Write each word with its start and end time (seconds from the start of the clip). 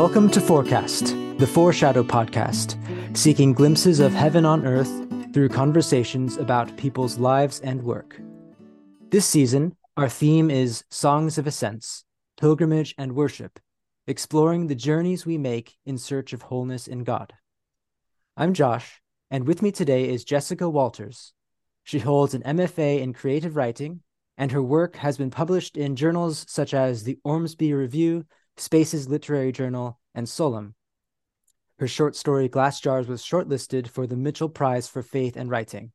Welcome 0.00 0.30
to 0.30 0.40
Forecast, 0.40 1.08
the 1.36 1.46
Foreshadow 1.46 2.02
podcast, 2.02 2.74
seeking 3.14 3.52
glimpses 3.52 4.00
of 4.00 4.14
heaven 4.14 4.46
on 4.46 4.64
earth 4.64 4.90
through 5.34 5.50
conversations 5.50 6.38
about 6.38 6.74
people's 6.78 7.18
lives 7.18 7.60
and 7.60 7.82
work. 7.82 8.18
This 9.10 9.26
season, 9.26 9.76
our 9.98 10.08
theme 10.08 10.50
is 10.50 10.84
Songs 10.90 11.36
of 11.36 11.46
Ascents, 11.46 12.06
Pilgrimage 12.40 12.94
and 12.96 13.14
Worship, 13.14 13.60
exploring 14.06 14.68
the 14.68 14.74
journeys 14.74 15.26
we 15.26 15.36
make 15.36 15.76
in 15.84 15.98
search 15.98 16.32
of 16.32 16.40
wholeness 16.40 16.88
in 16.88 17.04
God. 17.04 17.34
I'm 18.38 18.54
Josh, 18.54 19.02
and 19.30 19.46
with 19.46 19.60
me 19.60 19.70
today 19.70 20.08
is 20.08 20.24
Jessica 20.24 20.66
Walters. 20.66 21.34
She 21.84 21.98
holds 21.98 22.32
an 22.32 22.42
MFA 22.44 23.02
in 23.02 23.12
creative 23.12 23.54
writing, 23.54 24.00
and 24.38 24.50
her 24.50 24.62
work 24.62 24.96
has 24.96 25.18
been 25.18 25.30
published 25.30 25.76
in 25.76 25.94
journals 25.94 26.46
such 26.48 26.72
as 26.72 27.04
the 27.04 27.18
Ormsby 27.22 27.74
Review, 27.74 28.24
Spaces 28.56 29.08
Literary 29.08 29.52
Journal, 29.52 29.98
and 30.14 30.28
Solum. 30.28 30.74
Her 31.78 31.88
short 31.88 32.14
story 32.14 32.48
Glass 32.48 32.80
Jars 32.80 33.08
was 33.08 33.22
shortlisted 33.22 33.88
for 33.88 34.06
the 34.06 34.16
Mitchell 34.16 34.48
Prize 34.48 34.86
for 34.86 35.02
Faith 35.02 35.36
and 35.36 35.48
Writing. 35.48 35.92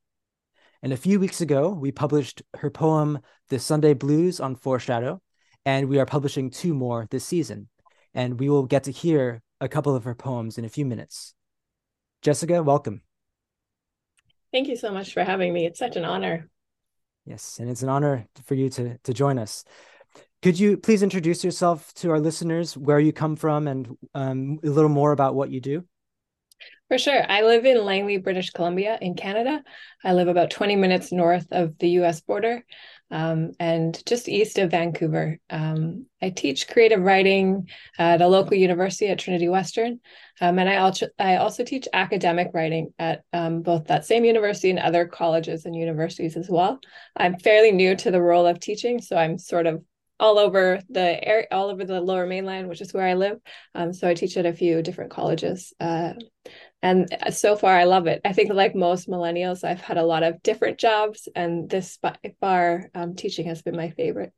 And 0.81 0.94
a 0.94 0.98
few 0.98 1.20
weeks 1.20 1.41
ago, 1.41 1.70
we 1.70 1.91
published 1.91 2.41
her 2.58 2.70
poem, 2.70 3.20
The 3.50 3.59
Sunday 3.59 3.94
Blues 3.94 4.40
on 4.40 4.55
Foreshadow, 4.55 5.22
and 5.66 5.90
we 5.90 6.00
are 6.00 6.05
publishing 6.05 6.50
two 6.50 6.73
more 6.73 7.08
this 7.09 7.26
season. 7.26 7.70
And 8.14 8.40
we 8.40 8.50
will 8.50 8.66
get 8.66 8.84
to 8.84 8.92
hear 8.92 9.42
a 9.59 9.67
couple 9.67 9.95
of 9.95 10.03
her 10.03 10.16
poems 10.16 10.58
in 10.58 10.66
a 10.66 10.70
few 10.70 10.86
minutes. 10.86 11.34
Jessica, 12.22 12.64
welcome. 12.64 13.02
Thank 14.52 14.67
you 14.67 14.75
so 14.75 14.92
much 14.92 15.14
for 15.14 15.23
having 15.23 15.53
me. 15.53 15.66
It's 15.66 15.80
such 15.80 15.95
an 15.95 16.06
honor. 16.06 16.50
Yes, 17.25 17.59
and 17.59 17.69
it's 17.69 17.84
an 17.84 17.90
honor 17.90 18.28
for 18.45 18.56
you 18.56 18.69
to, 18.69 18.97
to 19.00 19.14
join 19.14 19.38
us. 19.40 19.66
Could 20.45 20.59
you 20.59 20.77
please 20.77 21.01
introduce 21.01 21.43
yourself 21.43 21.91
to 21.95 22.11
our 22.11 22.19
listeners, 22.19 22.77
where 22.77 22.99
you 22.99 23.11
come 23.11 23.35
from, 23.35 23.67
and 23.67 23.97
um, 24.13 24.59
a 24.63 24.69
little 24.69 24.91
more 24.91 25.11
about 25.11 25.33
what 25.33 25.49
you 25.49 25.59
do? 25.59 25.85
For 26.88 26.99
sure. 26.99 27.23
I 27.27 27.41
live 27.41 27.65
in 27.65 27.83
Langley, 27.83 28.17
British 28.17 28.51
Columbia, 28.51 28.99
in 29.01 29.16
Canada. 29.16 29.63
I 30.03 30.13
live 30.13 30.27
about 30.27 30.51
20 30.51 30.75
minutes 30.75 31.11
north 31.11 31.47
of 31.49 31.75
the 31.79 31.89
US 32.01 32.21
border 32.21 32.63
um, 33.09 33.53
and 33.59 33.99
just 34.05 34.29
east 34.29 34.59
of 34.59 34.69
Vancouver. 34.69 35.39
Um, 35.49 36.05
I 36.21 36.29
teach 36.29 36.67
creative 36.67 37.01
writing 37.01 37.67
at 37.97 38.21
a 38.21 38.27
local 38.27 38.55
university 38.55 39.07
at 39.07 39.17
Trinity 39.17 39.49
Western. 39.49 39.99
Um, 40.39 40.59
and 40.59 40.69
I 40.69 40.75
also, 40.75 41.07
I 41.17 41.38
also 41.38 41.63
teach 41.63 41.88
academic 41.91 42.51
writing 42.53 42.93
at 42.99 43.23
um, 43.33 43.63
both 43.63 43.85
that 43.85 44.05
same 44.05 44.23
university 44.23 44.69
and 44.69 44.77
other 44.77 45.07
colleges 45.07 45.66
and 45.66 45.75
universities 45.75 46.38
as 46.38 46.51
well. 46.51 46.79
I'm 47.17 47.39
fairly 47.39 47.71
new 47.71 47.95
to 47.95 48.11
the 48.11 48.21
role 48.21 48.45
of 48.45 48.59
teaching, 48.59 49.01
so 49.01 49.17
I'm 49.17 49.39
sort 49.39 49.66
of 49.66 49.83
all 50.19 50.39
over 50.39 50.81
the 50.89 51.27
area, 51.27 51.47
all 51.52 51.69
over 51.69 51.83
the 51.83 51.99
lower 51.99 52.25
mainland, 52.25 52.69
which 52.69 52.81
is 52.81 52.94
where 52.94 53.08
I 53.08 53.16
live. 53.16 53.39
Um, 53.73 53.94
so 53.94 54.08
I 54.08 54.13
teach 54.13 54.38
at 54.38 54.45
a 54.45 54.53
few 54.53 54.81
different 54.81 55.11
colleges. 55.11 55.73
Uh, 55.80 56.13
and 56.81 57.07
so 57.31 57.55
far, 57.55 57.75
I 57.75 57.85
love 57.85 58.07
it. 58.07 58.22
I 58.23 58.33
think, 58.33 58.53
like 58.53 58.75
most 58.75 59.09
millennials, 59.09 59.63
I've 59.63 59.81
had 59.81 59.97
a 59.97 60.05
lot 60.05 60.23
of 60.23 60.44
different 60.44 60.77
jobs, 60.77 61.27
and 61.35 61.69
this 61.69 61.97
by 61.97 62.16
far 62.39 62.89
um, 62.94 63.16
teaching 63.16 63.47
has 63.47 63.61
been 63.61 63.75
my 63.75 63.89
favorite. 63.89 64.33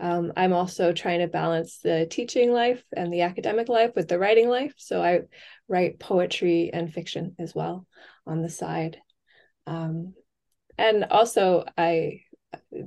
Um, 0.00 0.32
I'm 0.36 0.52
also 0.52 0.92
trying 0.92 1.20
to 1.20 1.28
balance 1.28 1.78
the 1.78 2.06
teaching 2.10 2.52
life 2.52 2.82
and 2.94 3.12
the 3.12 3.22
academic 3.22 3.68
life 3.68 3.92
with 3.94 4.08
the 4.08 4.18
writing 4.18 4.48
life. 4.48 4.74
So 4.76 5.02
I 5.02 5.20
write 5.68 5.98
poetry 5.98 6.70
and 6.72 6.92
fiction 6.92 7.36
as 7.38 7.54
well 7.54 7.86
on 8.26 8.42
the 8.42 8.50
side. 8.50 8.98
Um, 9.66 10.14
and 10.76 11.04
also, 11.04 11.64
I 11.78 12.20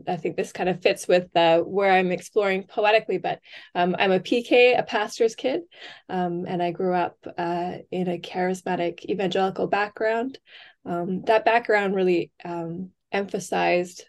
I 0.07 0.15
think 0.17 0.35
this 0.35 0.51
kind 0.51 0.69
of 0.69 0.81
fits 0.81 1.07
with 1.07 1.35
uh, 1.35 1.59
where 1.59 1.91
I'm 1.91 2.11
exploring 2.11 2.63
poetically, 2.63 3.17
but 3.17 3.39
um, 3.75 3.95
I'm 3.97 4.11
a 4.11 4.19
PK, 4.19 4.77
a 4.77 4.83
pastor's 4.83 5.35
kid, 5.35 5.61
um, 6.07 6.45
and 6.47 6.61
I 6.61 6.71
grew 6.71 6.93
up 6.93 7.17
uh, 7.37 7.73
in 7.91 8.07
a 8.07 8.19
charismatic 8.19 9.05
evangelical 9.05 9.67
background. 9.67 10.39
Um, 10.85 11.21
that 11.23 11.45
background 11.45 11.95
really 11.95 12.31
um, 12.43 12.91
emphasized 13.11 14.05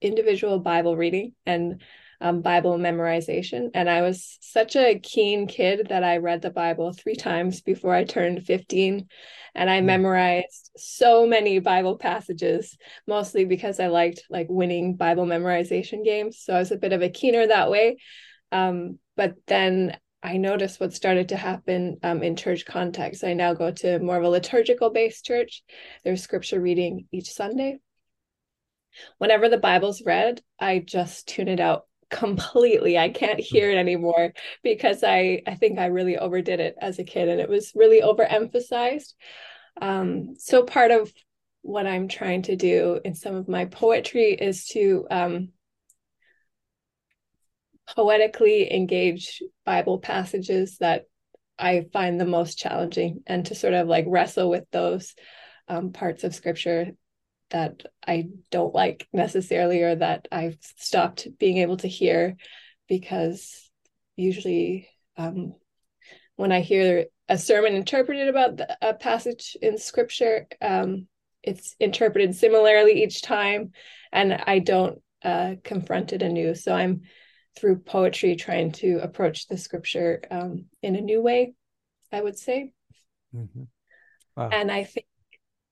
individual 0.00 0.58
Bible 0.58 0.96
reading 0.96 1.34
and 1.46 1.82
um, 2.22 2.40
Bible 2.40 2.78
memorization. 2.78 3.70
And 3.74 3.90
I 3.90 4.00
was 4.00 4.38
such 4.40 4.76
a 4.76 4.98
keen 4.98 5.48
kid 5.48 5.88
that 5.88 6.04
I 6.04 6.18
read 6.18 6.40
the 6.40 6.50
Bible 6.50 6.92
three 6.92 7.16
times 7.16 7.60
before 7.60 7.92
I 7.92 8.04
turned 8.04 8.44
15. 8.44 9.08
And 9.54 9.68
I 9.68 9.80
hmm. 9.80 9.86
memorized 9.86 10.70
so 10.76 11.26
many 11.26 11.58
Bible 11.58 11.98
passages, 11.98 12.78
mostly 13.06 13.44
because 13.44 13.80
I 13.80 13.88
liked 13.88 14.22
like 14.30 14.46
winning 14.48 14.94
Bible 14.94 15.26
memorization 15.26 16.04
games. 16.04 16.38
So 16.40 16.54
I 16.54 16.60
was 16.60 16.70
a 16.70 16.78
bit 16.78 16.92
of 16.92 17.02
a 17.02 17.10
keener 17.10 17.48
that 17.48 17.70
way. 17.70 17.96
Um, 18.52 19.00
but 19.16 19.34
then 19.48 19.98
I 20.22 20.36
noticed 20.36 20.78
what 20.78 20.94
started 20.94 21.30
to 21.30 21.36
happen 21.36 21.98
um, 22.04 22.22
in 22.22 22.36
church 22.36 22.64
context. 22.64 23.24
I 23.24 23.32
now 23.34 23.54
go 23.54 23.72
to 23.72 23.98
more 23.98 24.16
of 24.16 24.22
a 24.22 24.28
liturgical 24.28 24.90
based 24.90 25.24
church. 25.24 25.64
There's 26.04 26.22
scripture 26.22 26.60
reading 26.60 27.08
each 27.10 27.32
Sunday. 27.32 27.80
Whenever 29.18 29.48
the 29.48 29.58
Bible's 29.58 30.02
read, 30.06 30.40
I 30.60 30.78
just 30.78 31.26
tune 31.26 31.48
it 31.48 31.58
out 31.58 31.86
completely. 32.12 32.98
I 32.98 33.08
can't 33.08 33.40
hear 33.40 33.70
it 33.70 33.78
anymore 33.78 34.34
because 34.62 35.02
i 35.02 35.42
i 35.46 35.54
think 35.54 35.78
i 35.78 35.86
really 35.86 36.18
overdid 36.18 36.60
it 36.60 36.76
as 36.80 36.98
a 36.98 37.04
kid 37.04 37.28
and 37.28 37.40
it 37.40 37.48
was 37.48 37.72
really 37.74 38.02
overemphasized. 38.02 39.14
Um, 39.80 40.34
so 40.36 40.62
part 40.62 40.90
of 40.90 41.10
what 41.62 41.86
i'm 41.86 42.08
trying 42.08 42.42
to 42.42 42.56
do 42.56 43.00
in 43.04 43.14
some 43.14 43.34
of 43.34 43.48
my 43.48 43.64
poetry 43.64 44.32
is 44.34 44.66
to 44.66 45.06
um, 45.10 45.48
poetically 47.96 48.72
engage 48.72 49.42
bible 49.64 49.98
passages 49.98 50.78
that 50.78 51.04
i 51.58 51.86
find 51.92 52.20
the 52.20 52.26
most 52.26 52.58
challenging 52.58 53.22
and 53.26 53.46
to 53.46 53.54
sort 53.54 53.74
of 53.74 53.86
like 53.86 54.04
wrestle 54.08 54.50
with 54.50 54.64
those 54.72 55.14
um, 55.68 55.92
parts 55.92 56.24
of 56.24 56.34
scripture 56.34 56.90
that 57.52 57.84
I 58.06 58.28
don't 58.50 58.74
like 58.74 59.06
necessarily 59.12 59.82
or 59.82 59.94
that 59.94 60.26
I've 60.32 60.58
stopped 60.76 61.28
being 61.38 61.58
able 61.58 61.76
to 61.78 61.88
hear 61.88 62.36
because 62.88 63.70
usually 64.16 64.88
um, 65.16 65.54
when 66.36 66.50
I 66.50 66.60
hear 66.60 67.06
a 67.28 67.38
sermon 67.38 67.74
interpreted 67.74 68.28
about 68.28 68.56
the, 68.56 68.76
a 68.82 68.94
passage 68.94 69.56
in 69.62 69.78
scripture, 69.78 70.46
um, 70.60 71.06
it's 71.42 71.76
interpreted 71.78 72.34
similarly 72.34 73.02
each 73.02 73.22
time 73.22 73.72
and 74.12 74.32
I 74.32 74.58
don't 74.58 75.00
uh, 75.22 75.54
confront 75.62 76.12
it 76.12 76.22
anew. 76.22 76.54
So 76.54 76.74
I'm 76.74 77.02
through 77.56 77.80
poetry 77.80 78.34
trying 78.34 78.72
to 78.72 78.98
approach 79.02 79.46
the 79.46 79.58
scripture 79.58 80.22
um, 80.30 80.66
in 80.82 80.96
a 80.96 81.00
new 81.00 81.20
way, 81.20 81.54
I 82.10 82.20
would 82.20 82.38
say. 82.38 82.72
Mm-hmm. 83.34 83.64
Wow. 84.36 84.48
And 84.50 84.70
I 84.70 84.84
think, 84.84 85.06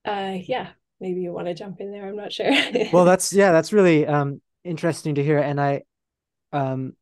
uh, 0.04 0.36
yeah, 0.38 0.68
maybe 1.00 1.20
you 1.20 1.32
want 1.32 1.46
to 1.46 1.54
jump 1.54 1.80
in 1.80 1.90
there 1.92 2.06
i'm 2.06 2.16
not 2.16 2.32
sure. 2.32 2.50
Well 2.92 3.04
that's 3.04 3.32
yeah 3.32 3.52
that's 3.52 3.72
really 3.72 4.06
um 4.06 4.40
interesting 4.64 5.14
to 5.14 5.24
hear 5.24 5.38
and 5.38 5.60
i 5.60 5.82
um 6.52 6.94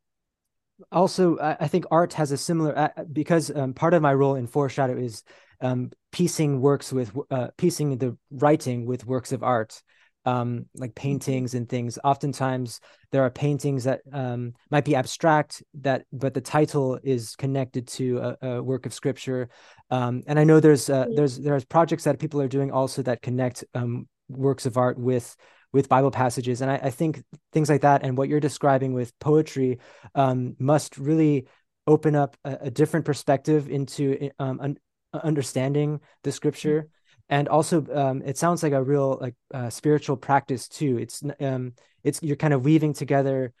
also 0.91 1.37
i, 1.39 1.57
I 1.61 1.67
think 1.67 1.85
art 1.91 2.13
has 2.13 2.31
a 2.31 2.37
similar 2.37 2.77
uh, 2.77 3.03
because 3.11 3.53
um, 3.55 3.73
part 3.73 3.93
of 3.93 4.01
my 4.01 4.13
role 4.13 4.35
in 4.35 4.47
foreshadow 4.47 4.97
is 4.97 5.23
um 5.61 5.91
piecing 6.11 6.61
works 6.61 6.93
with 6.93 7.11
uh 7.29 7.49
piecing 7.57 7.97
the 7.97 8.17
writing 8.31 8.85
with 8.85 9.05
works 9.05 9.31
of 9.31 9.43
art 9.43 9.81
um, 10.29 10.65
like 10.75 10.91
mm-hmm. 10.91 11.01
paintings 11.01 11.53
and 11.53 11.67
things. 11.67 11.97
Oftentimes, 12.03 12.79
there 13.11 13.23
are 13.23 13.29
paintings 13.29 13.83
that 13.85 14.01
um, 14.13 14.53
might 14.69 14.85
be 14.85 14.95
abstract, 14.95 15.63
that 15.81 16.05
but 16.11 16.33
the 16.33 16.41
title 16.41 16.99
is 17.03 17.35
connected 17.35 17.87
to 17.87 18.17
a, 18.19 18.47
a 18.47 18.63
work 18.63 18.85
of 18.85 18.93
scripture. 18.93 19.49
Um, 19.89 20.23
and 20.27 20.39
I 20.39 20.43
know 20.43 20.59
there's 20.59 20.89
uh, 20.89 21.05
mm-hmm. 21.05 21.15
there's 21.15 21.37
there's 21.39 21.65
projects 21.65 22.03
that 22.03 22.19
people 22.19 22.41
are 22.41 22.47
doing 22.47 22.71
also 22.71 23.01
that 23.03 23.21
connect 23.21 23.63
um, 23.73 24.07
works 24.27 24.65
of 24.65 24.77
art 24.77 24.99
with 24.99 25.35
with 25.71 25.89
Bible 25.89 26.11
passages. 26.11 26.61
And 26.61 26.71
I, 26.71 26.79
I, 26.83 26.89
think 26.89 27.21
things 27.53 27.69
like 27.69 27.81
that 27.81 28.01
and 28.03 28.17
what 28.17 28.27
you're 28.27 28.39
describing 28.39 28.93
with 28.93 29.13
poetry 29.19 29.77
um, 30.15 30.55
must 30.57 30.97
really 30.97 31.45
open 31.85 32.15
up 32.15 32.35
a, 32.43 32.57
a 32.61 32.71
different 32.71 33.05
perspective 33.05 33.69
into 33.69 34.31
um, 34.39 34.59
un- 34.61 34.77
understanding 35.13 35.99
the 36.23 36.31
scripture 36.31 36.89
and 37.29 37.47
also 37.47 37.85
um, 37.93 38.21
it 38.23 38.37
sounds 38.37 38.63
like 38.63 38.73
a 38.73 38.83
real 38.83 39.17
like 39.21 39.35
uh, 39.53 39.69
spiritual 39.69 40.17
practice 40.17 40.67
too. 40.67 40.97
It's 40.97 41.23
um 41.39 41.73
it's 42.03 42.21
you're 42.23 42.35
kind 42.35 42.53
of 42.53 42.65
weaving 42.65 42.93
together 42.93 43.53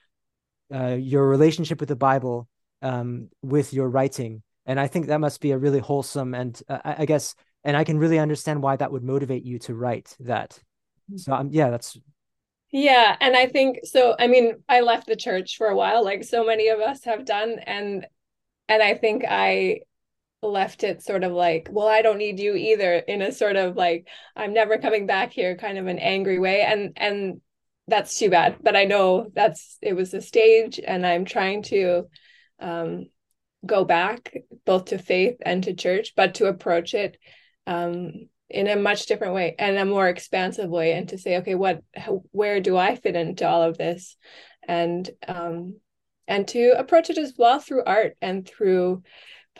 uh, 0.73 0.95
your 0.99 1.27
relationship 1.27 1.79
with 1.79 1.89
the 1.89 1.95
bible 1.95 2.47
um, 2.81 3.29
with 3.41 3.73
your 3.73 3.89
writing. 3.89 4.43
And 4.65 4.79
i 4.79 4.85
think 4.85 5.07
that 5.07 5.19
must 5.19 5.41
be 5.41 5.51
a 5.51 5.57
really 5.57 5.79
wholesome 5.79 6.35
and 6.35 6.61
uh, 6.69 6.77
I, 6.85 6.95
I, 6.99 7.05
guess 7.05 7.33
and 7.63 7.75
i 7.75 7.83
can 7.83 7.97
really 7.97 8.19
understand 8.19 8.61
why 8.61 8.75
that 8.75 8.91
would 8.91 9.03
motivate 9.03 9.43
you 9.43 9.57
to 9.59 9.73
write 9.73 10.15
that. 10.19 10.59
So 11.15 11.33
um, 11.33 11.49
yeah 11.51 11.71
that's 11.71 11.97
yeah 12.71 13.17
and 13.19 13.35
i 13.35 13.47
think 13.47 13.79
so 13.83 14.15
i 14.19 14.27
mean 14.27 14.61
i 14.69 14.81
left 14.81 15.07
the 15.07 15.15
church 15.15 15.57
for 15.57 15.67
a 15.67 15.75
while 15.75 16.03
like 16.03 16.23
so 16.23 16.45
many 16.45 16.67
of 16.67 16.79
us 16.79 17.03
have 17.03 17.25
done 17.25 17.57
and 17.65 18.05
and 18.67 18.83
i 18.83 18.93
think 18.93 19.23
i 19.27 19.79
left 20.41 20.83
it 20.83 21.03
sort 21.03 21.23
of 21.23 21.31
like, 21.31 21.69
well, 21.71 21.87
I 21.87 22.01
don't 22.01 22.17
need 22.17 22.39
you 22.39 22.55
either, 22.55 22.93
in 22.93 23.21
a 23.21 23.31
sort 23.31 23.55
of 23.55 23.75
like, 23.75 24.07
I'm 24.35 24.53
never 24.53 24.77
coming 24.77 25.05
back 25.05 25.31
here 25.31 25.57
kind 25.57 25.77
of 25.77 25.87
an 25.87 25.99
angry 25.99 26.39
way. 26.39 26.61
And 26.61 26.93
and 26.95 27.41
that's 27.87 28.17
too 28.17 28.29
bad. 28.29 28.57
But 28.61 28.75
I 28.75 28.85
know 28.85 29.29
that's 29.33 29.77
it 29.81 29.93
was 29.93 30.13
a 30.13 30.21
stage 30.21 30.79
and 30.79 31.05
I'm 31.05 31.25
trying 31.25 31.63
to 31.63 32.09
um 32.59 33.07
go 33.65 33.83
back. 33.83 34.33
both 34.65 34.85
to 34.85 34.97
faith 34.97 35.37
and 35.41 35.63
to 35.63 35.73
church, 35.73 36.13
but 36.15 36.35
to 36.35 36.45
approach 36.45 36.93
it 36.93 37.17
um, 37.65 38.29
in 38.49 38.67
a 38.67 38.75
much 38.75 39.07
different 39.07 39.33
way 39.33 39.55
and 39.57 39.77
a 39.77 39.85
more 39.85 40.07
expansive 40.07 40.69
way, 40.69 40.93
and 40.93 41.09
to 41.09 41.17
say, 41.17 41.37
okay, 41.37 41.55
what, 41.55 41.81
how, 41.95 42.23
where 42.31 42.59
do 42.61 42.77
I 42.77 42.95
fit 42.95 43.15
into 43.15 43.47
all 43.47 43.63
of 43.63 43.77
this, 43.77 44.15
and 44.67 45.09
um, 45.27 45.79
and 46.27 46.47
to 46.49 46.73
approach 46.77 47.09
it 47.09 47.17
as 47.17 47.33
well 47.37 47.59
through 47.59 47.83
art 47.83 48.15
and 48.21 48.47
through 48.47 49.01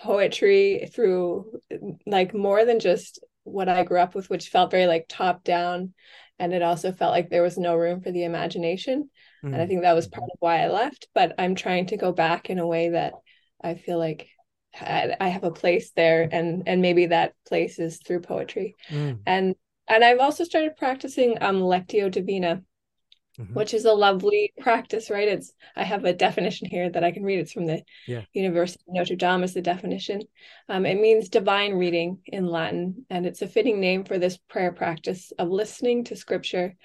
poetry, 0.01 0.89
through 0.93 1.59
like 2.05 2.33
more 2.33 2.65
than 2.65 2.79
just 2.79 3.19
what 3.43 3.69
I 3.69 3.83
grew 3.83 3.99
up 3.99 4.15
with, 4.15 4.29
which 4.29 4.49
felt 4.49 4.71
very 4.71 4.87
like 4.87 5.05
top 5.07 5.43
down, 5.43 5.93
and 6.37 6.53
it 6.53 6.61
also 6.61 6.91
felt 6.91 7.11
like 7.11 7.29
there 7.29 7.43
was 7.43 7.57
no 7.57 7.75
room 7.75 8.01
for 8.01 8.11
the 8.11 8.23
imagination. 8.23 9.09
Mm. 9.43 9.53
And 9.53 9.55
I 9.55 9.65
mm. 9.65 9.67
think 9.67 9.81
that 9.81 9.93
was 9.95 10.07
part 10.07 10.29
of 10.31 10.37
why 10.39 10.63
I 10.63 10.67
left. 10.69 11.07
But 11.13 11.35
I'm 11.37 11.55
trying 11.55 11.87
to 11.87 11.97
go 11.97 12.11
back 12.11 12.49
in 12.49 12.59
a 12.59 12.67
way 12.67 12.89
that 12.89 13.13
I 13.61 13.75
feel 13.75 13.97
like 13.97 14.29
I 14.79 15.29
have 15.29 15.43
a 15.43 15.51
place 15.51 15.91
there, 15.95 16.27
and 16.31 16.63
and 16.67 16.81
maybe 16.81 17.07
that 17.07 17.33
place 17.47 17.79
is 17.79 17.97
through 17.97 18.21
poetry. 18.21 18.75
Mm. 18.89 19.19
And 19.25 19.55
and 19.87 20.03
I've 20.03 20.19
also 20.19 20.43
started 20.43 20.77
practicing 20.77 21.37
um 21.41 21.61
Lectio 21.61 22.11
Divina, 22.11 22.63
mm-hmm. 23.39 23.53
which 23.53 23.73
is 23.73 23.85
a 23.85 23.93
lovely 23.93 24.53
practice, 24.59 25.09
right? 25.09 25.27
It's 25.27 25.53
I 25.75 25.83
have 25.83 26.05
a 26.05 26.13
definition 26.13 26.67
here 26.69 26.89
that 26.89 27.03
I 27.03 27.11
can 27.11 27.23
read. 27.23 27.39
It's 27.39 27.53
from 27.53 27.65
the 27.65 27.81
yeah. 28.07 28.23
University 28.33 28.83
of 28.87 28.95
Notre 28.95 29.15
Dame 29.15 29.43
is 29.43 29.53
the 29.53 29.61
definition. 29.61 30.21
Um, 30.67 30.85
it 30.85 30.99
means 30.99 31.29
divine 31.29 31.73
reading 31.73 32.19
in 32.25 32.47
Latin, 32.47 33.05
and 33.09 33.25
it's 33.25 33.41
a 33.41 33.47
fitting 33.47 33.79
name 33.79 34.03
for 34.03 34.17
this 34.17 34.37
prayer 34.37 34.71
practice 34.71 35.31
of 35.37 35.49
listening 35.49 36.03
to 36.05 36.15
Scripture 36.15 36.75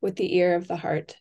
with 0.00 0.16
the 0.16 0.36
ear 0.36 0.54
of 0.54 0.68
the 0.68 0.76
heart. 0.76 1.16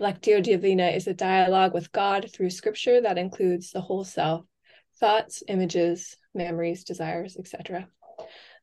Lectio 0.00 0.42
Divina 0.42 0.88
is 0.88 1.06
a 1.06 1.14
dialogue 1.14 1.72
with 1.72 1.92
God 1.92 2.28
through 2.32 2.50
scripture 2.50 3.00
that 3.00 3.16
includes 3.16 3.70
the 3.70 3.80
whole 3.80 4.04
self 4.04 4.44
thoughts, 4.98 5.42
images, 5.48 6.16
memories, 6.34 6.84
desires, 6.84 7.36
etc. 7.36 7.88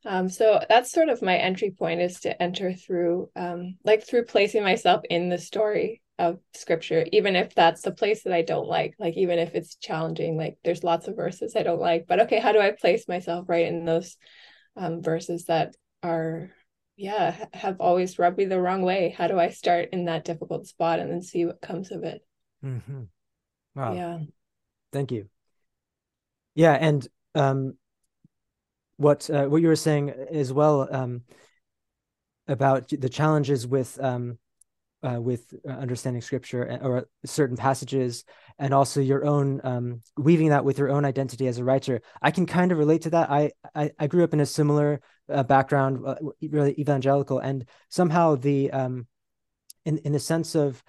Um, 0.06 0.30
so 0.30 0.60
that's 0.68 0.92
sort 0.92 1.10
of 1.10 1.22
my 1.22 1.38
entry 1.38 1.72
point 1.72 2.02
is 2.02 2.20
to 2.22 2.42
enter 2.42 2.74
through, 2.74 3.30
um, 3.36 3.78
like 3.84 4.06
through 4.06 4.26
placing 4.26 4.64
myself 4.64 5.02
in 5.10 5.30
the 5.30 5.38
story 5.38 6.02
of 6.18 6.40
scripture, 6.54 7.06
even 7.12 7.36
if 7.36 7.54
that's 7.54 7.82
the 7.82 7.92
place 7.92 8.24
that 8.24 8.34
I 8.34 8.42
don't 8.42 8.68
like, 8.68 8.96
like 9.00 9.16
even 9.16 9.40
if 9.40 9.54
it's 9.54 9.76
challenging, 9.76 10.38
like 10.38 10.58
there's 10.64 10.84
lots 10.84 11.08
of 11.08 11.16
verses 11.16 11.56
I 11.56 11.64
don't 11.64 11.80
like, 11.80 12.06
but 12.08 12.22
okay, 12.22 12.40
how 12.40 12.52
do 12.52 12.60
I 12.60 12.72
place 12.72 13.08
myself 13.08 13.48
right 13.48 13.66
in 13.66 13.86
those 13.86 14.18
um, 14.76 15.02
verses 15.02 15.46
that 15.46 15.76
are 16.04 16.52
yeah 16.98 17.46
have 17.54 17.80
always 17.80 18.20
rubbed 18.20 18.38
me 18.38 18.46
the 18.46 18.62
wrong 18.62 18.82
way? 18.82 19.14
How 19.16 19.28
do 19.28 19.40
i 19.40 19.50
start 19.50 19.90
in 19.92 20.06
that 20.06 20.26
difficult 20.26 20.68
spot 20.68 21.00
and 21.00 21.12
then 21.12 21.22
see 21.22 21.46
what 21.46 21.62
comes 21.62 21.92
of 21.92 22.04
it? 22.04 22.22
Mm-hmm. 22.64 23.04
wow. 23.76 23.94
Yeah. 23.94 24.20
Thank 24.92 25.12
you. 25.12 25.28
Yeah 26.54 26.74
and 26.74 27.08
um 27.34 27.76
what 29.02 29.30
uh, 29.30 29.46
what 29.46 29.62
you 29.62 29.68
were 29.68 29.76
saying 29.76 30.10
as 30.10 30.54
well 30.54 30.88
um 30.92 31.22
about 32.48 32.90
the 32.90 33.10
challenges 33.10 33.66
with 33.68 34.00
um 34.02 34.38
uh, 35.04 35.20
with 35.20 35.54
uh, 35.68 35.72
understanding 35.72 36.22
scripture 36.22 36.80
or 36.82 37.08
certain 37.26 37.58
passages 37.58 38.24
and 38.60 38.74
also 38.74 39.02
your 39.02 39.26
own 39.26 39.60
um, 39.64 40.02
weaving 40.18 40.50
that 40.50 40.64
with 40.64 40.78
your 40.78 40.92
own 40.92 41.06
identity 41.06 41.48
as 41.48 41.58
a 41.58 41.64
writer. 41.64 42.02
I 42.22 42.30
can 42.30 42.46
kind 42.46 42.72
of 42.72 42.78
relate 42.78 43.02
to 43.04 43.10
that. 43.12 43.32
I 43.32 43.52
i, 43.74 43.92
I 43.98 44.08
grew 44.08 44.24
up 44.24 44.34
in 44.34 44.40
a 44.40 44.46
similar 44.46 45.02
uh, 45.28 45.44
background 45.44 46.06
uh, 46.06 46.16
really 46.42 46.80
evangelical 46.80 47.40
and 47.40 47.66
somehow 47.90 48.36
the 48.36 48.72
um 48.72 49.08
in 49.86 49.98
in 50.00 50.12
the 50.12 50.20
sense 50.20 50.56
of 50.56 50.84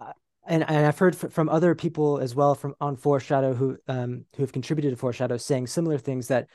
uh, 0.00 0.12
and, 0.46 0.62
and 0.66 0.86
I've 0.86 0.98
heard 0.98 1.14
from 1.14 1.48
other 1.48 1.74
people 1.74 2.18
as 2.18 2.34
well 2.34 2.54
from 2.54 2.74
on 2.80 2.96
Foreshadow 2.96 3.52
who 3.52 3.76
um 3.86 4.24
who 4.36 4.42
have 4.42 4.52
contributed 4.52 4.92
to 4.92 4.96
Foreshadow 4.96 5.36
saying 5.36 5.66
similar 5.66 5.98
things 5.98 6.28
that 6.28 6.48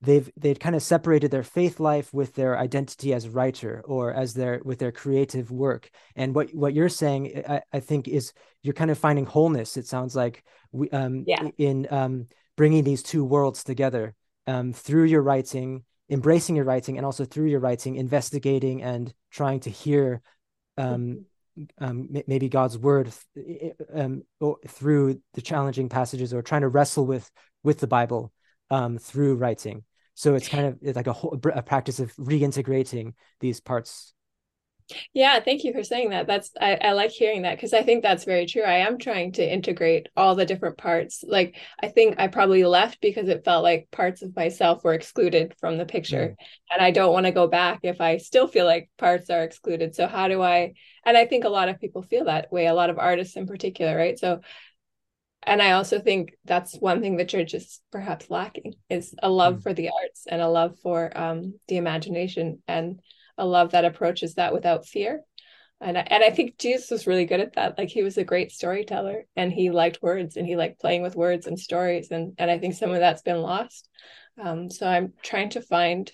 they've 0.00 0.30
they'd 0.36 0.60
kind 0.60 0.76
of 0.76 0.82
separated 0.82 1.30
their 1.30 1.42
faith 1.42 1.80
life 1.80 2.12
with 2.14 2.34
their 2.34 2.58
identity 2.58 3.12
as 3.12 3.28
writer 3.28 3.82
or 3.84 4.12
as 4.12 4.34
their 4.34 4.60
with 4.64 4.78
their 4.78 4.92
creative 4.92 5.50
work 5.50 5.90
and 6.14 6.34
what 6.34 6.54
what 6.54 6.74
you're 6.74 6.88
saying 6.88 7.42
i, 7.48 7.60
I 7.72 7.80
think 7.80 8.06
is 8.06 8.32
you're 8.62 8.74
kind 8.74 8.90
of 8.90 8.98
finding 8.98 9.26
wholeness 9.26 9.76
it 9.76 9.86
sounds 9.86 10.14
like 10.14 10.44
we 10.72 10.88
um 10.90 11.24
yeah. 11.26 11.48
in 11.58 11.88
um 11.90 12.26
bringing 12.56 12.84
these 12.84 13.02
two 13.02 13.24
worlds 13.24 13.64
together 13.64 14.14
um 14.46 14.72
through 14.72 15.04
your 15.04 15.22
writing 15.22 15.84
embracing 16.10 16.56
your 16.56 16.64
writing 16.64 16.96
and 16.96 17.04
also 17.04 17.24
through 17.24 17.46
your 17.46 17.60
writing 17.60 17.96
investigating 17.96 18.82
and 18.82 19.12
trying 19.30 19.60
to 19.60 19.70
hear 19.70 20.22
um, 20.78 21.26
mm-hmm. 21.58 21.84
um 21.84 22.08
maybe 22.28 22.48
god's 22.48 22.78
word 22.78 23.12
um 23.92 24.22
through 24.68 25.20
the 25.34 25.42
challenging 25.42 25.88
passages 25.88 26.32
or 26.32 26.40
trying 26.40 26.62
to 26.62 26.68
wrestle 26.68 27.04
with 27.04 27.28
with 27.64 27.80
the 27.80 27.88
bible 27.88 28.32
um, 28.70 28.98
through 28.98 29.36
writing. 29.36 29.84
So 30.14 30.34
it's 30.34 30.48
kind 30.48 30.66
of 30.66 30.78
it's 30.82 30.96
like 30.96 31.06
a 31.06 31.12
whole 31.12 31.38
a 31.54 31.62
practice 31.62 32.00
of 32.00 32.14
reintegrating 32.16 33.14
these 33.40 33.60
parts. 33.60 34.14
Yeah, 35.12 35.38
thank 35.40 35.64
you 35.64 35.72
for 35.72 35.84
saying 35.84 36.10
that. 36.10 36.26
That's 36.26 36.50
I, 36.60 36.74
I 36.76 36.92
like 36.92 37.10
hearing 37.10 37.42
that 37.42 37.56
because 37.56 37.74
I 37.74 37.82
think 37.82 38.02
that's 38.02 38.24
very 38.24 38.46
true. 38.46 38.62
I 38.62 38.78
am 38.78 38.98
trying 38.98 39.32
to 39.32 39.52
integrate 39.52 40.08
all 40.16 40.34
the 40.34 40.46
different 40.46 40.78
parts. 40.78 41.22
Like 41.26 41.56
I 41.82 41.88
think 41.88 42.18
I 42.18 42.28
probably 42.28 42.64
left 42.64 43.00
because 43.00 43.28
it 43.28 43.44
felt 43.44 43.62
like 43.62 43.88
parts 43.90 44.22
of 44.22 44.34
myself 44.34 44.82
were 44.82 44.94
excluded 44.94 45.54
from 45.60 45.76
the 45.76 45.84
picture. 45.84 46.36
Mm. 46.38 46.44
And 46.72 46.82
I 46.82 46.90
don't 46.90 47.12
want 47.12 47.26
to 47.26 47.32
go 47.32 47.46
back 47.46 47.80
if 47.82 48.00
I 48.00 48.16
still 48.16 48.48
feel 48.48 48.64
like 48.64 48.90
parts 48.96 49.28
are 49.30 49.44
excluded. 49.44 49.94
So 49.94 50.06
how 50.06 50.28
do 50.28 50.40
I 50.40 50.72
and 51.04 51.16
I 51.16 51.26
think 51.26 51.44
a 51.44 51.50
lot 51.50 51.68
of 51.68 51.80
people 51.80 52.02
feel 52.02 52.24
that 52.24 52.50
way, 52.50 52.66
a 52.66 52.74
lot 52.74 52.90
of 52.90 52.98
artists 52.98 53.36
in 53.36 53.46
particular, 53.46 53.96
right? 53.96 54.18
So 54.18 54.40
and 55.44 55.62
i 55.62 55.72
also 55.72 55.98
think 55.98 56.36
that's 56.44 56.74
one 56.76 57.00
thing 57.00 57.16
the 57.16 57.24
church 57.24 57.54
is 57.54 57.80
perhaps 57.90 58.30
lacking 58.30 58.74
is 58.90 59.14
a 59.22 59.30
love 59.30 59.56
mm. 59.56 59.62
for 59.62 59.72
the 59.72 59.90
arts 60.02 60.26
and 60.28 60.42
a 60.42 60.48
love 60.48 60.78
for 60.82 61.16
um, 61.16 61.54
the 61.68 61.76
imagination 61.76 62.62
and 62.66 63.00
a 63.38 63.46
love 63.46 63.70
that 63.70 63.84
approaches 63.84 64.34
that 64.34 64.52
without 64.52 64.86
fear. 64.86 65.22
And 65.80 65.96
I, 65.96 66.00
and 66.00 66.24
I 66.24 66.30
think 66.30 66.58
jesus 66.58 66.90
was 66.90 67.06
really 67.06 67.24
good 67.24 67.40
at 67.40 67.54
that. 67.54 67.78
Like 67.78 67.88
he 67.88 68.02
was 68.02 68.18
a 68.18 68.24
great 68.24 68.50
storyteller 68.50 69.24
and 69.36 69.52
he 69.52 69.70
liked 69.70 70.02
words 70.02 70.36
and 70.36 70.46
he 70.46 70.56
liked 70.56 70.80
playing 70.80 71.02
with 71.02 71.16
words 71.16 71.46
and 71.46 71.58
stories. 71.58 72.10
And 72.10 72.34
and 72.36 72.50
i 72.50 72.58
think 72.58 72.74
some 72.74 72.90
of 72.90 72.98
that's 72.98 73.22
been 73.22 73.40
lost. 73.40 73.88
Um, 74.42 74.70
so 74.70 74.86
i'm 74.86 75.14
trying 75.22 75.50
to 75.50 75.62
find 75.62 76.10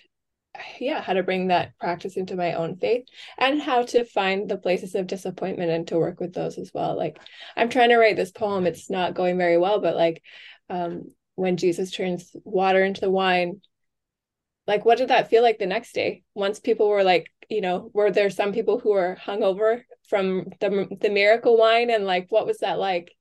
yeah 0.79 1.01
how 1.01 1.13
to 1.13 1.23
bring 1.23 1.49
that 1.49 1.77
practice 1.79 2.17
into 2.17 2.37
my 2.37 2.55
own 2.55 2.77
faith 2.77 3.05
and 3.39 3.61
how 3.61 3.83
to 3.83 4.05
find 4.05 4.49
the 4.49 4.57
places 4.57 4.95
of 4.95 5.07
disappointment 5.07 5.71
and 5.71 5.89
to 5.89 5.99
work 5.99 6.21
with 6.21 6.33
those 6.33 6.59
as 6.59 6.71
well. 6.73 6.97
Like 6.97 7.19
i'm 7.57 7.69
trying 7.69 7.91
to 7.91 7.97
write 7.97 8.17
this 8.17 8.31
poem. 8.31 8.67
It's 8.67 8.91
not 8.91 9.15
going 9.15 9.37
very 9.39 9.59
well 9.59 9.81
but 9.81 9.97
like 9.97 10.23
um 10.71 11.05
when 11.37 11.57
jesus 11.57 11.91
turns 11.91 12.35
water 12.45 12.85
into 12.85 13.01
the 13.01 13.11
wine 13.11 13.61
like 14.67 14.85
what 14.85 14.99
did 14.99 15.09
that 15.09 15.29
feel 15.29 15.43
like 15.43 15.59
the 15.59 15.67
next 15.67 15.93
day? 15.93 16.23
Once 16.35 16.61
people 16.61 16.89
were 16.89 17.05
like 17.05 17.31
you 17.51 17.61
know 17.61 17.91
were 17.93 18.11
there 18.11 18.31
some 18.31 18.53
people 18.53 18.79
who 18.79 18.93
were 18.93 19.19
hungover 19.25 19.83
from 20.09 20.47
the 20.61 20.89
the 21.01 21.11
miracle 21.11 21.57
wine? 21.57 21.91
And 21.91 22.05
like 22.05 22.27
what 22.31 22.47
was 22.47 22.59
that 22.59 22.79
like 22.79 23.13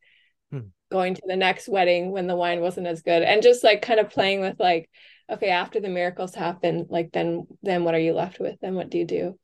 hmm. 0.51 0.59
going 0.91 1.15
to 1.15 1.21
the 1.25 1.35
next 1.35 1.67
wedding 1.67 2.11
when 2.11 2.27
the 2.27 2.35
wine 2.35 2.61
wasn't 2.61 2.87
as 2.87 3.01
good? 3.01 3.23
And 3.23 3.43
just 3.43 3.63
like 3.63 3.81
kind 3.81 3.99
of 3.99 4.09
playing 4.09 4.41
with 4.41 4.59
like 4.59 4.89
okay 5.29 5.49
after 5.49 5.79
the 5.79 5.89
miracles 5.89 6.35
happen 6.35 6.85
like 6.89 7.11
then 7.11 7.47
then 7.61 7.83
what 7.83 7.95
are 7.95 7.99
you 7.99 8.13
left 8.13 8.39
with? 8.39 8.59
Then 8.61 8.75
what 8.75 8.89
do 8.89 8.97
you 8.97 9.05
do? 9.05 9.39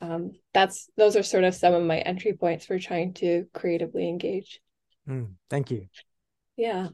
Um, 0.00 0.32
that's 0.52 0.88
those 0.96 1.16
are 1.16 1.22
sort 1.22 1.44
of 1.44 1.54
some 1.54 1.74
of 1.74 1.82
my 1.82 1.98
entry 1.98 2.34
points 2.34 2.66
for 2.66 2.78
trying 2.78 3.14
to 3.14 3.46
creatively 3.54 4.08
engage. 4.08 4.60
Mm, 5.08 5.34
thank 5.50 5.70
you. 5.70 5.88
Yeah. 6.56 6.88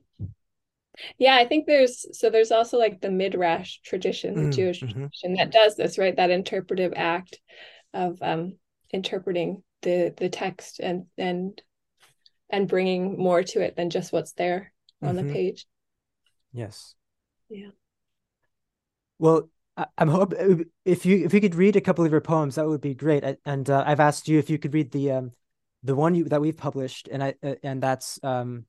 Yeah 1.18 1.36
i 1.36 1.46
think 1.46 1.66
there's 1.66 2.18
so 2.18 2.28
there's 2.28 2.50
also 2.50 2.76
like 2.76 3.00
the 3.00 3.10
midrash 3.10 3.78
tradition 3.84 4.34
the 4.34 4.42
mm, 4.42 4.52
jewish 4.52 4.80
mm-hmm. 4.80 4.90
tradition 4.92 5.34
that 5.34 5.50
does 5.50 5.76
this 5.76 5.96
right? 5.98 6.16
That 6.16 6.30
interpretive 6.30 6.92
act 6.96 7.38
of 7.94 8.18
um 8.20 8.58
interpreting 8.92 9.62
the 9.82 10.12
the 10.16 10.28
text 10.28 10.80
and 10.80 11.06
and 11.16 11.60
and 12.50 12.68
bringing 12.68 13.16
more 13.16 13.42
to 13.42 13.60
it 13.60 13.76
than 13.76 13.90
just 13.90 14.12
what's 14.12 14.32
there 14.32 14.72
on 15.00 15.14
mm-hmm. 15.14 15.28
the 15.28 15.32
page. 15.32 15.66
Yes. 16.52 16.94
Yeah 17.48 17.70
well, 19.20 19.48
I, 19.76 19.86
am 19.98 20.08
hope 20.08 20.32
if 20.84 21.06
you 21.06 21.24
if 21.24 21.32
you 21.32 21.40
could 21.40 21.54
read 21.54 21.76
a 21.76 21.80
couple 21.80 22.04
of 22.04 22.10
your 22.10 22.20
poems, 22.20 22.56
that 22.56 22.66
would 22.66 22.80
be 22.80 22.94
great. 22.94 23.22
And 23.44 23.68
uh, 23.70 23.84
I've 23.86 24.00
asked 24.00 24.28
you 24.28 24.38
if 24.38 24.50
you 24.50 24.58
could 24.58 24.74
read 24.74 24.90
the 24.90 25.12
um 25.12 25.32
the 25.82 25.94
one 25.94 26.14
you, 26.14 26.24
that 26.24 26.40
we've 26.40 26.56
published, 26.56 27.08
and 27.08 27.22
I 27.22 27.34
uh, 27.42 27.54
and 27.62 27.82
that's 27.82 28.18
um 28.22 28.64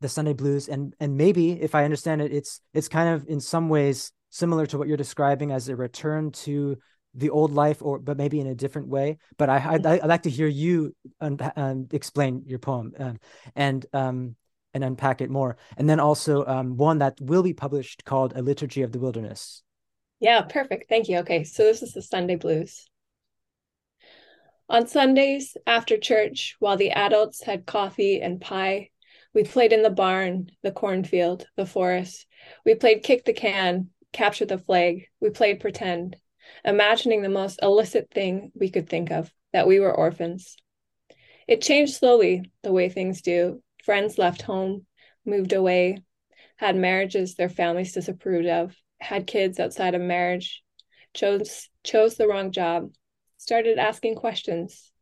the 0.00 0.08
Sunday 0.08 0.34
Blues, 0.34 0.68
and 0.68 0.94
and 1.00 1.16
maybe 1.16 1.52
if 1.52 1.74
I 1.74 1.84
understand 1.84 2.20
it, 2.20 2.32
it's 2.32 2.60
it's 2.74 2.88
kind 2.88 3.14
of 3.14 3.26
in 3.28 3.40
some 3.40 3.68
ways 3.68 4.12
similar 4.30 4.66
to 4.66 4.78
what 4.78 4.88
you're 4.88 4.96
describing 4.96 5.52
as 5.52 5.68
a 5.68 5.76
return 5.76 6.32
to 6.32 6.76
the 7.14 7.30
old 7.30 7.52
life, 7.52 7.80
or 7.80 7.98
but 7.98 8.16
maybe 8.16 8.40
in 8.40 8.46
a 8.46 8.54
different 8.54 8.88
way. 8.88 9.18
But 9.38 9.48
I 9.48 9.74
I'd, 9.74 9.86
I'd 9.86 10.06
like 10.06 10.24
to 10.24 10.30
hear 10.30 10.48
you 10.48 10.94
un- 11.20 11.38
um, 11.56 11.88
explain 11.92 12.42
your 12.46 12.58
poem, 12.58 12.92
um, 12.98 13.18
and 13.54 13.86
um 13.92 14.36
and 14.74 14.84
unpack 14.84 15.22
it 15.22 15.30
more, 15.30 15.56
and 15.76 15.88
then 15.88 16.00
also 16.00 16.44
um 16.44 16.76
one 16.76 16.98
that 16.98 17.18
will 17.20 17.42
be 17.42 17.54
published 17.54 18.04
called 18.04 18.34
A 18.36 18.42
Liturgy 18.42 18.82
of 18.82 18.92
the 18.92 18.98
Wilderness. 18.98 19.62
Yeah, 20.20 20.42
perfect. 20.42 20.88
Thank 20.88 21.08
you. 21.08 21.18
Okay, 21.18 21.44
so 21.44 21.64
this 21.64 21.82
is 21.82 21.92
the 21.92 22.02
Sunday 22.02 22.36
blues. 22.36 22.88
On 24.68 24.86
Sundays 24.86 25.56
after 25.66 25.96
church, 25.96 26.56
while 26.58 26.76
the 26.76 26.90
adults 26.90 27.42
had 27.42 27.66
coffee 27.66 28.20
and 28.20 28.40
pie, 28.40 28.90
We 29.34 29.44
played 29.44 29.72
in 29.74 29.82
the 29.82 29.90
barn, 29.90 30.50
the 30.62 30.72
cornfield, 30.72 31.46
the 31.56 31.66
forest. 31.66 32.26
We 32.64 32.74
played 32.74 33.02
kick 33.02 33.24
the 33.26 33.34
can, 33.34 33.90
capture 34.12 34.46
the 34.46 34.56
flag. 34.58 35.08
We 35.20 35.28
played 35.30 35.60
pretend, 35.60 36.16
imagining 36.64 37.20
the 37.22 37.28
most 37.28 37.60
illicit 37.62 38.10
thing 38.10 38.50
we 38.54 38.70
could 38.70 38.88
think 38.88 39.10
of 39.10 39.30
that 39.52 39.66
we 39.66 39.78
were 39.78 39.94
orphans. 39.94 40.56
It 41.48 41.60
changed 41.62 41.94
slowly, 41.94 42.50
the 42.62 42.72
way 42.72 42.88
things 42.88 43.20
do. 43.22 43.62
Friends 43.84 44.16
left 44.18 44.42
home, 44.42 44.86
moved 45.26 45.52
away, 45.52 45.98
had 46.56 46.76
marriages 46.76 47.34
their 47.34 47.50
families 47.50 47.92
disapproved 47.92 48.46
of, 48.48 48.74
had 49.00 49.26
kids 49.26 49.60
outside 49.60 49.94
of 49.94 50.00
marriage, 50.00 50.62
chose 51.14 51.68
chose 51.82 52.16
the 52.16 52.26
wrong 52.26 52.50
job, 52.52 52.90
started 53.36 53.78
asking 53.78 54.16
questions. 54.16 54.92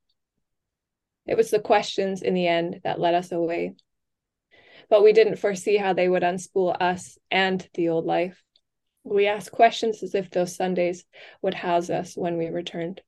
It 1.27 1.37
was 1.37 1.51
the 1.51 1.61
questions 1.61 2.23
in 2.23 2.35
the 2.35 2.47
end 2.47 2.81
that 2.85 3.01
led 3.01 3.15
us 3.15 3.33
away. 3.33 3.75
But 4.91 5.03
we 5.03 5.13
didn't 5.13 5.37
foresee 5.37 5.79
how 5.79 5.95
they 5.95 6.09
would 6.09 6.23
unspool 6.23 6.77
us 6.79 7.17
and 7.31 7.67
the 7.75 7.89
old 7.89 8.05
life. 8.05 8.43
We 9.03 9.27
asked 9.27 9.51
questions 9.51 10.03
as 10.03 10.15
if 10.15 10.31
those 10.31 10.57
Sundays 10.57 11.05
would 11.41 11.55
house 11.55 11.89
us 11.91 12.17
when 12.17 12.37
we 12.37 12.49
returned. 12.49 13.01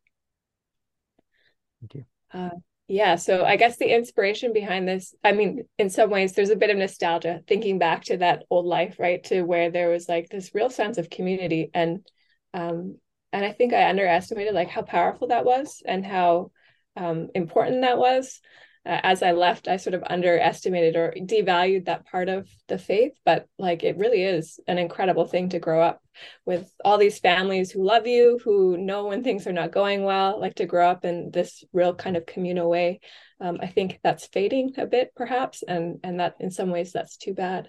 Thank 1.81 1.95
you. 1.95 2.05
Uh, 2.33 2.57
yeah, 2.88 3.16
so 3.16 3.45
I 3.45 3.57
guess 3.57 3.78
the 3.78 3.93
inspiration 3.93 4.52
behind 4.52 4.87
this, 4.87 5.14
I 5.25 5.33
mean, 5.33 5.64
in 5.78 5.90
some 5.90 6.09
ways, 6.09 6.33
there's 6.33 6.50
a 6.50 6.57
bit 6.57 6.71
of 6.71 6.76
nostalgia 6.76 7.40
thinking 7.49 7.78
back 7.78 8.05
to 8.05 8.19
that 8.19 8.45
old 8.49 8.66
life, 8.66 8.97
right? 8.99 9.23
To 9.25 9.43
where 9.43 9.71
there 9.71 9.88
was 9.90 10.09
like 10.09 10.28
this 10.28 10.55
real 10.55 10.71
sense 10.71 10.97
of 10.97 11.11
community 11.11 11.71
and 11.75 12.07
um, 12.55 12.99
and 13.33 13.45
I 13.45 13.52
think 13.52 13.75
I 13.75 13.90
underestimated 13.90 14.55
like 14.55 14.69
how 14.71 14.83
powerful 14.83 15.28
that 15.28 15.45
was 15.45 15.83
and 15.85 16.07
how 16.07 16.52
um, 16.97 17.28
important 17.35 17.83
that 17.83 17.99
was. 17.99 18.40
Uh, 18.87 19.00
as 19.02 19.23
I 19.23 19.33
left, 19.33 19.66
I 19.66 19.78
sort 19.78 19.95
of 19.95 20.05
underestimated 20.09 20.95
or 20.95 21.12
devalued 21.16 21.87
that 21.87 22.07
part 22.07 22.28
of 22.28 22.49
the 22.69 22.78
faith, 22.78 23.12
but 23.25 23.49
like 23.59 23.83
it 23.83 23.99
really 23.99 24.23
is 24.23 24.61
an 24.69 24.78
incredible 24.78 25.26
thing 25.26 25.49
to 25.50 25.59
grow 25.59 25.83
up 25.83 26.00
with 26.45 26.73
all 26.85 26.97
these 26.97 27.19
families 27.19 27.71
who 27.71 27.85
love 27.85 28.07
you, 28.07 28.38
who 28.45 28.78
know 28.78 29.07
when 29.07 29.25
things 29.25 29.47
are 29.47 29.52
not 29.52 29.73
going 29.73 30.05
well, 30.05 30.40
like 30.40 30.55
to 30.57 30.66
grow 30.66 30.88
up 30.88 31.05
in 31.05 31.31
this 31.33 31.64
real 31.73 31.95
kind 31.95 32.16
of 32.16 32.26
communal 32.26 32.71
way. 32.71 33.00
Um, 33.40 33.59
I 33.61 33.66
think 33.66 33.99
that's 34.02 34.26
fading 34.28 34.75
a 34.78 34.87
bit, 34.87 35.12
perhaps, 35.16 35.62
and 35.62 35.99
and 36.05 36.21
that 36.21 36.37
in 36.40 36.50
some 36.50 36.71
ways 36.71 36.93
that's 36.93 37.16
too 37.16 37.35
bad. 37.35 37.69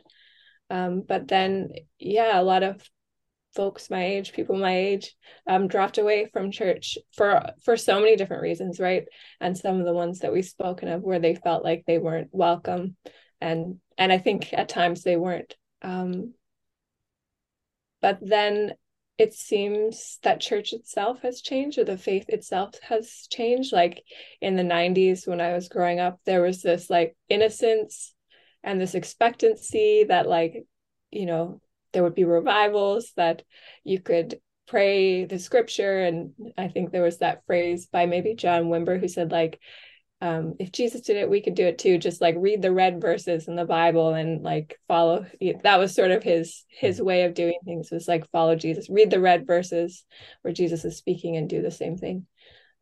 Um, 0.69 1.01
but 1.01 1.27
then, 1.27 1.69
yeah, 1.97 2.39
a 2.39 2.43
lot 2.43 2.63
of 2.63 2.87
folks 3.57 3.89
my 3.89 4.05
age, 4.05 4.31
people 4.31 4.55
my 4.55 4.77
age, 4.77 5.15
um, 5.47 5.67
dropped 5.67 5.97
away 5.97 6.29
from 6.31 6.51
church 6.51 6.97
for 7.13 7.43
for 7.65 7.75
so 7.75 7.99
many 7.99 8.15
different 8.15 8.43
reasons, 8.43 8.79
right? 8.79 9.05
And 9.41 9.57
some 9.57 9.79
of 9.79 9.85
the 9.85 9.93
ones 9.93 10.19
that 10.19 10.31
we've 10.31 10.45
spoken 10.45 10.87
of 10.87 11.01
where 11.01 11.19
they 11.19 11.35
felt 11.35 11.63
like 11.63 11.83
they 11.85 11.97
weren't 11.97 12.29
welcome, 12.31 12.95
and 13.41 13.79
and 13.97 14.13
I 14.13 14.19
think 14.19 14.53
at 14.53 14.69
times 14.69 15.03
they 15.03 15.17
weren't. 15.17 15.55
Um, 15.81 16.35
but 18.01 18.19
then 18.21 18.73
it 19.17 19.33
seems 19.33 20.19
that 20.21 20.39
church 20.39 20.73
itself 20.73 21.21
has 21.23 21.41
changed 21.41 21.79
or 21.79 21.83
the 21.83 21.97
faith 21.97 22.29
itself 22.29 22.75
has 22.83 23.27
changed 23.31 23.73
like 23.73 24.03
in 24.41 24.55
the 24.55 24.63
90s 24.63 25.27
when 25.27 25.41
i 25.41 25.53
was 25.53 25.69
growing 25.69 25.99
up 25.99 26.19
there 26.25 26.41
was 26.41 26.61
this 26.61 26.87
like 26.87 27.15
innocence 27.27 28.13
and 28.63 28.79
this 28.79 28.93
expectancy 28.93 30.05
that 30.07 30.27
like 30.27 30.65
you 31.09 31.25
know 31.25 31.59
there 31.93 32.03
would 32.03 32.15
be 32.15 32.23
revivals 32.23 33.11
that 33.15 33.43
you 33.83 33.99
could 33.99 34.39
pray 34.67 35.25
the 35.25 35.39
scripture. 35.39 35.99
And 35.99 36.31
i 36.57 36.67
think 36.67 36.91
there 36.91 37.03
was 37.03 37.19
that 37.19 37.45
phrase 37.45 37.87
by 37.87 38.05
maybe 38.05 38.35
john 38.35 38.65
wimber 38.65 38.99
who 38.99 39.07
said 39.07 39.31
like 39.31 39.59
um, 40.19 40.55
if 40.59 40.71
jesus 40.71 41.01
did 41.01 41.17
it 41.17 41.29
we 41.29 41.41
could 41.41 41.53
do 41.53 41.67
it 41.67 41.77
too. 41.77 41.99
Just 41.99 42.21
like 42.21 42.35
read 42.37 42.61
the 42.61 42.71
red 42.71 42.99
verses 42.99 43.47
in 43.47 43.55
the 43.55 43.65
bible 43.65 44.13
and 44.15 44.43
like 44.43 44.79
follow 44.87 45.25
that 45.63 45.79
was 45.79 45.93
sort 45.93 46.11
of 46.11 46.23
his 46.23 46.65
his 46.69 46.99
way 46.99 47.23
of 47.23 47.35
doing 47.35 47.59
things 47.65 47.91
was 47.91 48.07
like 48.07 48.29
follow 48.31 48.55
jesus. 48.55 48.89
Read 48.89 49.11
the 49.11 49.19
red 49.19 49.45
verses 49.45 50.03
where 50.41 50.53
jesus 50.53 50.83
is 50.85 50.97
speaking 50.97 51.37
and 51.37 51.47
do 51.49 51.61
the 51.61 51.71
same 51.71 51.97
thing. 51.97 52.25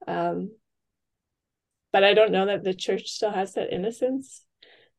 Um, 0.07 0.51
but 1.91 2.03
i 2.03 2.13
don't 2.13 2.31
know 2.31 2.45
that 2.45 2.63
the 2.63 2.73
church 2.73 3.07
still 3.07 3.31
has 3.31 3.53
that 3.53 3.73
innocence 3.73 4.44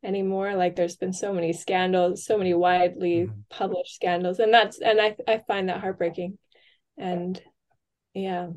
anymore. 0.07 0.55
Like 0.55 0.77
there's 0.77 0.97
been 0.97 1.13
so 1.13 1.33
many 1.33 1.53
scandals 1.53 2.25
so 2.25 2.39
many 2.39 2.55
widely 2.55 3.27
mm-hmm. 3.27 3.41
published 3.51 3.95
scandals 3.95 4.39
and 4.39 4.53
that's 4.53 4.81
and 4.81 5.01
i 5.01 5.17
i 5.29 5.43
find 5.47 5.69
that 5.69 5.81
heartbreaking. 5.81 6.39
And 6.97 7.41
yeah. 8.15 8.49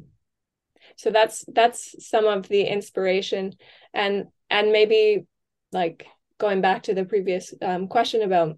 So 0.95 1.11
that's 1.11 1.43
that's 1.53 2.07
some 2.07 2.25
of 2.25 2.47
the 2.47 2.61
inspiration. 2.61 3.53
And 3.93 4.25
and 4.49 4.71
maybe 4.71 5.25
like 5.71 6.05
going 6.37 6.61
back 6.61 6.83
to 6.83 6.93
the 6.93 7.05
previous 7.05 7.53
um, 7.61 7.87
question 7.87 8.21
about 8.21 8.57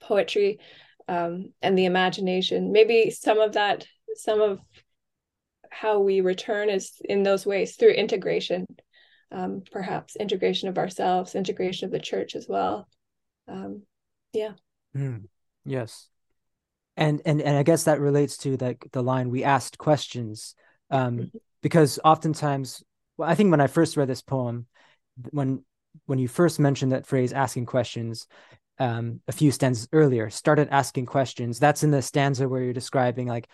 poetry 0.00 0.58
um, 1.08 1.52
and 1.62 1.76
the 1.76 1.84
imagination 1.84 2.72
maybe 2.72 3.10
some 3.10 3.38
of 3.38 3.52
that 3.52 3.86
some 4.14 4.40
of 4.40 4.58
how 5.70 6.00
we 6.00 6.20
return 6.20 6.68
is 6.68 7.00
in 7.04 7.22
those 7.22 7.46
ways 7.46 7.76
through 7.76 7.90
integration 7.90 8.66
um, 9.32 9.62
perhaps 9.70 10.16
integration 10.16 10.68
of 10.68 10.78
ourselves, 10.78 11.34
integration 11.34 11.86
of 11.86 11.92
the 11.92 12.00
church 12.00 12.34
as 12.34 12.46
well. 12.48 12.88
Um, 13.48 13.82
yeah. 14.32 14.52
Mm, 14.96 15.24
yes. 15.64 16.08
And, 16.96 17.22
and 17.24 17.40
and 17.40 17.56
I 17.56 17.62
guess 17.62 17.84
that 17.84 18.00
relates 18.00 18.36
to 18.38 18.56
like 18.56 18.86
the, 18.92 19.02
line 19.02 19.30
we 19.30 19.44
asked 19.44 19.78
questions 19.78 20.54
um, 20.90 21.18
mm-hmm. 21.18 21.38
because 21.62 21.98
oftentimes 22.04 22.82
well, 23.16 23.28
I 23.28 23.34
think 23.34 23.50
when 23.50 23.60
I 23.60 23.68
first 23.68 23.96
read 23.96 24.08
this 24.08 24.22
poem 24.22 24.66
when 25.30 25.64
when 26.06 26.18
you 26.18 26.28
first 26.28 26.58
mentioned 26.58 26.92
that 26.92 27.06
phrase 27.06 27.32
asking 27.32 27.66
questions 27.66 28.26
um, 28.78 29.20
a 29.28 29.32
few 29.32 29.50
stanzas 29.50 29.88
earlier 29.92 30.30
started 30.30 30.68
asking 30.70 31.06
questions 31.06 31.58
that's 31.58 31.82
in 31.82 31.90
the 31.90 32.02
stanza 32.02 32.48
where 32.48 32.62
you're 32.62 32.72
describing 32.72 33.26
like 33.26 33.48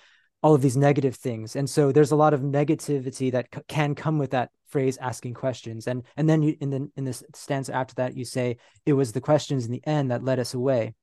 all 0.47 0.55
of 0.55 0.63
these 0.63 0.77
negative 0.77 1.17
things. 1.17 1.57
And 1.57 1.69
so 1.69 1.91
there's 1.91 2.13
a 2.13 2.17
lot 2.25 2.33
of 2.33 2.41
negativity 2.41 3.33
that 3.33 3.49
c- 3.53 3.63
can 3.67 3.97
come 3.97 4.17
with 4.17 4.31
that 4.31 4.51
phrase 4.69 4.97
asking 4.99 5.35
questions. 5.35 5.89
And 5.89 6.05
and 6.17 6.31
then 6.31 6.41
you 6.41 6.57
in 6.61 6.71
the 6.71 6.89
in 6.97 7.05
this 7.05 7.25
stanza 7.35 7.75
after 7.75 7.97
that 7.97 8.17
you 8.17 8.25
say 8.25 8.59
it 8.85 8.93
was 8.93 9.11
the 9.11 9.21
questions 9.21 9.67
in 9.67 9.73
the 9.73 9.85
end 9.85 10.13
that 10.13 10.23
led 10.23 10.39
us 10.39 10.55
away. 10.55 10.95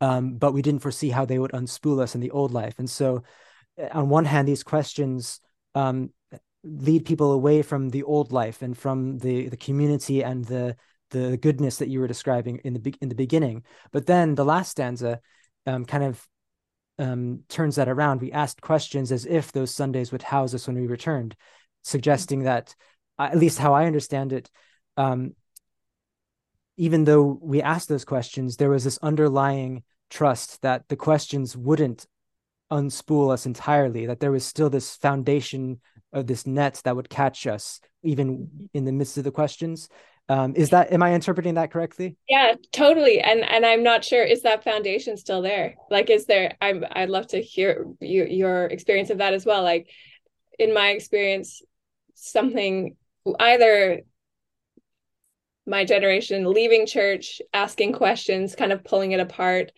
Um, 0.00 0.34
but 0.34 0.52
we 0.52 0.62
didn't 0.62 0.82
foresee 0.82 1.10
how 1.10 1.24
they 1.24 1.40
would 1.40 1.50
unspool 1.50 2.00
us 2.00 2.14
in 2.14 2.20
the 2.20 2.30
old 2.30 2.52
life. 2.52 2.76
And 2.78 2.88
so 2.88 3.24
eh, 3.76 3.88
on 3.90 4.08
one 4.08 4.24
hand 4.24 4.46
these 4.46 4.62
questions 4.62 5.40
um, 5.74 6.10
lead 6.62 7.06
people 7.06 7.32
away 7.32 7.62
from 7.62 7.88
the 7.88 8.04
old 8.04 8.30
life 8.30 8.62
and 8.62 8.78
from 8.78 9.18
the 9.18 9.48
the 9.48 9.56
community 9.56 10.22
and 10.22 10.44
the 10.44 10.76
the 11.10 11.38
goodness 11.38 11.78
that 11.78 11.88
you 11.88 11.98
were 11.98 12.14
describing 12.14 12.58
in 12.58 12.74
the 12.74 12.94
in 13.00 13.08
the 13.08 13.16
beginning. 13.24 13.64
But 13.90 14.06
then 14.06 14.36
the 14.36 14.44
last 14.44 14.70
stanza 14.70 15.18
um, 15.66 15.84
kind 15.84 16.04
of 16.04 16.24
um, 16.98 17.44
turns 17.48 17.76
that 17.76 17.88
around. 17.88 18.20
We 18.20 18.32
asked 18.32 18.60
questions 18.60 19.12
as 19.12 19.26
if 19.26 19.52
those 19.52 19.74
Sundays 19.74 20.12
would 20.12 20.22
house 20.22 20.54
us 20.54 20.66
when 20.66 20.76
we 20.76 20.86
returned, 20.86 21.36
suggesting 21.82 22.44
that, 22.44 22.74
at 23.18 23.38
least 23.38 23.58
how 23.58 23.74
I 23.74 23.86
understand 23.86 24.32
it, 24.32 24.50
um, 24.96 25.34
even 26.76 27.04
though 27.04 27.38
we 27.42 27.60
asked 27.60 27.88
those 27.88 28.04
questions, 28.04 28.56
there 28.56 28.70
was 28.70 28.84
this 28.84 28.98
underlying 29.02 29.82
trust 30.10 30.62
that 30.62 30.88
the 30.88 30.96
questions 30.96 31.56
wouldn't 31.56 32.06
unspool 32.70 33.32
us 33.32 33.46
entirely, 33.46 34.06
that 34.06 34.20
there 34.20 34.30
was 34.30 34.44
still 34.44 34.70
this 34.70 34.94
foundation 34.94 35.80
of 36.12 36.26
this 36.26 36.46
net 36.46 36.80
that 36.84 36.96
would 36.96 37.10
catch 37.10 37.46
us 37.46 37.80
even 38.02 38.68
in 38.72 38.84
the 38.84 38.92
midst 38.92 39.18
of 39.18 39.24
the 39.24 39.30
questions 39.30 39.88
um, 40.28 40.54
is 40.54 40.70
that 40.70 40.92
am 40.92 41.02
I 41.02 41.14
interpreting 41.14 41.54
that 41.54 41.70
correctly? 41.70 42.16
Yeah, 42.28 42.54
totally. 42.72 43.20
And 43.20 43.40
and 43.40 43.64
I'm 43.64 43.82
not 43.82 44.04
sure 44.04 44.22
is 44.22 44.42
that 44.42 44.64
foundation 44.64 45.16
still 45.16 45.42
there? 45.42 45.76
Like, 45.90 46.10
is 46.10 46.26
there? 46.26 46.56
I'm 46.60 46.84
I'd 46.92 47.08
love 47.08 47.28
to 47.28 47.40
hear 47.40 47.86
your 48.00 48.26
your 48.26 48.66
experience 48.66 49.10
of 49.10 49.18
that 49.18 49.32
as 49.32 49.46
well. 49.46 49.62
Like, 49.62 49.88
in 50.58 50.74
my 50.74 50.88
experience, 50.90 51.62
something 52.14 52.96
either 53.38 54.02
my 55.66 55.84
generation 55.84 56.50
leaving 56.52 56.86
church, 56.86 57.40
asking 57.52 57.92
questions, 57.92 58.54
kind 58.54 58.72
of 58.72 58.84
pulling 58.84 59.12
it 59.12 59.20
apart, 59.20 59.72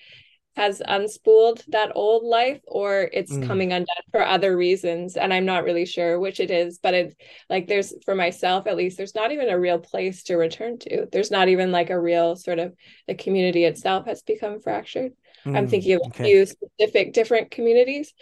has 0.61 0.83
unspooled 0.87 1.65
that 1.69 1.91
old 1.95 2.23
life 2.23 2.61
or 2.67 3.09
it's 3.15 3.33
mm. 3.33 3.47
coming 3.47 3.73
undone 3.73 4.05
for 4.11 4.23
other 4.23 4.55
reasons 4.55 5.17
and 5.17 5.33
i'm 5.33 5.47
not 5.47 5.65
really 5.65 5.87
sure 5.87 6.21
which 6.21 6.39
it 6.39 6.51
is 6.51 6.79
but 6.83 6.93
it's 6.93 7.15
like 7.49 7.67
there's 7.67 7.95
for 8.05 8.15
myself 8.15 8.67
at 8.67 8.77
least 8.77 8.99
there's 8.99 9.15
not 9.15 9.33
even 9.33 9.49
a 9.49 9.59
real 9.59 9.79
place 9.79 10.23
to 10.23 10.37
return 10.37 10.79
to 10.79 11.07
there's 11.13 11.31
not 11.31 11.49
even 11.49 11.73
like 11.73 11.89
a 11.89 11.99
real 11.99 12.37
sort 12.37 12.59
of 12.59 12.75
the 13.07 13.15
community 13.15 13.65
itself 13.65 14.05
has 14.05 14.21
become 14.21 14.61
fractured 14.61 15.13
mm. 15.47 15.57
i'm 15.57 15.67
thinking 15.67 15.95
of 15.95 16.03
okay. 16.09 16.25
a 16.25 16.27
few 16.27 16.47
specific 16.47 17.15
different 17.15 17.51
communities 17.51 18.13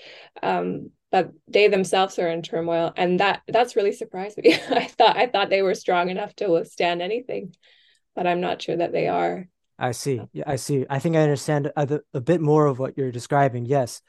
um, 0.41 0.91
but 1.11 1.33
they 1.49 1.67
themselves 1.67 2.21
are 2.21 2.29
in 2.29 2.43
turmoil 2.43 2.93
and 2.97 3.19
that 3.19 3.43
that's 3.49 3.75
really 3.75 3.93
surprised 3.93 4.39
me 4.39 4.55
i 4.71 4.85
thought 4.85 5.17
i 5.17 5.27
thought 5.27 5.51
they 5.51 5.63
were 5.63 5.75
strong 5.75 6.09
enough 6.09 6.33
to 6.37 6.49
withstand 6.49 7.03
anything 7.03 7.53
but 8.15 8.29
i'm 8.29 8.41
not 8.41 8.63
sure 8.63 8.77
that 8.77 8.93
they 8.93 9.09
are 9.09 9.49
I 9.79 9.93
see. 9.93 10.21
Yeah, 10.33 10.45
I 10.47 10.57
see. 10.57 10.87
I 10.91 10.99
think 10.99 11.17
I 11.17 11.21
understand 11.21 11.71
a, 11.77 12.01
a 12.13 12.21
bit 12.21 12.41
more 12.41 12.67
of 12.67 12.79
what 12.79 12.99
you're 12.99 13.13
describing. 13.13 13.65
Yes. 13.65 14.03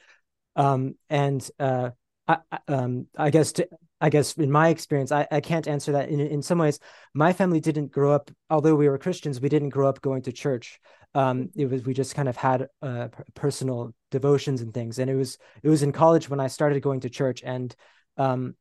Um, 0.56 0.96
and 1.10 1.48
uh, 1.60 1.92
I, 2.28 2.38
um, 2.68 3.08
I 3.16 3.30
guess 3.30 3.52
to 3.54 3.68
I 4.02 4.10
guess 4.10 4.34
in 4.38 4.52
my 4.52 4.70
experience, 4.70 5.12
I, 5.12 5.28
I 5.30 5.42
can't 5.42 5.68
answer 5.68 5.92
that. 5.94 6.10
In 6.10 6.20
in 6.20 6.42
some 6.42 6.58
ways, 6.58 6.80
my 7.14 7.34
family 7.34 7.60
didn't 7.60 7.92
grow 7.92 8.14
up, 8.14 8.32
although 8.50 8.76
we 8.76 8.90
were 8.90 8.98
Christians, 8.98 9.42
we 9.42 9.50
didn't 9.50 9.70
grow 9.70 9.90
up 9.90 10.02
going 10.02 10.22
to 10.24 10.32
church. 10.32 10.80
Um, 11.14 11.50
it 11.56 11.70
was 11.70 11.84
we 11.86 11.94
just 11.94 12.16
kind 12.16 12.30
of 12.30 12.38
had 12.38 12.68
uh, 12.82 13.10
personal 13.34 13.94
devotions 14.12 14.62
and 14.62 14.74
things, 14.74 15.00
and 15.00 15.10
it 15.10 15.16
was 15.16 15.38
it 15.64 15.70
was 15.70 15.84
in 15.84 15.92
college 15.92 16.30
when 16.30 16.40
I 16.40 16.48
started 16.48 16.82
going 16.82 17.02
to 17.02 17.10
church, 17.10 17.42
and 17.44 17.76
um, 18.18 18.56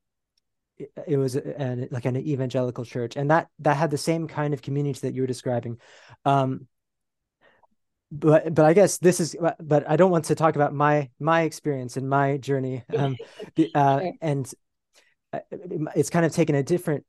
it, 0.77 0.91
it 1.07 1.17
was 1.17 1.37
an, 1.37 1.89
like 1.91 2.05
an 2.05 2.17
evangelical 2.17 2.85
church, 2.85 3.17
and 3.17 3.31
that 3.31 3.49
that 3.61 3.77
had 3.77 3.91
the 3.91 3.99
same 3.99 4.29
kind 4.29 4.55
of 4.55 4.63
community 4.63 5.01
that 5.01 5.15
you 5.15 5.23
were 5.23 5.27
describing. 5.27 5.79
Um, 6.25 6.67
but 8.11 8.55
but 8.55 8.65
I 8.65 8.73
guess 8.73 8.99
this 8.99 9.21
is 9.21 9.37
but 9.61 9.89
I 9.89 9.97
don't 9.97 10.11
want 10.11 10.27
to 10.27 10.35
talk 10.35 10.57
about 10.57 10.75
my 10.75 11.11
my 11.21 11.43
experience 11.43 11.97
and 11.97 12.09
my 12.09 12.39
journey 12.39 12.85
um 12.97 13.17
uh, 13.75 14.01
and 14.21 14.51
uh, 15.33 15.41
it's 15.95 16.11
kind 16.11 16.25
of 16.25 16.33
taken 16.33 16.55
a 16.55 16.63
different 16.63 17.05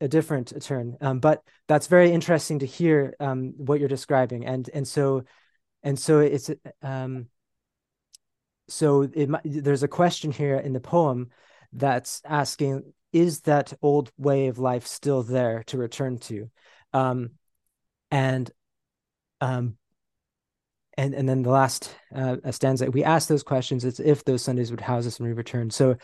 a 0.00 0.08
different 0.08 0.52
turn 0.62 0.96
um 1.00 1.20
but 1.20 1.42
that's 1.68 1.86
very 1.86 2.10
interesting 2.10 2.58
to 2.58 2.66
hear 2.66 3.14
um 3.20 3.54
what 3.56 3.78
you're 3.78 3.88
describing. 3.88 4.44
And 4.44 4.68
and 4.74 4.86
so 4.86 5.22
and 5.82 5.98
so 5.98 6.18
it's 6.18 6.50
um 6.82 7.28
so 8.68 9.02
it 9.02 9.30
there's 9.44 9.82
a 9.82 9.88
question 9.88 10.32
here 10.32 10.56
in 10.56 10.72
the 10.72 10.80
poem 10.80 11.30
that's 11.72 12.22
asking 12.24 12.92
is 13.12 13.40
that 13.42 13.72
old 13.82 14.10
way 14.16 14.46
of 14.48 14.58
life 14.58 14.86
still 14.86 15.22
there 15.22 15.62
to 15.64 15.78
return 15.78 16.18
to? 16.18 16.50
Um 16.92 17.30
and 18.10 18.50
um 19.40 19.76
and 21.00 21.14
and 21.14 21.28
then 21.28 21.42
the 21.42 21.50
last 21.50 21.94
uh, 22.14 22.36
stanza 22.50 22.90
we 22.90 23.02
ask 23.02 23.28
those 23.28 23.42
questions 23.42 23.84
it's 23.84 24.00
if 24.00 24.24
those 24.24 24.42
sundays 24.42 24.70
would 24.70 24.80
house 24.80 25.06
us 25.06 25.18
and 25.18 25.26
we 25.28 25.32
return 25.32 25.70
so 25.70 25.96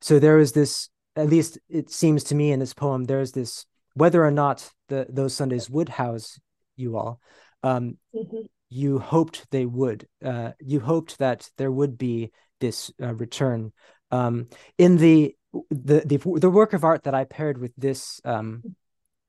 so 0.00 0.18
there 0.18 0.38
is 0.38 0.52
this 0.52 0.90
at 1.16 1.28
least 1.28 1.58
it 1.68 1.90
seems 1.90 2.24
to 2.24 2.34
me 2.34 2.52
in 2.52 2.60
this 2.60 2.74
poem 2.74 3.04
there's 3.04 3.32
this 3.32 3.64
whether 3.94 4.24
or 4.24 4.30
not 4.30 4.68
the 4.88 5.06
those 5.08 5.34
sundays 5.34 5.70
would 5.70 5.88
house 5.88 6.38
you 6.76 6.96
all 6.96 7.20
um, 7.62 7.96
mm-hmm. 8.14 8.42
you 8.68 8.98
hoped 8.98 9.46
they 9.50 9.64
would 9.64 10.06
uh, 10.22 10.50
you 10.60 10.80
hoped 10.80 11.18
that 11.18 11.48
there 11.56 11.72
would 11.72 11.96
be 11.96 12.30
this 12.60 12.92
uh, 13.02 13.14
return 13.14 13.72
um, 14.10 14.48
in 14.76 14.98
the, 14.98 15.34
the 15.70 16.02
the 16.04 16.18
the 16.38 16.50
work 16.50 16.74
of 16.74 16.84
art 16.84 17.04
that 17.04 17.14
i 17.14 17.24
paired 17.24 17.56
with 17.56 17.72
this 17.78 18.20
um, 18.26 18.62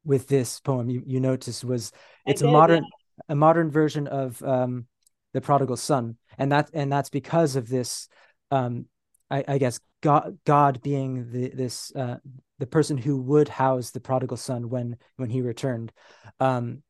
with 0.04 0.28
this 0.28 0.60
poem 0.60 0.90
you, 0.90 1.02
you 1.06 1.22
notice 1.22 1.64
was 1.64 1.94
it's 2.26 2.42
did, 2.42 2.50
a 2.50 2.52
modern 2.52 2.84
yeah. 2.84 2.90
a 3.30 3.36
modern 3.36 3.72
version 3.72 4.08
of 4.08 4.44
um, 4.44 4.88
the 5.36 5.42
prodigal 5.42 5.76
son. 5.76 6.16
And 6.38 6.52
that 6.54 6.70
and 6.74 6.90
that's 6.90 7.10
because 7.10 7.58
of 7.58 7.68
this 7.68 8.08
um 8.52 8.86
i, 9.30 9.44
I 9.48 9.58
guess 9.58 9.80
god 10.02 10.38
god 10.46 10.82
being 10.82 11.30
the 11.32 11.50
this 11.50 11.94
uh 11.94 12.18
the 12.58 12.68
person 12.68 12.98
who 12.98 13.18
would 13.22 13.50
house 13.50 13.92
the 13.92 14.00
prodigal 14.00 14.38
son 14.38 14.70
when 14.70 14.96
when 15.18 15.30
he 15.30 15.42
returned. 15.42 15.92
Um 16.40 16.84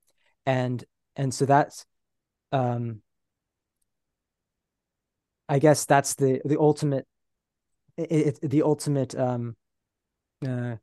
and 0.45 0.85
and 1.15 1.33
so 1.33 1.45
that's 1.45 1.85
um 2.51 3.01
i 5.49 5.57
guess 5.57 5.85
that's 5.85 6.13
the 6.13 6.39
the 6.45 6.59
ultimate 6.59 7.07
it, 7.97 8.39
it 8.43 8.49
the 8.49 8.61
ultimate 8.61 9.15
um 9.15 9.55
uh 10.47 10.75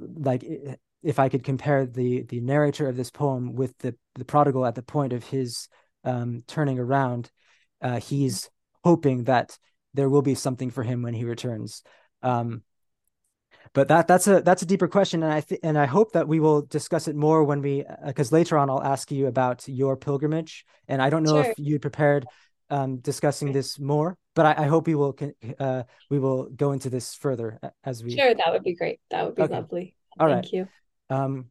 like 0.00 0.42
if 1.02 1.18
i 1.18 1.28
could 1.28 1.44
compare 1.44 1.84
the 1.84 2.22
the 2.22 2.40
narrator 2.40 2.88
of 2.88 2.96
this 2.96 3.10
poem 3.10 3.54
with 3.54 3.76
the 3.78 3.94
the 4.14 4.24
prodigal 4.24 4.64
at 4.64 4.74
the 4.74 4.82
point 4.82 5.12
of 5.12 5.24
his 5.24 5.68
um, 6.04 6.44
turning 6.46 6.78
around, 6.78 7.30
uh, 7.80 8.00
he's 8.00 8.50
hoping 8.84 9.24
that 9.24 9.58
there 9.94 10.08
will 10.08 10.22
be 10.22 10.34
something 10.34 10.70
for 10.70 10.82
him 10.82 11.02
when 11.02 11.14
he 11.14 11.24
returns. 11.24 11.82
Um, 12.22 12.62
but 13.74 13.88
that 13.88 14.06
that's 14.06 14.26
a 14.26 14.42
that's 14.42 14.62
a 14.62 14.66
deeper 14.66 14.88
question, 14.88 15.22
and 15.22 15.32
I 15.32 15.40
th- 15.40 15.60
and 15.62 15.78
I 15.78 15.86
hope 15.86 16.12
that 16.12 16.28
we 16.28 16.40
will 16.40 16.62
discuss 16.62 17.08
it 17.08 17.16
more 17.16 17.44
when 17.44 17.62
we 17.62 17.84
because 18.04 18.32
uh, 18.32 18.36
later 18.36 18.58
on 18.58 18.68
I'll 18.68 18.82
ask 18.82 19.10
you 19.10 19.28
about 19.28 19.66
your 19.66 19.96
pilgrimage, 19.96 20.66
and 20.88 21.00
I 21.00 21.10
don't 21.10 21.22
know 21.22 21.42
sure. 21.42 21.50
if 21.52 21.58
you 21.58 21.78
prepared 21.78 22.26
um, 22.70 22.98
discussing 22.98 23.52
this 23.52 23.78
more, 23.78 24.16
but 24.34 24.46
I, 24.46 24.64
I 24.64 24.66
hope 24.66 24.86
we 24.86 24.94
will 24.94 25.16
uh, 25.58 25.84
we 26.10 26.18
will 26.18 26.48
go 26.50 26.72
into 26.72 26.90
this 26.90 27.14
further 27.14 27.58
as 27.84 28.02
we. 28.02 28.16
Sure, 28.16 28.34
that 28.34 28.52
would 28.52 28.64
be 28.64 28.74
great. 28.74 29.00
That 29.10 29.24
would 29.24 29.36
be 29.36 29.42
okay. 29.42 29.54
lovely. 29.54 29.94
All 30.18 30.28
Thank 30.28 30.44
right. 30.44 30.52
you. 30.52 30.68
Um, 31.08 31.46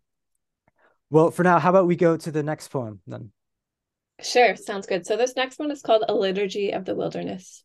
well, 1.10 1.32
for 1.32 1.44
now, 1.44 1.60
how 1.60 1.70
about 1.70 1.88
we 1.88 1.96
go 1.96 2.18
to 2.18 2.32
the 2.32 2.44
next 2.44 2.70
poem 2.70 3.02
then? 3.08 3.32
Sure, 4.22 4.56
sounds 4.56 4.86
good. 4.86 5.06
So 5.06 5.18
this 5.18 5.36
next 5.36 5.58
one 5.58 5.72
is 5.72 5.82
called 5.82 6.04
A 6.08 6.14
Liturgy 6.14 6.72
of 6.72 6.86
the 6.86 6.96
Wilderness. 6.96 7.64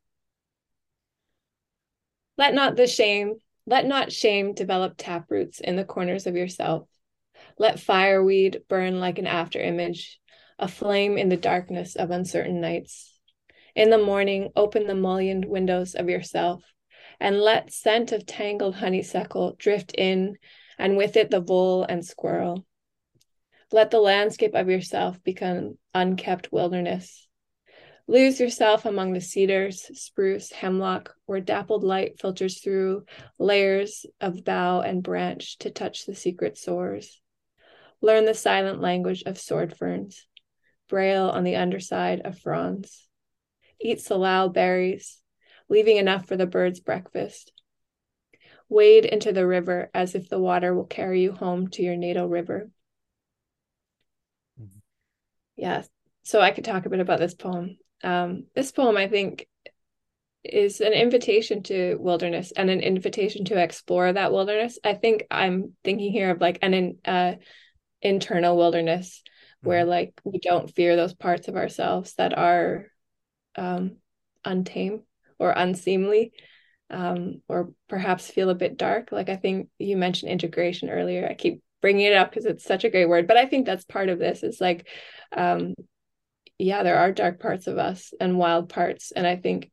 Let 2.38 2.55
not 2.55 2.77
the 2.77 2.87
shame, 2.87 3.35
let 3.66 3.87
not 3.87 4.12
shame 4.12 4.55
develop 4.55 4.95
taproots 4.97 5.61
in 5.61 5.77
the 5.77 5.85
corners 5.85 6.27
of 6.27 6.37
yourself. 6.37 6.88
Let 7.59 7.81
fireweed 7.81 8.62
burn 8.69 9.01
like 9.01 9.19
an 9.19 9.27
after 9.27 9.61
image, 9.61 10.19
a 10.59 10.69
flame 10.69 11.19
in 11.19 11.29
the 11.29 11.37
darkness 11.37 11.97
of 11.97 12.11
uncertain 12.11 12.61
nights. 12.61 13.12
In 13.75 13.90
the 13.90 13.99
morning, 13.99 14.51
open 14.57 14.87
the 14.87 14.95
mullioned 14.95 15.45
windows 15.45 15.95
of 15.95 16.09
yourself, 16.09 16.62
and 17.21 17.40
let 17.40 17.73
scent 17.73 18.12
of 18.12 18.25
tangled 18.25 18.77
honeysuckle 18.77 19.57
drift 19.59 19.95
in, 19.97 20.37
and 20.79 20.97
with 20.97 21.16
it 21.16 21.31
the 21.31 21.40
vole 21.40 21.85
and 21.85 22.05
squirrel. 22.05 22.64
Let 23.72 23.90
the 23.90 24.00
landscape 24.00 24.55
of 24.55 24.70
yourself 24.70 25.22
become 25.24 25.76
unkept 25.92 26.52
wilderness. 26.52 27.26
Lose 28.07 28.38
yourself 28.38 28.85
among 28.85 29.12
the 29.12 29.20
cedars, 29.20 29.90
spruce, 30.00 30.52
hemlock, 30.52 31.16
where 31.26 31.40
dappled 31.40 31.83
light 31.83 32.20
filters 32.20 32.61
through 32.61 33.05
layers 33.40 34.07
of 34.20 34.44
bough 34.44 34.83
and 34.83 35.02
branch 35.02 35.59
to 35.59 35.70
touch 35.70 36.07
the 36.07 36.14
secret 36.14 36.57
sores. 36.57 37.20
Learn 38.00 38.24
the 38.24 38.35
silent 38.35 38.81
language 38.81 39.24
of 39.26 39.37
sword 39.37 39.76
ferns, 39.76 40.29
braille 40.88 41.29
on 41.29 41.42
the 41.42 41.57
underside 41.57 42.20
of 42.20 42.38
fronds. 42.38 43.09
Eat 43.81 44.00
salal 44.00 44.48
berries, 44.50 45.20
leaving 45.68 45.96
enough 45.96 46.29
for 46.29 46.37
the 46.37 46.46
bird's 46.46 46.79
breakfast. 46.79 47.50
Wade 48.68 49.05
into 49.05 49.33
the 49.33 49.46
river 49.46 49.90
as 49.92 50.14
if 50.14 50.29
the 50.29 50.38
water 50.38 50.72
will 50.72 50.85
carry 50.85 51.22
you 51.22 51.33
home 51.33 51.66
to 51.70 51.83
your 51.83 51.96
natal 51.96 52.29
river 52.29 52.70
yeah 55.57 55.83
so 56.23 56.40
i 56.40 56.51
could 56.51 56.64
talk 56.64 56.87
a 56.87 56.90
bit 56.90 57.01
about 57.01 57.19
this 57.19 57.35
poem. 57.35 57.77
Um, 58.03 58.45
this 58.55 58.73
poem 58.73 58.97
i 58.97 59.09
think 59.09 59.47
is 60.45 60.81
an 60.81 60.92
invitation 60.92 61.62
to 61.64 61.97
wilderness 61.99 62.53
and 62.57 62.71
an 62.71 62.81
invitation 62.81 63.45
to 63.47 63.61
explore 63.61 64.12
that 64.12 64.33
wilderness. 64.33 64.79
I 64.85 64.95
think 64.95 65.25
i'm 65.31 65.73
thinking 65.85 66.12
here 66.12 66.31
of 66.31 66.40
like 66.40 66.59
an 66.62 66.75
in, 66.75 66.99
uh, 67.05 67.35
internal 68.03 68.57
wilderness 68.57 69.23
where 69.62 69.83
mm-hmm. 69.83 69.90
like 69.90 70.21
we 70.25 70.38
don't 70.38 70.73
fear 70.75 70.97
those 70.97 71.14
parts 71.14 71.49
of 71.49 71.57
ourselves 71.57 72.14
that 72.14 72.37
are 72.37 72.87
um, 73.57 73.97
untamed 74.45 75.01
or 75.38 75.51
unseemly 75.51 76.33
um, 76.90 77.42
or 77.49 77.73
perhaps 77.88 78.31
feel 78.31 78.51
a 78.51 78.55
bit 78.55 78.77
dark. 78.77 79.11
Like 79.11 79.29
i 79.29 79.37
think 79.37 79.69
you 79.79 79.97
mentioned 79.97 80.31
integration 80.31 80.88
earlier. 80.88 81.27
I 81.29 81.35
keep 81.35 81.62
bringing 81.87 82.07
it 82.07 82.14
up 82.14 82.31
because 82.31 82.46
it's 82.46 82.64
such 82.64 82.83
a 82.83 82.90
great 82.90 83.09
word 83.09 83.29
but 83.29 83.37
i 83.37 83.46
think 83.46 83.64
that's 83.64 83.85
part 83.85 84.09
of 84.09 84.18
this 84.18 84.42
is 84.42 84.61
like 84.61 84.88
um 85.37 85.72
yeah 86.59 86.83
there 86.83 86.99
are 86.99 87.12
dark 87.12 87.38
parts 87.38 87.68
of 87.68 87.79
us 87.79 88.12
and 88.18 88.37
wild 88.37 88.68
parts 88.68 89.12
and 89.12 89.25
i 89.25 89.37
think 89.37 89.70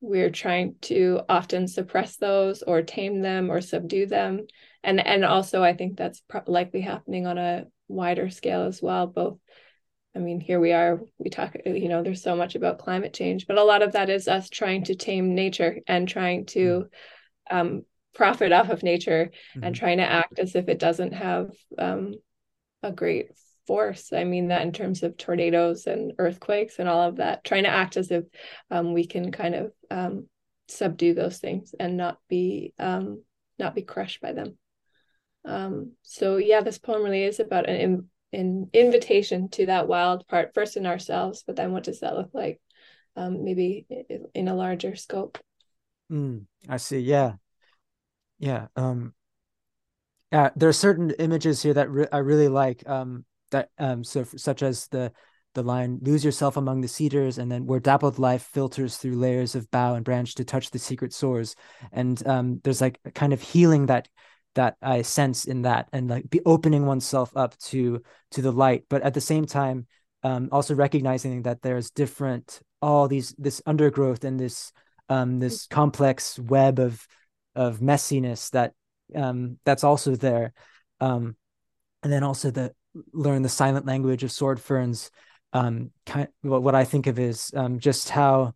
we're 0.00 0.30
trying 0.30 0.76
to 0.80 1.20
often 1.28 1.66
suppress 1.66 2.14
those 2.14 2.62
or 2.62 2.80
tame 2.80 3.22
them 3.22 3.50
or 3.50 3.60
subdue 3.60 4.06
them 4.06 4.46
and 4.84 5.04
and 5.04 5.24
also 5.24 5.64
i 5.64 5.74
think 5.74 5.96
that's 5.96 6.22
pro- 6.28 6.44
likely 6.46 6.80
happening 6.80 7.26
on 7.26 7.38
a 7.38 7.64
wider 7.88 8.30
scale 8.30 8.62
as 8.62 8.80
well 8.80 9.08
both 9.08 9.36
i 10.14 10.20
mean 10.20 10.38
here 10.38 10.60
we 10.60 10.72
are 10.72 11.00
we 11.18 11.28
talk 11.28 11.56
you 11.66 11.88
know 11.88 12.04
there's 12.04 12.22
so 12.22 12.36
much 12.36 12.54
about 12.54 12.78
climate 12.78 13.12
change 13.12 13.48
but 13.48 13.58
a 13.58 13.64
lot 13.64 13.82
of 13.82 13.94
that 13.94 14.08
is 14.08 14.28
us 14.28 14.48
trying 14.48 14.84
to 14.84 14.94
tame 14.94 15.34
nature 15.34 15.80
and 15.88 16.08
trying 16.08 16.46
to 16.46 16.86
mm. 17.50 17.60
um, 17.60 17.82
profit 18.14 18.52
off 18.52 18.70
of 18.70 18.82
nature 18.82 19.30
mm-hmm. 19.54 19.64
and 19.64 19.74
trying 19.74 19.98
to 19.98 20.10
act 20.10 20.38
as 20.38 20.54
if 20.54 20.68
it 20.68 20.78
doesn't 20.78 21.12
have 21.12 21.50
um, 21.78 22.14
a 22.82 22.92
great 22.92 23.30
force. 23.66 24.12
I 24.12 24.24
mean 24.24 24.48
that 24.48 24.62
in 24.62 24.72
terms 24.72 25.02
of 25.02 25.16
tornadoes 25.16 25.86
and 25.86 26.12
earthquakes 26.18 26.78
and 26.78 26.88
all 26.88 27.02
of 27.02 27.16
that, 27.16 27.44
trying 27.44 27.64
to 27.64 27.70
act 27.70 27.96
as 27.96 28.10
if 28.10 28.24
um, 28.70 28.94
we 28.94 29.06
can 29.06 29.30
kind 29.30 29.54
of 29.54 29.72
um, 29.90 30.26
subdue 30.68 31.14
those 31.14 31.38
things 31.38 31.74
and 31.78 31.96
not 31.96 32.18
be 32.28 32.72
um, 32.78 33.22
not 33.58 33.74
be 33.74 33.82
crushed 33.82 34.20
by 34.20 34.32
them. 34.32 34.56
Um, 35.44 35.92
so 36.02 36.36
yeah, 36.36 36.60
this 36.60 36.78
poem 36.78 37.02
really 37.02 37.24
is 37.24 37.40
about 37.40 37.68
an, 37.68 38.08
an 38.32 38.70
invitation 38.72 39.48
to 39.50 39.66
that 39.66 39.88
wild 39.88 40.26
part, 40.28 40.54
first 40.54 40.76
in 40.76 40.86
ourselves, 40.86 41.42
but 41.46 41.56
then 41.56 41.72
what 41.72 41.84
does 41.84 42.00
that 42.00 42.14
look 42.14 42.30
like, 42.34 42.60
um, 43.16 43.44
maybe 43.44 43.86
in 44.34 44.48
a 44.48 44.54
larger 44.54 44.94
scope. 44.94 45.38
Mm, 46.10 46.46
I 46.68 46.76
see. 46.76 47.00
Yeah, 47.00 47.34
yeah 48.38 48.66
um 48.76 49.12
uh, 50.30 50.50
there 50.56 50.68
are 50.68 50.74
certain 50.74 51.10
images 51.18 51.62
here 51.62 51.74
that 51.74 51.90
re- 51.90 52.06
i 52.12 52.18
really 52.18 52.48
like 52.48 52.86
um 52.88 53.24
that 53.50 53.70
um 53.78 54.04
so 54.04 54.24
such 54.24 54.62
as 54.62 54.88
the 54.88 55.12
the 55.54 55.62
line 55.62 55.98
lose 56.02 56.24
yourself 56.24 56.56
among 56.56 56.82
the 56.82 56.88
cedars 56.88 57.38
and 57.38 57.50
then 57.50 57.66
where 57.66 57.80
dappled 57.80 58.18
life 58.18 58.42
filters 58.52 58.96
through 58.96 59.16
layers 59.16 59.54
of 59.54 59.70
bough 59.70 59.94
and 59.94 60.04
branch 60.04 60.34
to 60.34 60.44
touch 60.44 60.70
the 60.70 60.78
secret 60.78 61.12
sores. 61.12 61.56
And 61.90 62.24
um, 62.28 62.60
there's 62.62 62.80
like 62.80 63.00
a 63.04 63.10
kind 63.10 63.32
of 63.32 63.40
healing 63.40 63.86
that 63.86 64.08
that 64.54 64.76
i 64.82 65.02
sense 65.02 65.44
in 65.44 65.62
that 65.62 65.88
and 65.92 66.08
like 66.08 66.28
be 66.30 66.40
opening 66.44 66.86
oneself 66.86 67.30
up 67.36 67.56
to 67.58 68.02
to 68.30 68.42
the 68.42 68.50
light 68.50 68.84
but 68.88 69.02
at 69.02 69.14
the 69.14 69.20
same 69.20 69.44
time 69.44 69.86
um, 70.24 70.48
also 70.50 70.74
recognizing 70.74 71.42
that 71.42 71.62
there's 71.62 71.90
different 71.90 72.60
all 72.82 73.06
these 73.06 73.34
this 73.38 73.62
undergrowth 73.66 74.24
and 74.24 74.40
this 74.40 74.72
um, 75.10 75.38
this 75.38 75.66
complex 75.66 76.38
web 76.38 76.78
of 76.80 77.06
of 77.58 77.80
messiness 77.80 78.50
that 78.52 78.72
um, 79.16 79.58
that's 79.64 79.82
also 79.82 80.14
there. 80.14 80.52
Um, 81.00 81.36
and 82.02 82.12
then 82.12 82.22
also 82.22 82.50
the 82.52 82.72
learn 83.12 83.42
the 83.42 83.48
silent 83.48 83.84
language 83.84 84.22
of 84.22 84.30
sword 84.30 84.60
ferns. 84.60 85.10
Um, 85.52 85.90
kind 86.06 86.28
what 86.42 86.74
I 86.74 86.84
think 86.84 87.06
of 87.06 87.18
is 87.18 87.50
um, 87.56 87.80
just 87.80 88.10
how 88.10 88.54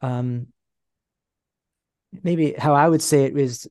um, 0.00 0.48
maybe 2.22 2.52
how 2.52 2.74
I 2.74 2.88
would 2.88 3.02
say 3.02 3.24
it 3.24 3.36
is 3.36 3.68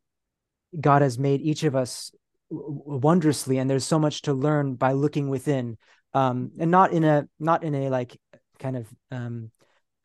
God 0.80 1.01
has 1.01 1.17
made 1.17 1.41
each 1.41 1.63
of 1.63 1.75
us 1.75 2.12
wondrously, 2.49 3.58
and 3.58 3.69
there's 3.69 3.86
so 3.86 3.99
much 3.99 4.23
to 4.23 4.34
learn 4.34 4.75
by 4.75 4.91
looking 4.91 5.30
within, 5.30 5.77
um, 6.13 6.51
and 6.60 6.71
not 6.71 6.91
in 6.91 7.06
a 7.06 7.27
not 7.39 7.63
in 7.63 7.73
a 7.73 7.89
like 7.89 8.19
kind 8.60 8.75
of 8.75 8.88
um, 9.12 9.51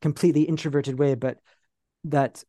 completely 0.01 0.43
introverted 0.43 0.97
way, 0.99 1.17
but 1.17 1.39
that 2.05 2.45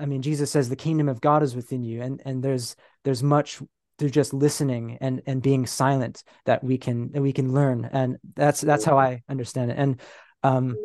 I 0.00 0.06
mean, 0.06 0.22
Jesus 0.22 0.50
says 0.50 0.68
the 0.68 0.76
kingdom 0.76 1.08
of 1.08 1.20
God 1.20 1.42
is 1.42 1.56
within 1.56 1.82
you, 1.82 2.02
and 2.02 2.22
and 2.24 2.42
there's 2.42 2.76
there's 3.04 3.22
much 3.22 3.60
through 3.98 4.10
just 4.10 4.32
listening 4.32 4.96
and 5.00 5.22
and 5.26 5.42
being 5.42 5.66
silent 5.66 6.22
that 6.44 6.62
we 6.62 6.78
can 6.78 7.10
that 7.12 7.22
we 7.22 7.32
can 7.32 7.52
learn. 7.52 7.88
And 7.92 8.18
that's 8.34 8.60
that's 8.60 8.84
how 8.84 8.98
i 8.98 9.22
understand 9.28 9.70
it. 9.70 9.78
And 9.78 10.00
um 10.42 10.76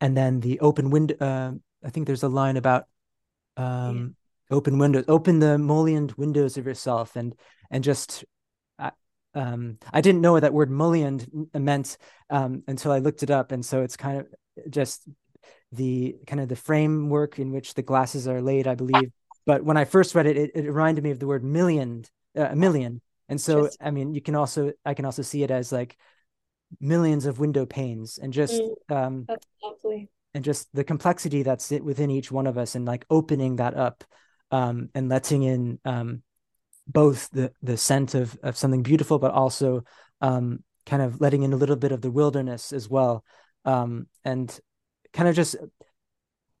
and 0.00 0.16
then 0.16 0.40
the 0.40 0.60
open 0.60 0.90
window 0.90 1.16
uh, 1.20 1.52
i 1.84 1.90
think 1.90 2.06
there's 2.06 2.22
a 2.22 2.28
line 2.28 2.56
about 2.56 2.84
um 3.56 4.16
yeah. 4.50 4.56
open 4.56 4.78
windows 4.78 5.04
open 5.06 5.38
the 5.38 5.58
mullioned 5.58 6.12
windows 6.12 6.56
of 6.56 6.66
yourself. 6.66 7.14
And 7.16 7.34
and 7.70 7.84
just 7.84 8.24
um 9.36 9.78
i 9.92 10.00
didn't 10.00 10.20
know 10.20 10.32
what 10.32 10.42
that 10.42 10.54
word 10.54 10.70
mullioned 10.70 11.26
meant 11.52 11.98
um 12.30 12.62
until 12.66 12.90
i 12.90 12.98
looked 12.98 13.22
it 13.22 13.30
up. 13.30 13.52
And 13.52 13.64
so 13.64 13.82
it's 13.82 13.96
kind 13.96 14.18
of 14.20 14.26
just 14.70 15.06
the 15.76 16.16
kind 16.26 16.40
of 16.40 16.48
the 16.48 16.56
framework 16.56 17.38
in 17.38 17.52
which 17.52 17.74
the 17.74 17.82
glasses 17.82 18.26
are 18.28 18.40
laid 18.40 18.66
i 18.66 18.74
believe 18.74 19.10
but 19.46 19.64
when 19.64 19.76
I 19.76 19.84
first 19.84 20.14
read 20.14 20.26
it, 20.26 20.36
it, 20.36 20.50
it 20.54 20.70
reminded 20.70 21.04
me 21.04 21.10
of 21.10 21.18
the 21.18 21.26
word 21.26 21.44
million, 21.44 22.04
uh, 22.36 22.48
a 22.50 22.56
million. 22.56 23.00
And 23.28 23.40
so, 23.40 23.68
I 23.80 23.90
mean, 23.90 24.14
you 24.14 24.20
can 24.20 24.34
also, 24.34 24.72
I 24.84 24.94
can 24.94 25.04
also 25.04 25.22
see 25.22 25.42
it 25.42 25.50
as 25.50 25.72
like 25.72 25.96
millions 26.80 27.26
of 27.26 27.38
window 27.38 27.66
panes 27.66 28.18
and 28.18 28.32
just, 28.32 28.60
mm, 28.60 28.94
um, 28.94 29.24
that's 29.28 29.46
lovely. 29.62 30.08
And 30.34 30.44
just 30.44 30.68
the 30.74 30.84
complexity 30.84 31.42
that's 31.42 31.70
within 31.70 32.10
each 32.10 32.32
one 32.32 32.46
of 32.46 32.58
us 32.58 32.74
and 32.74 32.84
like 32.84 33.04
opening 33.08 33.56
that 33.56 33.74
up, 33.74 34.04
um, 34.50 34.88
and 34.94 35.08
letting 35.08 35.42
in, 35.42 35.78
um, 35.84 36.22
both 36.86 37.30
the, 37.30 37.52
the 37.62 37.76
scent 37.76 38.14
of, 38.14 38.36
of 38.42 38.56
something 38.56 38.82
beautiful, 38.82 39.18
but 39.18 39.32
also, 39.32 39.84
um, 40.20 40.62
kind 40.86 41.02
of 41.02 41.20
letting 41.20 41.42
in 41.42 41.52
a 41.52 41.56
little 41.56 41.76
bit 41.76 41.92
of 41.92 42.02
the 42.02 42.10
wilderness 42.10 42.72
as 42.72 42.88
well. 42.88 43.24
Um, 43.64 44.06
and 44.24 44.58
kind 45.14 45.28
of 45.28 45.34
just 45.34 45.56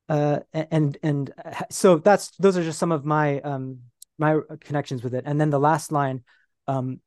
uh, 0.08 0.40
and 0.52 0.96
and 1.02 1.32
so 1.70 1.96
that's 1.96 2.30
those 2.38 2.56
are 2.56 2.64
just 2.64 2.78
some 2.78 2.92
of 2.92 3.04
my 3.04 3.40
um 3.40 3.80
my 4.18 4.38
connections 4.60 5.02
with 5.02 5.14
it 5.14 5.24
and 5.26 5.40
then 5.40 5.50
the 5.50 5.58
last 5.58 5.90
line 5.92 6.22
um 6.68 7.00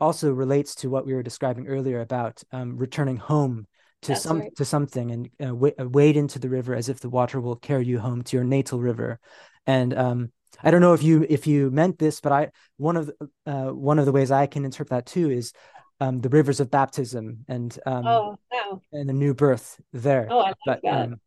also 0.00 0.32
relates 0.32 0.74
to 0.74 0.88
what 0.88 1.06
we 1.06 1.14
were 1.14 1.22
describing 1.22 1.68
earlier 1.68 2.00
about 2.00 2.42
um 2.52 2.76
returning 2.76 3.16
home 3.16 3.66
to 4.02 4.12
that's 4.12 4.22
some 4.22 4.40
right. 4.40 4.56
to 4.56 4.64
something 4.64 5.10
and 5.10 5.30
uh, 5.40 5.46
w- 5.46 5.74
uh, 5.78 5.88
wade 5.88 6.16
into 6.16 6.38
the 6.38 6.48
river 6.48 6.74
as 6.74 6.88
if 6.88 7.00
the 7.00 7.10
water 7.10 7.40
will 7.40 7.56
carry 7.56 7.84
you 7.84 7.98
home 7.98 8.22
to 8.22 8.36
your 8.36 8.44
natal 8.44 8.80
river 8.80 9.18
and 9.66 9.92
um 9.96 10.32
i 10.62 10.70
don't 10.70 10.80
know 10.80 10.94
if 10.94 11.02
you 11.02 11.26
if 11.28 11.46
you 11.46 11.70
meant 11.70 11.98
this 11.98 12.20
but 12.20 12.32
i 12.32 12.48
one 12.78 12.96
of 12.96 13.06
the, 13.06 13.28
uh 13.46 13.70
one 13.70 13.98
of 13.98 14.06
the 14.06 14.12
ways 14.12 14.30
i 14.30 14.46
can 14.46 14.64
interpret 14.64 14.90
that 14.90 15.06
too 15.06 15.30
is 15.30 15.52
um 16.00 16.20
the 16.20 16.28
rivers 16.28 16.60
of 16.60 16.70
baptism 16.70 17.44
and 17.48 17.78
um 17.86 18.06
oh 18.06 18.38
wow 18.52 18.82
and 18.92 19.08
the 19.08 19.12
new 19.12 19.34
birth 19.34 19.80
there 19.92 20.26
oh 20.30 20.40
i 20.40 20.48
like 20.48 20.56
but, 20.66 20.80
that 20.82 21.02
um, 21.04 21.20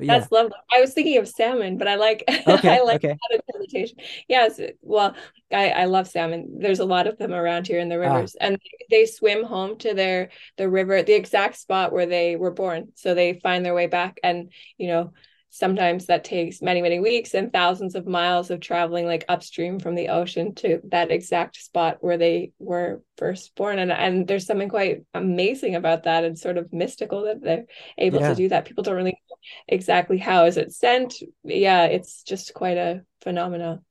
yeah. 0.00 0.18
That's 0.18 0.32
lovely. 0.32 0.56
I 0.72 0.80
was 0.80 0.94
thinking 0.94 1.18
of 1.18 1.28
salmon, 1.28 1.78
but 1.78 1.88
I 1.88 1.96
like 1.96 2.24
okay, 2.46 2.78
I 2.78 2.82
like 2.82 3.04
okay. 3.04 3.16
that 3.30 3.40
interpretation. 3.40 3.98
Yes, 4.28 4.60
well, 4.82 5.14
I, 5.52 5.70
I 5.70 5.84
love 5.84 6.08
salmon. 6.08 6.58
There's 6.58 6.78
a 6.78 6.84
lot 6.84 7.06
of 7.06 7.18
them 7.18 7.32
around 7.32 7.66
here 7.66 7.78
in 7.78 7.88
the 7.88 7.96
ah. 7.96 8.14
rivers, 8.14 8.36
ah. 8.40 8.46
and 8.46 8.58
they 8.90 9.06
swim 9.06 9.44
home 9.44 9.78
to 9.78 9.94
their 9.94 10.30
the 10.56 10.68
river, 10.68 11.02
the 11.02 11.14
exact 11.14 11.56
spot 11.56 11.92
where 11.92 12.06
they 12.06 12.36
were 12.36 12.50
born. 12.50 12.92
So 12.94 13.14
they 13.14 13.34
find 13.34 13.64
their 13.64 13.74
way 13.74 13.86
back, 13.86 14.18
and 14.22 14.52
you 14.78 14.88
know, 14.88 15.12
sometimes 15.50 16.06
that 16.06 16.22
takes 16.22 16.62
many 16.62 16.80
many 16.80 17.00
weeks 17.00 17.34
and 17.34 17.52
thousands 17.52 17.96
of 17.96 18.06
miles 18.06 18.50
of 18.50 18.60
traveling 18.60 19.04
like 19.04 19.24
upstream 19.28 19.80
from 19.80 19.96
the 19.96 20.08
ocean 20.08 20.54
to 20.54 20.80
that 20.84 21.10
exact 21.10 21.56
spot 21.56 21.98
where 22.00 22.16
they 22.16 22.52
were 22.58 23.02
first 23.18 23.54
born. 23.56 23.78
And 23.78 23.92
and 23.92 24.26
there's 24.26 24.46
something 24.46 24.68
quite 24.68 25.02
amazing 25.12 25.74
about 25.74 26.04
that 26.04 26.24
and 26.24 26.38
sort 26.38 26.56
of 26.56 26.72
mystical 26.72 27.24
that 27.24 27.42
they're 27.42 27.66
able 27.98 28.20
yeah. 28.20 28.28
to 28.28 28.34
do 28.34 28.48
that. 28.48 28.64
People 28.64 28.84
don't 28.84 28.96
really 28.96 29.10
know 29.10 29.36
exactly 29.68 30.18
how. 30.18 30.46
Is 30.46 30.56
it 30.56 30.72
scent 30.72 31.14
yeah 31.44 31.84
it's 31.84 32.22
just 32.22 32.54
quite 32.54 32.78
a 32.78 33.02
phenomenon. 33.20 33.84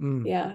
Mm. 0.00 0.26
yeah. 0.26 0.54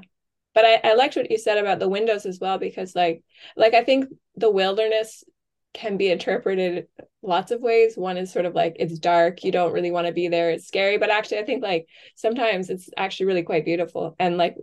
But 0.54 0.66
I, 0.66 0.92
I 0.92 0.94
liked 0.94 1.18
what 1.18 1.30
you 1.30 1.38
said 1.38 1.58
about 1.58 1.80
the 1.80 1.90
windows 1.90 2.26
as 2.26 2.40
well 2.40 2.58
because 2.58 2.96
like 2.96 3.24
like 3.58 3.74
i 3.74 3.84
think 3.84 4.06
the 4.38 4.50
wilderness 4.50 5.26
can 5.74 5.98
be 5.98 6.10
interpreted 6.10 6.88
lots 7.26 7.52
of 7.52 7.62
ways. 7.62 7.98
One 7.98 8.18
is 8.18 8.32
sort 8.32 8.46
of 8.46 8.56
like 8.56 8.76
it's 8.80 9.00
dark, 9.00 9.44
you 9.44 9.52
don't 9.52 9.74
really 9.74 9.92
want 9.92 10.08
to 10.08 10.14
be 10.14 10.28
there, 10.28 10.52
it's 10.52 10.68
scary, 10.68 10.98
but 10.98 11.10
actually 11.10 11.40
I 11.40 11.46
think 11.46 11.64
like 11.64 11.88
sometimes 12.16 12.70
it's 12.70 12.90
actually 12.98 13.28
really 13.28 13.44
quite 13.44 13.66
beautiful. 13.66 14.16
And 14.20 14.38
like 14.38 14.56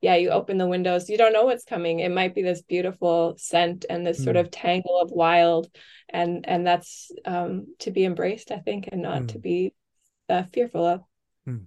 yeah, 0.00 0.16
you 0.16 0.30
open 0.30 0.58
the 0.58 0.66
windows, 0.66 1.08
you 1.08 1.16
don't 1.16 1.32
know 1.32 1.46
what's 1.46 1.64
coming. 1.64 2.00
It 2.00 2.12
might 2.12 2.34
be 2.34 2.42
this 2.42 2.62
beautiful 2.62 3.34
scent 3.38 3.86
and 3.88 4.06
this 4.06 4.20
mm. 4.20 4.24
sort 4.24 4.36
of 4.36 4.50
tangle 4.50 5.00
of 5.00 5.10
wild 5.10 5.68
and 6.08 6.46
and 6.46 6.66
that's 6.66 7.10
um 7.24 7.66
to 7.80 7.90
be 7.90 8.04
embraced, 8.04 8.50
I 8.50 8.58
think, 8.58 8.88
and 8.92 9.02
not 9.02 9.22
mm. 9.22 9.28
to 9.28 9.38
be 9.38 9.74
uh, 10.28 10.44
fearful 10.44 10.84
of. 10.84 11.00
Mm. 11.48 11.66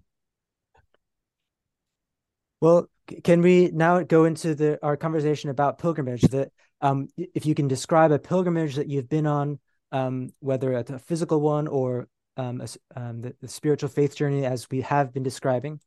Well, 2.61 2.89
can 3.23 3.41
we 3.41 3.71
now 3.73 4.03
go 4.03 4.25
into 4.25 4.55
the 4.55 4.79
our 4.83 4.97
conversation 4.97 5.49
about 5.49 5.79
pilgrimage 5.79 6.21
that 6.23 6.51
um, 6.81 7.07
if 7.17 7.45
you 7.45 7.55
can 7.55 7.67
describe 7.67 8.11
a 8.11 8.19
pilgrimage 8.19 8.75
that 8.75 8.89
you've 8.89 9.09
been 9.09 9.27
on, 9.27 9.59
um, 9.91 10.33
whether 10.39 10.73
it's 10.73 10.91
a 10.91 10.99
physical 10.99 11.41
one 11.41 11.67
or 11.67 12.07
um, 12.37 12.61
a, 12.61 12.99
um, 12.99 13.21
the, 13.21 13.35
the, 13.41 13.47
spiritual 13.47 13.89
faith 13.89 14.15
journey, 14.15 14.45
as 14.45 14.69
we 14.69 14.81
have 14.81 15.13
been 15.13 15.23
describing. 15.23 15.79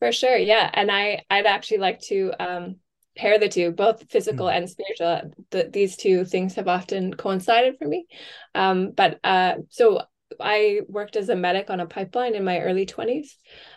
For 0.00 0.10
sure, 0.10 0.36
yeah, 0.36 0.68
and 0.72 0.90
I 0.90 1.22
I'd 1.30 1.46
actually 1.46 1.78
like 1.78 2.00
to 2.02 2.32
um, 2.40 2.76
pair 3.16 3.38
the 3.38 3.48
two, 3.48 3.70
both 3.70 4.10
physical 4.10 4.46
mm. 4.46 4.56
and 4.56 4.70
spiritual. 4.70 5.32
The, 5.50 5.70
these 5.72 5.96
two 5.96 6.24
things 6.24 6.54
have 6.54 6.68
often 6.68 7.14
coincided 7.14 7.76
for 7.78 7.86
me. 7.86 8.06
Um, 8.54 8.90
but 8.90 9.20
uh, 9.22 9.56
so 9.68 10.02
I 10.40 10.80
worked 10.88 11.16
as 11.16 11.28
a 11.28 11.36
medic 11.36 11.70
on 11.70 11.80
a 11.80 11.86
pipeline 11.86 12.34
in 12.34 12.44
my 12.44 12.60
early 12.60 12.86
twenties. 12.86 13.36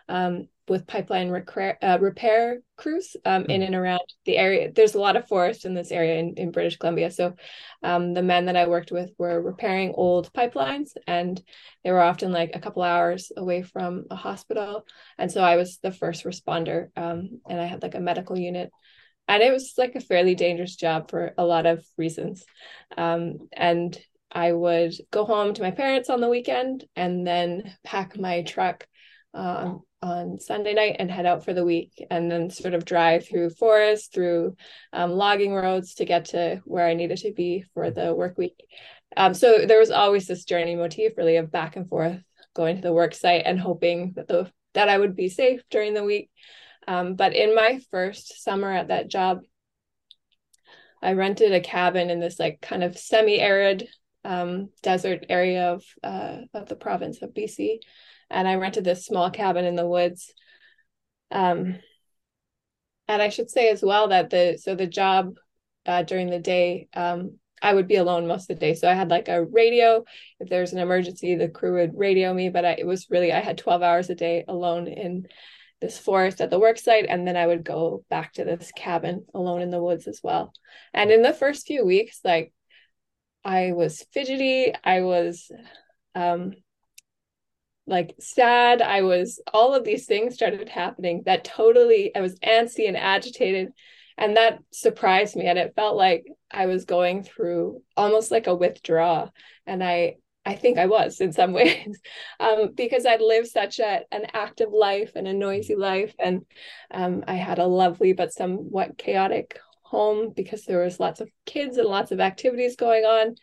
Um, 0.09 0.47
with 0.67 0.87
pipeline 0.87 1.29
repair, 1.29 1.77
uh, 1.83 1.99
repair 2.01 2.59
crews 2.75 3.15
um, 3.23 3.43
mm. 3.43 3.49
in 3.49 3.61
and 3.61 3.75
around 3.75 4.01
the 4.25 4.37
area. 4.37 4.71
There's 4.71 4.95
a 4.95 4.99
lot 4.99 5.15
of 5.15 5.27
forest 5.27 5.63
in 5.65 5.75
this 5.75 5.91
area 5.91 6.15
in, 6.15 6.33
in 6.37 6.51
British 6.51 6.77
Columbia. 6.77 7.11
So 7.11 7.35
um, 7.83 8.15
the 8.15 8.23
men 8.23 8.45
that 8.45 8.55
I 8.55 8.67
worked 8.67 8.91
with 8.91 9.11
were 9.19 9.39
repairing 9.39 9.93
old 9.95 10.33
pipelines 10.33 10.91
and 11.05 11.39
they 11.83 11.91
were 11.91 12.01
often 12.01 12.31
like 12.31 12.51
a 12.55 12.59
couple 12.59 12.81
hours 12.81 13.31
away 13.37 13.61
from 13.61 14.05
a 14.09 14.15
hospital. 14.15 14.87
And 15.19 15.31
so 15.31 15.43
I 15.43 15.55
was 15.55 15.77
the 15.83 15.91
first 15.91 16.25
responder 16.25 16.87
um, 16.95 17.41
and 17.47 17.61
I 17.61 17.65
had 17.65 17.83
like 17.83 17.93
a 17.93 17.99
medical 17.99 18.37
unit. 18.37 18.71
And 19.27 19.43
it 19.43 19.51
was 19.51 19.73
like 19.77 19.93
a 19.93 20.01
fairly 20.01 20.33
dangerous 20.33 20.75
job 20.75 21.11
for 21.11 21.33
a 21.37 21.45
lot 21.45 21.67
of 21.67 21.85
reasons. 21.95 22.43
Um, 22.97 23.49
and 23.53 23.95
I 24.35 24.51
would 24.51 24.93
go 25.11 25.23
home 25.23 25.53
to 25.53 25.61
my 25.61 25.71
parents 25.71 26.09
on 26.09 26.19
the 26.19 26.29
weekend 26.29 26.83
and 26.95 27.25
then 27.25 27.73
pack 27.85 28.19
my 28.19 28.43
truck 28.43 28.85
um, 29.33 29.81
on 30.01 30.39
Sunday 30.39 30.73
night 30.73 30.97
and 30.99 31.09
head 31.09 31.25
out 31.25 31.45
for 31.45 31.53
the 31.53 31.65
week, 31.65 32.05
and 32.11 32.29
then 32.29 32.49
sort 32.49 32.73
of 32.73 32.85
drive 32.85 33.27
through 33.27 33.49
forest, 33.49 34.13
through 34.13 34.55
um, 34.93 35.11
logging 35.11 35.53
roads 35.53 35.95
to 35.95 36.05
get 36.05 36.25
to 36.25 36.61
where 36.65 36.85
I 36.85 36.93
needed 36.93 37.17
to 37.19 37.33
be 37.33 37.63
for 37.73 37.89
the 37.89 38.13
work 38.13 38.37
week. 38.37 38.61
Um, 39.17 39.33
so 39.33 39.65
there 39.65 39.79
was 39.79 39.91
always 39.91 40.27
this 40.27 40.43
journey 40.43 40.75
motif, 40.75 41.13
really, 41.17 41.37
of 41.37 41.51
back 41.51 41.77
and 41.77 41.87
forth, 41.87 42.21
going 42.53 42.75
to 42.75 42.81
the 42.81 42.93
work 42.93 43.15
site 43.15 43.43
and 43.45 43.59
hoping 43.59 44.13
that 44.15 44.27
the 44.27 44.51
that 44.73 44.89
I 44.89 44.97
would 44.97 45.15
be 45.15 45.29
safe 45.29 45.61
during 45.71 45.93
the 45.93 46.03
week. 46.03 46.29
Um, 46.85 47.15
but 47.15 47.33
in 47.33 47.55
my 47.55 47.79
first 47.89 48.43
summer 48.43 48.71
at 48.71 48.89
that 48.89 49.09
job, 49.09 49.39
I 51.01 51.13
rented 51.13 51.53
a 51.53 51.61
cabin 51.61 52.09
in 52.09 52.19
this 52.19 52.37
like 52.37 52.59
kind 52.61 52.83
of 52.83 52.97
semi-arid 52.97 53.87
um, 54.25 54.69
desert 54.81 55.25
area 55.29 55.73
of 55.73 55.83
uh, 56.03 56.39
of 56.53 56.67
the 56.67 56.75
province 56.75 57.21
of 57.21 57.33
BC 57.33 57.79
and 58.29 58.47
I 58.47 58.55
rented 58.55 58.83
this 58.83 59.05
small 59.05 59.29
cabin 59.29 59.65
in 59.65 59.75
the 59.75 59.87
woods. 59.87 60.33
Um, 61.31 61.79
and 63.07 63.21
I 63.21 63.29
should 63.29 63.49
say 63.49 63.69
as 63.69 63.83
well 63.83 64.09
that 64.09 64.29
the 64.29 64.57
so 64.61 64.75
the 64.75 64.87
job 64.87 65.35
uh, 65.85 66.03
during 66.03 66.29
the 66.29 66.39
day 66.39 66.87
um, 66.93 67.37
I 67.61 67.73
would 67.73 67.87
be 67.87 67.95
alone 67.95 68.27
most 68.27 68.49
of 68.49 68.59
the 68.59 68.65
day. 68.65 68.73
So 68.73 68.89
I 68.89 68.93
had 68.93 69.09
like 69.09 69.27
a 69.27 69.43
radio. 69.43 70.03
If 70.39 70.49
there's 70.49 70.73
an 70.73 70.79
emergency, 70.79 71.35
the 71.35 71.49
crew 71.49 71.79
would 71.79 71.97
radio 71.97 72.33
me. 72.33 72.49
But 72.49 72.65
I, 72.65 72.71
it 72.73 72.87
was 72.87 73.09
really 73.09 73.31
I 73.31 73.39
had 73.39 73.57
12 73.57 73.81
hours 73.81 74.09
a 74.09 74.15
day 74.15 74.43
alone 74.47 74.87
in 74.87 75.27
this 75.81 75.97
forest 75.97 76.41
at 76.41 76.49
the 76.49 76.59
work 76.59 76.77
site, 76.77 77.05
and 77.07 77.27
then 77.27 77.37
I 77.37 77.45
would 77.45 77.63
go 77.63 78.03
back 78.09 78.33
to 78.33 78.43
this 78.43 78.71
cabin 78.75 79.25
alone 79.33 79.61
in 79.61 79.71
the 79.71 79.83
woods 79.83 80.07
as 80.07 80.21
well. 80.23 80.53
And 80.93 81.11
in 81.11 81.21
the 81.21 81.33
first 81.33 81.67
few 81.67 81.85
weeks, 81.85 82.21
like 82.23 82.53
I 83.45 83.73
was 83.73 84.03
fidgety. 84.11 84.73
I 84.83 85.01
was 85.01 85.51
um, 86.15 86.53
like 87.87 88.15
sad. 88.19 88.81
I 88.81 89.03
was 89.03 89.39
all 89.53 89.75
of 89.75 89.83
these 89.83 90.07
things 90.07 90.33
started 90.33 90.67
happening 90.67 91.23
that 91.25 91.43
totally 91.43 92.13
I 92.15 92.21
was 92.21 92.39
antsy 92.39 92.87
and 92.87 92.97
agitated 92.97 93.71
and 94.17 94.37
that 94.37 94.59
surprised 94.71 95.35
me 95.35 95.45
and 95.45 95.59
it 95.59 95.75
felt 95.75 95.95
like 95.95 96.25
I 96.49 96.65
was 96.65 96.85
going 96.85 97.23
through 97.23 97.81
almost 97.95 98.31
like 98.31 98.47
a 98.47 98.55
withdrawal 98.55 99.31
and 99.67 99.83
I 99.83 100.15
I 100.47 100.55
think 100.55 100.77
I 100.77 100.85
was 100.87 101.21
in 101.21 101.31
some 101.31 101.53
ways 101.59 101.99
um, 102.39 102.71
because 102.75 103.05
I'd 103.05 103.21
lived 103.21 103.47
such 103.47 103.79
a, 103.79 104.01
an 104.11 104.27
active 104.33 104.71
life 104.71 105.11
and 105.15 105.27
a 105.27 105.33
noisy 105.33 105.75
life. 105.75 106.13
And 106.19 106.45
um, 106.91 107.23
I 107.27 107.33
had 107.33 107.57
a 107.57 107.65
lovely 107.65 108.13
but 108.13 108.31
somewhat 108.31 108.95
chaotic 108.95 109.57
home 109.85 110.33
because 110.35 110.65
there 110.65 110.83
was 110.83 110.99
lots 110.99 111.21
of 111.21 111.29
kids 111.45 111.77
and 111.77 111.87
lots 111.87 112.11
of 112.11 112.19
activities 112.19 112.75
going 112.75 113.03
on. 113.03 113.35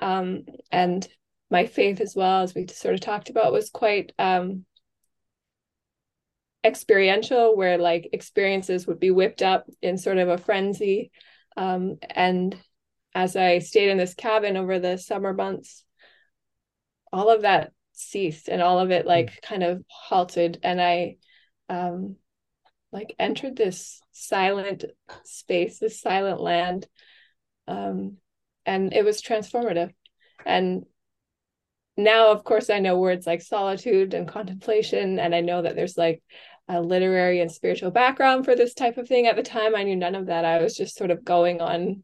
Um, 0.00 0.42
and 0.72 1.06
my 1.50 1.66
faith 1.66 2.00
as 2.00 2.16
well 2.16 2.42
as 2.42 2.54
we 2.54 2.66
sort 2.66 2.94
of 2.94 3.00
talked 3.00 3.30
about 3.30 3.52
was 3.52 3.70
quite 3.70 4.12
um, 4.18 4.64
experiential 6.64 7.56
where 7.56 7.78
like 7.78 8.08
experiences 8.12 8.86
would 8.86 8.98
be 8.98 9.10
whipped 9.10 9.42
up 9.42 9.66
in 9.82 9.98
sort 9.98 10.18
of 10.18 10.28
a 10.28 10.38
frenzy 10.38 11.10
um, 11.56 11.96
and 12.10 12.56
as 13.14 13.36
i 13.36 13.58
stayed 13.58 13.90
in 13.90 13.98
this 13.98 14.14
cabin 14.14 14.56
over 14.56 14.78
the 14.78 14.96
summer 14.96 15.34
months 15.34 15.84
all 17.12 17.28
of 17.28 17.42
that 17.42 17.70
ceased 17.92 18.48
and 18.48 18.62
all 18.62 18.80
of 18.80 18.90
it 18.90 19.06
like 19.06 19.30
mm. 19.30 19.42
kind 19.42 19.62
of 19.62 19.84
halted 19.88 20.58
and 20.62 20.80
i 20.80 21.16
um 21.68 22.16
like 22.92 23.14
entered 23.18 23.56
this 23.56 24.00
silent 24.14 24.84
space 25.24 25.78
this 25.78 26.00
silent 26.00 26.40
land. 26.40 26.86
Um 27.68 28.18
and 28.66 28.94
it 28.94 29.04
was 29.04 29.20
transformative. 29.20 29.92
And 30.46 30.84
now 31.96 32.32
of 32.32 32.42
course 32.42 32.70
i 32.70 32.80
know 32.80 32.98
words 32.98 33.24
like 33.26 33.40
solitude 33.40 34.14
and 34.14 34.26
contemplation 34.26 35.20
and 35.20 35.32
i 35.32 35.40
know 35.40 35.62
that 35.62 35.76
there's 35.76 35.96
like 35.96 36.20
a 36.66 36.80
literary 36.80 37.40
and 37.40 37.52
spiritual 37.52 37.92
background 37.92 38.44
for 38.44 38.56
this 38.56 38.74
type 38.74 38.96
of 38.96 39.06
thing. 39.06 39.26
At 39.26 39.36
the 39.36 39.42
time 39.42 39.76
i 39.76 39.82
knew 39.82 39.96
none 39.96 40.14
of 40.14 40.26
that. 40.26 40.44
I 40.44 40.62
was 40.62 40.74
just 40.74 40.96
sort 40.96 41.10
of 41.10 41.24
going 41.24 41.60
on 41.60 42.02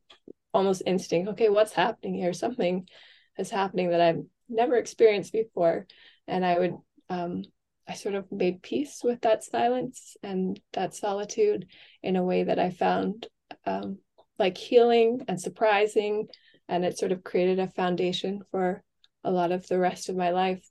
almost 0.53 0.83
instinct 0.87 1.31
okay 1.31 1.49
what's 1.49 1.73
happening 1.73 2.15
here? 2.15 2.33
Something 2.33 2.89
is 3.39 3.51
happening 3.51 3.91
that 3.91 4.01
i've 4.01 4.23
never 4.49 4.77
experienced 4.77 5.33
before. 5.33 5.87
And 6.27 6.45
i 6.45 6.59
would 6.59 6.75
um, 7.09 7.43
i 7.91 7.95
sort 7.95 8.15
of 8.15 8.31
made 8.31 8.63
peace 8.63 9.01
with 9.03 9.21
that 9.23 9.45
silence 9.45 10.17
and 10.23 10.61
that 10.73 10.95
solitude 10.95 11.67
in 12.03 12.17
a 12.17 12.25
way 12.25 12.45
that 12.45 12.59
i 12.59 12.71
found 12.71 13.27
um, 13.67 13.99
like 14.39 14.57
healing 14.57 15.25
and 15.29 15.41
surprising 15.41 16.29
and 16.71 16.85
it 16.85 16.97
sort 16.97 17.13
of 17.13 17.25
created 17.25 17.59
a 17.59 17.67
foundation 17.67 18.41
for 18.51 18.83
a 19.25 19.31
lot 19.31 19.53
of 19.53 19.67
the 19.67 19.79
rest 19.79 20.09
of 20.09 20.17
my 20.17 20.31
life. 20.31 20.65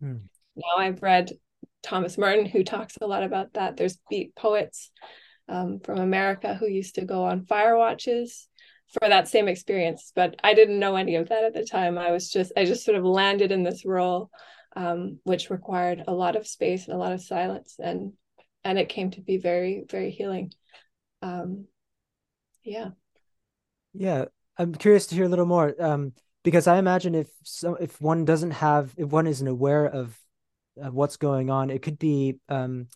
Hmm. 0.00 0.16
Now 0.56 0.78
I've 0.78 1.02
read 1.02 1.32
Thomas 1.82 2.16
Merton, 2.16 2.46
who 2.46 2.64
talks 2.64 2.96
a 3.00 3.06
lot 3.06 3.24
about 3.24 3.54
that. 3.54 3.76
There's 3.76 3.98
beat 4.08 4.34
poets 4.34 4.90
um, 5.48 5.80
from 5.80 5.98
America 5.98 6.54
who 6.54 6.66
used 6.66 6.94
to 6.96 7.04
go 7.04 7.24
on 7.24 7.46
fire 7.46 7.76
watches 7.76 8.48
for 8.92 9.08
that 9.08 9.28
same 9.28 9.48
experience, 9.48 10.12
but 10.14 10.36
I 10.42 10.54
didn't 10.54 10.78
know 10.78 10.96
any 10.96 11.16
of 11.16 11.28
that 11.28 11.44
at 11.44 11.52
the 11.52 11.64
time. 11.64 11.98
I 11.98 12.10
was 12.10 12.30
just, 12.30 12.52
I 12.56 12.64
just 12.64 12.84
sort 12.84 12.96
of 12.96 13.04
landed 13.04 13.52
in 13.52 13.62
this 13.62 13.84
role, 13.84 14.30
um, 14.78 15.18
which 15.24 15.50
required 15.50 16.04
a 16.06 16.14
lot 16.14 16.36
of 16.36 16.46
space 16.46 16.86
and 16.86 16.94
a 16.94 16.98
lot 16.98 17.12
of 17.12 17.20
silence, 17.20 17.76
and 17.82 18.12
and 18.62 18.78
it 18.78 18.88
came 18.88 19.10
to 19.10 19.20
be 19.20 19.36
very, 19.36 19.84
very 19.90 20.10
healing. 20.10 20.52
Um, 21.20 21.66
yeah. 22.62 22.90
Yeah, 23.92 24.26
I'm 24.56 24.74
curious 24.74 25.06
to 25.08 25.16
hear 25.16 25.24
a 25.24 25.28
little 25.28 25.46
more. 25.46 25.74
Um, 25.80 26.12
because 26.44 26.68
I 26.68 26.78
imagine 26.78 27.16
if 27.16 27.28
so, 27.42 27.74
if 27.74 28.00
one 28.00 28.24
doesn't 28.24 28.52
have, 28.52 28.94
if 28.96 29.08
one 29.08 29.26
isn't 29.26 29.48
aware 29.48 29.84
of, 29.86 30.16
of 30.80 30.94
what's 30.94 31.16
going 31.16 31.50
on, 31.50 31.70
it 31.70 31.82
could 31.82 31.98
be 31.98 32.38
um, 32.48 32.86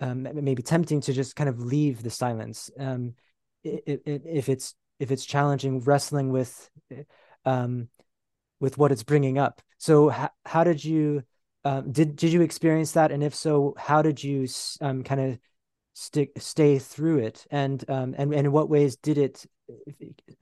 um, 0.00 0.26
maybe 0.34 0.64
tempting 0.64 1.00
to 1.02 1.12
just 1.12 1.36
kind 1.36 1.48
of 1.48 1.60
leave 1.60 2.02
the 2.02 2.10
silence. 2.10 2.70
Um, 2.76 3.14
it, 3.62 4.02
it, 4.04 4.22
if 4.26 4.48
it's 4.48 4.74
if 4.98 5.12
it's 5.12 5.24
challenging, 5.24 5.80
wrestling 5.80 6.30
with, 6.30 6.68
um, 7.44 7.88
with 8.58 8.78
what 8.78 8.90
it's 8.90 9.04
bringing 9.04 9.38
up. 9.38 9.62
So, 9.78 10.08
how, 10.08 10.30
how 10.44 10.64
did 10.64 10.84
you, 10.84 11.22
um, 11.64 11.92
did 11.92 12.16
did 12.16 12.32
you 12.32 12.42
experience 12.42 12.92
that? 12.92 13.12
And 13.12 13.22
if 13.22 13.34
so, 13.34 13.74
how 13.78 14.02
did 14.02 14.22
you 14.22 14.46
um, 14.80 15.02
kind 15.02 15.20
of 15.20 15.38
stick 15.94 16.32
stay 16.38 16.78
through 16.78 17.18
it? 17.18 17.46
And 17.50 17.84
um, 17.88 18.14
and 18.16 18.32
and 18.32 18.46
in 18.46 18.52
what 18.52 18.68
ways 18.68 18.96
did 18.96 19.18
it 19.18 19.46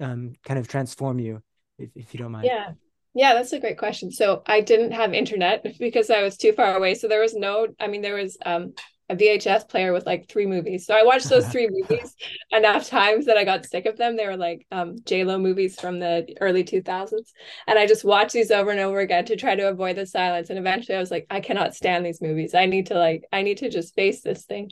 um, 0.01 0.35
kind 0.44 0.59
of 0.59 0.68
transform 0.68 1.18
you? 1.18 1.42
if, 1.79 1.90
if 1.94 2.14
you 2.14 2.18
don't 2.18 2.33
mind. 2.33 2.46
Yeah. 2.46 2.72
Yeah, 3.14 3.33
that's 3.33 3.53
a 3.53 3.61
great 3.61 3.79
question. 3.79 4.12
So 4.12 4.42
I 4.46 4.61
didn't 4.61 4.92
have 4.92 5.14
internet 5.14 5.64
because 5.79 6.11
I 6.11 6.22
was 6.22 6.37
too 6.37 6.53
far 6.53 6.77
away. 6.77 6.94
So 6.94 7.09
there 7.09 7.20
was 7.20 7.35
no, 7.35 7.68
I 7.81 7.87
mean, 7.87 8.03
there 8.03 8.16
was 8.16 8.37
um, 8.44 8.75
a 9.09 9.16
VHS 9.16 9.69
player 9.69 9.92
with 9.92 10.07
like 10.07 10.29
three 10.29 10.47
movies. 10.47 10.87
So 10.87 10.95
I 10.95 11.05
watched 11.05 11.29
those 11.29 11.47
three 11.49 11.69
movies 11.71 12.16
enough 12.51 12.88
times 12.88 13.27
that 13.27 13.37
I 13.37 13.45
got 13.45 13.66
sick 13.66 13.87
of 13.87 13.97
them. 13.97 14.16
They 14.16 14.27
were 14.27 14.37
like 14.37 14.66
um, 14.73 14.97
J 15.05 15.25
Lo 15.25 15.38
movies 15.38 15.81
from 15.81 16.01
the 16.01 16.37
early 16.40 16.64
2000s, 16.64 17.33
and 17.66 17.79
I 17.79 17.87
just 17.87 18.05
watched 18.05 18.33
these 18.33 18.51
over 18.51 18.71
and 18.71 18.81
over 18.81 19.01
again 19.01 19.25
to 19.27 19.37
try 19.37 19.55
to 19.55 19.69
avoid 19.69 19.97
the 19.97 20.07
silence. 20.07 20.51
And 20.51 20.59
eventually, 20.59 20.97
I 20.97 21.01
was 21.01 21.11
like, 21.11 21.27
I 21.31 21.40
cannot 21.40 21.75
stand 21.75 22.05
these 22.05 22.23
movies. 22.23 22.55
I 22.55 22.66
need 22.66 22.87
to 22.87 22.95
like, 22.95 23.25
I 23.33 23.42
need 23.42 23.59
to 23.59 23.71
just 23.71 23.95
face 23.95 24.23
this 24.23 24.45
thing 24.45 24.71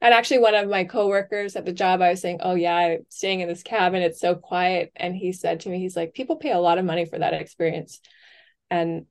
and 0.00 0.12
actually 0.12 0.38
one 0.38 0.54
of 0.54 0.68
my 0.68 0.84
coworkers 0.84 1.56
at 1.56 1.64
the 1.64 1.72
job 1.72 2.02
i 2.02 2.10
was 2.10 2.20
saying 2.20 2.38
oh 2.42 2.54
yeah 2.54 2.76
i'm 2.76 3.06
staying 3.08 3.40
in 3.40 3.48
this 3.48 3.62
cabin 3.62 4.02
it's 4.02 4.20
so 4.20 4.34
quiet 4.34 4.92
and 4.96 5.16
he 5.16 5.32
said 5.32 5.60
to 5.60 5.68
me 5.68 5.78
he's 5.78 5.96
like 5.96 6.14
people 6.14 6.36
pay 6.36 6.52
a 6.52 6.58
lot 6.58 6.78
of 6.78 6.84
money 6.84 7.06
for 7.06 7.18
that 7.18 7.32
experience 7.32 8.00
and 8.70 9.06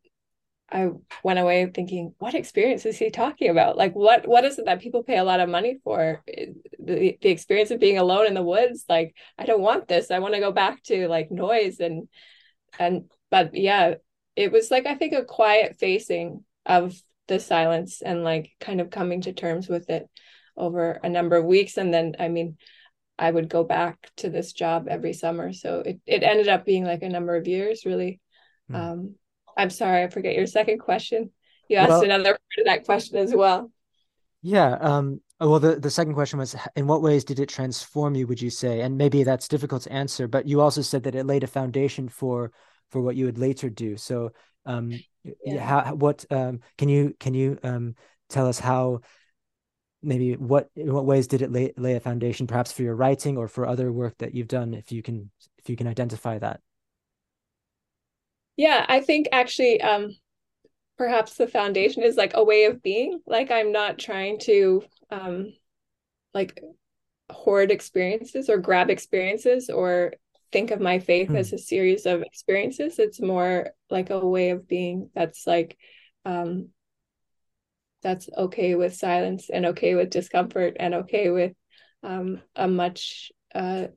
i 0.72 0.90
went 1.24 1.40
away 1.40 1.66
thinking 1.68 2.14
what 2.20 2.34
experience 2.34 2.86
is 2.86 2.98
he 2.98 3.10
talking 3.10 3.50
about 3.50 3.78
like 3.78 3.94
what 3.94 4.28
what 4.28 4.46
is 4.46 4.58
it 4.58 4.66
that 4.66 4.82
people 4.82 5.04
pay 5.04 5.18
a 5.18 5.24
lot 5.24 5.40
of 5.40 5.50
money 5.50 5.80
for 5.84 6.24
the, 6.80 7.18
the 7.22 7.30
experience 7.30 7.72
of 7.72 7.80
being 7.80 7.98
alone 7.98 8.26
in 8.26 8.34
the 8.34 8.42
woods 8.42 8.86
like 8.90 9.16
i 9.38 9.46
don't 9.46 9.62
want 9.62 9.88
this 9.88 10.10
i 10.10 10.20
want 10.20 10.34
to 10.34 10.40
go 10.40 10.52
back 10.52 10.82
to 10.84 11.08
like 11.08 11.32
noise 11.32 11.80
and 11.80 12.08
and 12.80 13.04
but 13.30 13.56
yeah 13.56 13.96
it 14.36 14.52
was 14.52 14.72
like 14.72 14.86
i 14.86 14.96
think 14.96 15.14
a 15.14 15.24
quiet 15.24 15.76
facing 15.80 16.44
of 16.66 16.96
the 17.28 17.40
silence 17.40 18.02
and 18.02 18.24
like 18.24 18.52
kind 18.60 18.82
of 18.82 18.90
coming 18.90 19.22
to 19.22 19.34
terms 19.34 19.68
with 19.68 19.90
it 19.90 20.10
over 20.58 21.00
a 21.04 21.10
number 21.10 21.36
of 21.36 21.46
weeks. 21.46 21.78
And 21.78 21.94
then, 21.94 22.16
I 22.20 22.28
mean, 22.28 22.58
I 23.18 23.30
would 23.30 23.50
go 23.50 23.64
back 23.64 23.98
to 24.18 24.30
this 24.30 24.54
job 24.54 24.88
every 24.90 25.14
summer. 25.14 25.54
So 25.54 25.80
it, 25.80 26.00
it 26.06 26.24
ended 26.24 26.48
up 26.48 26.66
being 26.66 26.84
like 26.84 27.04
a 27.04 27.10
number 27.10 27.36
of 27.36 27.48
years, 27.48 27.84
really. 27.86 28.20
Mm. 28.72 28.76
Um, 28.76 29.16
I'm 29.58 29.70
sorry, 29.70 30.04
I 30.04 30.08
forget 30.08 30.36
your 30.36 30.48
second 30.48 30.80
question. 30.80 31.32
You 31.70 31.78
asked 31.78 31.90
well, 31.90 32.04
another 32.04 32.24
part 32.24 32.40
of 32.60 32.66
that 32.66 32.86
question 32.86 33.18
as 33.18 33.34
well. 33.34 33.72
Yeah. 34.42 34.74
Um, 34.74 35.22
oh, 35.40 35.50
well, 35.50 35.60
the, 35.60 35.80
the 35.80 35.90
second 35.90 36.14
question 36.14 36.40
was 36.40 36.56
in 36.76 36.88
what 36.88 37.02
ways 37.02 37.24
did 37.24 37.40
it 37.40 37.50
transform 37.50 38.16
you, 38.16 38.28
would 38.28 38.42
you 38.42 38.50
say? 38.50 38.82
And 38.82 38.98
maybe 38.98 39.24
that's 39.24 39.48
difficult 39.48 39.84
to 39.84 39.92
answer, 39.94 40.28
but 40.28 40.48
you 40.48 40.60
also 40.62 40.82
said 40.82 41.04
that 41.04 41.16
it 41.16 41.26
laid 41.26 41.44
a 41.44 41.48
foundation 41.48 42.10
for 42.10 42.52
for 42.92 43.02
what 43.02 43.16
you 43.16 43.26
would 43.26 43.40
later 43.40 43.70
do. 43.70 43.98
So 43.98 44.32
um 44.66 44.92
yeah. 45.44 45.60
how 45.66 45.96
what 45.96 46.26
um 46.32 46.60
can 46.78 46.90
you 46.90 47.16
can 47.20 47.34
you 47.34 47.58
um 47.64 47.96
tell 48.30 48.48
us 48.48 48.60
how 48.60 49.02
maybe 50.02 50.36
what 50.36 50.70
in 50.76 50.94
what 50.94 51.06
ways 51.06 51.28
did 51.28 51.42
it 51.42 51.52
lay, 51.52 51.74
lay 51.78 51.96
a 51.96 52.00
foundation 52.00 52.46
perhaps 52.46 52.72
for 52.72 52.84
your 52.84 52.96
writing 52.96 53.38
or 53.38 53.48
for 53.48 53.66
other 53.66 53.92
work 53.92 54.18
that 54.20 54.36
you've 54.36 54.48
done 54.48 54.74
if 54.74 54.92
you 54.92 55.02
can 55.02 55.32
if 55.58 55.70
you 55.70 55.76
can 55.76 55.88
identify 55.88 56.38
that 56.38 56.60
yeah 58.58 58.86
i 58.88 59.00
think 59.00 59.28
actually 59.32 59.82
um 59.82 60.16
perhaps 60.98 61.36
the 61.36 61.48
foundation 61.48 62.04
is 62.04 62.16
like 62.16 62.34
a 62.36 62.44
way 62.44 62.66
of 62.66 62.82
being 62.82 63.20
like 63.26 63.52
i'm 63.52 63.72
not 63.72 63.98
trying 63.98 64.40
to 64.40 64.84
um 65.10 65.54
like 66.34 66.60
hoard 67.32 67.72
experiences 67.72 68.50
or 68.50 68.58
grab 68.58 68.90
experiences 68.90 69.70
or 69.70 70.14
think 70.52 70.72
of 70.72 70.80
my 70.80 71.00
faith 71.00 71.30
mm. 71.30 71.38
as 71.38 71.52
a 71.52 71.58
series 71.58 72.06
of 72.06 72.22
experiences 72.22 73.00
it's 73.00 73.20
more 73.20 73.72
like 73.90 74.12
a 74.12 74.26
way 74.26 74.52
of 74.52 74.68
being 74.68 75.10
that's 75.16 75.48
like 75.48 75.78
um 76.26 76.70
that's 78.04 78.30
okay 78.38 78.76
with 78.76 78.94
silence 78.94 79.50
and 79.50 79.68
okay 79.68 79.96
with 79.96 80.10
discomfort 80.10 80.76
and 80.80 80.94
okay 80.94 81.32
with 81.32 81.54
um, 82.04 82.42
a 82.56 82.68
much 82.68 83.32
uh, 83.56 83.88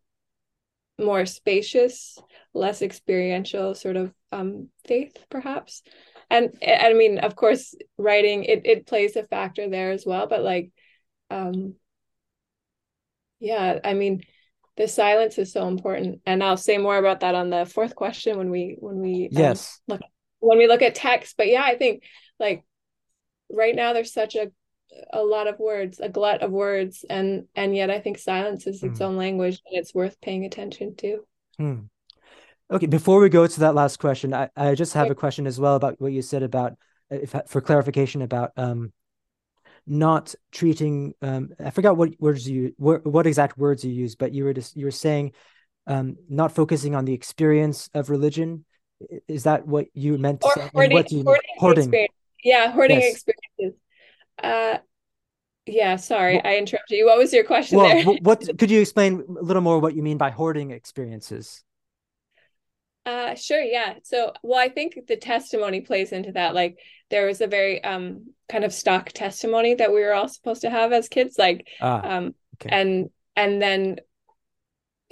more 0.98 1.26
spacious, 1.26 2.18
less 2.54 2.82
experiential 2.82 3.74
sort 3.74 3.96
of 3.96 4.12
um, 4.32 4.68
faith, 4.86 5.16
perhaps. 5.30 5.82
And 6.30 6.56
I 6.66 6.92
mean, 6.94 7.18
of 7.18 7.36
course, 7.36 7.74
writing 7.98 8.44
it 8.44 8.62
it 8.64 8.86
plays 8.86 9.14
a 9.16 9.22
factor 9.22 9.68
there 9.68 9.92
as 9.92 10.04
well. 10.04 10.26
But 10.26 10.42
like, 10.42 10.70
um, 11.30 11.74
yeah, 13.38 13.78
I 13.84 13.94
mean, 13.94 14.22
the 14.76 14.88
silence 14.88 15.38
is 15.38 15.52
so 15.52 15.68
important 15.68 16.20
and 16.26 16.42
i'll 16.42 16.56
say 16.56 16.78
more 16.78 16.96
about 16.96 17.20
that 17.20 17.34
on 17.34 17.50
the 17.50 17.66
fourth 17.66 17.94
question 17.94 18.38
when 18.38 18.50
we 18.50 18.76
when 18.78 18.98
we 19.00 19.28
um, 19.34 19.42
yes 19.42 19.80
look 19.88 20.00
when 20.40 20.58
we 20.58 20.66
look 20.66 20.82
at 20.82 20.94
text 20.94 21.34
but 21.36 21.48
yeah 21.48 21.62
i 21.64 21.76
think 21.76 22.02
like 22.38 22.64
right 23.50 23.74
now 23.74 23.92
there's 23.92 24.12
such 24.12 24.34
a 24.34 24.50
a 25.12 25.22
lot 25.22 25.46
of 25.46 25.58
words 25.58 26.00
a 26.00 26.08
glut 26.08 26.42
of 26.42 26.50
words 26.50 27.04
and 27.08 27.46
and 27.54 27.76
yet 27.76 27.90
i 27.90 27.98
think 27.98 28.18
silence 28.18 28.66
is 28.66 28.82
its 28.82 29.00
mm. 29.00 29.04
own 29.04 29.16
language 29.16 29.60
and 29.66 29.78
it's 29.78 29.94
worth 29.94 30.20
paying 30.20 30.44
attention 30.44 30.94
to 30.96 31.24
mm. 31.60 31.84
okay 32.70 32.86
before 32.86 33.20
we 33.20 33.28
go 33.28 33.46
to 33.46 33.60
that 33.60 33.74
last 33.74 33.98
question 33.98 34.32
i, 34.32 34.48
I 34.56 34.74
just 34.74 34.94
have 34.94 35.10
a 35.10 35.14
question 35.14 35.46
as 35.46 35.60
well 35.60 35.76
about 35.76 36.00
what 36.00 36.12
you 36.12 36.22
said 36.22 36.42
about 36.42 36.74
if 37.10 37.34
for 37.48 37.60
clarification 37.60 38.22
about 38.22 38.52
um 38.56 38.92
not 39.86 40.34
treating 40.50 41.14
um 41.22 41.50
i 41.64 41.70
forgot 41.70 41.96
what 41.96 42.10
words 42.18 42.48
you 42.48 42.72
what, 42.76 43.06
what 43.06 43.26
exact 43.26 43.58
words 43.58 43.84
you 43.84 43.92
use 43.92 44.16
but 44.16 44.32
you 44.32 44.44
were 44.44 44.54
just 44.54 44.76
you 44.76 44.84
were 44.84 44.90
saying 44.90 45.32
um 45.86 46.16
not 46.28 46.52
focusing 46.52 46.94
on 46.94 47.04
the 47.04 47.12
experience 47.14 47.88
of 47.94 48.10
religion 48.10 48.64
is 49.28 49.44
that 49.44 49.66
what 49.66 49.86
you 49.94 50.16
meant 50.16 50.40
to 50.40 50.46
or 50.46 50.54
say 50.54 50.70
hoarding, 50.72 50.92
what 50.92 51.06
do 51.06 51.16
you 51.16 51.24
hoarding, 51.24 51.50
hoarding. 51.58 52.08
yeah 52.42 52.72
hoarding 52.72 53.00
yes. 53.00 53.12
experiences 53.14 53.80
uh 54.42 54.78
yeah 55.66 55.96
sorry 55.96 56.34
well, 56.34 56.52
i 56.52 56.56
interrupted 56.56 56.96
you 56.96 57.06
what 57.06 57.18
was 57.18 57.32
your 57.32 57.44
question 57.44 57.78
well, 57.78 57.88
there 57.88 58.04
what 58.22 58.46
could 58.58 58.70
you 58.70 58.80
explain 58.80 59.22
a 59.38 59.42
little 59.42 59.62
more 59.62 59.78
what 59.78 59.94
you 59.94 60.02
mean 60.02 60.18
by 60.18 60.30
hoarding 60.30 60.70
experiences 60.70 61.64
uh, 63.06 63.36
sure. 63.36 63.62
Yeah. 63.62 63.94
So, 64.02 64.32
well, 64.42 64.58
I 64.58 64.68
think 64.68 64.98
the 65.06 65.16
testimony 65.16 65.80
plays 65.80 66.10
into 66.10 66.32
that. 66.32 66.56
Like, 66.56 66.80
there 67.08 67.24
was 67.24 67.40
a 67.40 67.46
very 67.46 67.82
um 67.84 68.32
kind 68.48 68.64
of 68.64 68.72
stock 68.72 69.12
testimony 69.12 69.74
that 69.74 69.92
we 69.92 70.00
were 70.00 70.12
all 70.12 70.28
supposed 70.28 70.62
to 70.62 70.70
have 70.70 70.92
as 70.92 71.08
kids, 71.08 71.38
like, 71.38 71.68
ah, 71.80 72.16
um, 72.16 72.34
okay. 72.56 72.68
and 72.72 73.10
and 73.36 73.62
then 73.62 73.96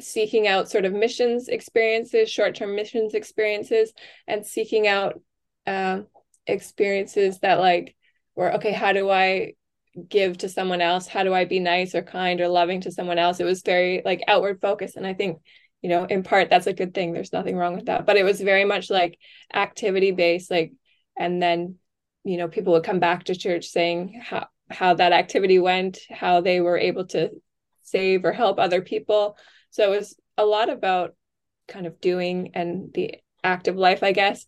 seeking 0.01 0.49
out 0.49 0.69
sort 0.69 0.85
of 0.85 0.93
missions 0.93 1.47
experiences, 1.47 2.29
short 2.29 2.57
term 2.57 2.75
missions 2.75 3.15
experiences, 3.15 3.93
and 4.27 4.45
seeking 4.45 4.89
out 4.89 5.21
uh, 5.69 6.01
experiences 6.49 7.39
that 7.41 7.61
like 7.61 7.95
were 8.35 8.55
okay. 8.55 8.73
How 8.73 8.93
do 8.93 9.11
I 9.11 9.55
give 10.09 10.39
to 10.39 10.49
someone 10.49 10.81
else? 10.81 11.07
How 11.07 11.23
do 11.23 11.33
I 11.33 11.45
be 11.45 11.61
nice 11.61 11.95
or 11.95 12.03
kind 12.03 12.41
or 12.41 12.49
loving 12.49 12.81
to 12.83 12.93
someone 12.93 13.19
else? 13.19 13.41
It 13.41 13.45
was 13.45 13.63
very 13.63 14.03
like 14.05 14.23
outward 14.27 14.61
focus, 14.61 14.97
and 14.97 15.07
I 15.07 15.15
think 15.15 15.41
you 15.85 15.91
know 15.91 16.05
in 16.05 16.23
part 16.23 16.49
that's 16.49 16.67
a 16.67 16.73
good 16.73 16.95
thing 16.95 17.13
there's 17.13 17.33
nothing 17.33 17.57
wrong 17.57 17.75
with 17.75 17.85
that 17.85 18.07
but 18.07 18.17
it 18.17 18.25
was 18.25 18.41
very 18.41 18.65
much 18.65 18.89
like 18.89 19.19
activity 19.53 20.13
based 20.13 20.51
like 20.51 20.73
and 21.17 21.43
then 21.43 21.77
you 22.25 22.39
know 22.39 22.49
people 22.49 22.73
would 22.73 22.85
come 22.85 23.01
back 23.01 23.25
to 23.25 23.37
church 23.37 23.67
saying 23.67 24.19
how 24.25 24.47
how 24.71 24.95
that 24.95 25.13
activity 25.13 25.59
went 25.59 25.99
how 26.11 26.41
they 26.41 26.63
were 26.63 26.79
able 26.79 27.05
to 27.05 27.31
save 27.83 28.25
or 28.25 28.33
help 28.33 28.59
other 28.59 28.81
people 28.81 29.37
so 29.71 29.93
it 29.93 29.97
was 29.99 30.17
a 30.39 30.45
lot 30.45 30.71
about 30.71 31.15
kind 31.69 31.87
of 31.87 32.01
doing 32.01 32.53
and 32.55 32.91
the 32.95 33.17
active 33.45 33.77
life 33.77 34.03
i 34.03 34.13
guess 34.13 34.47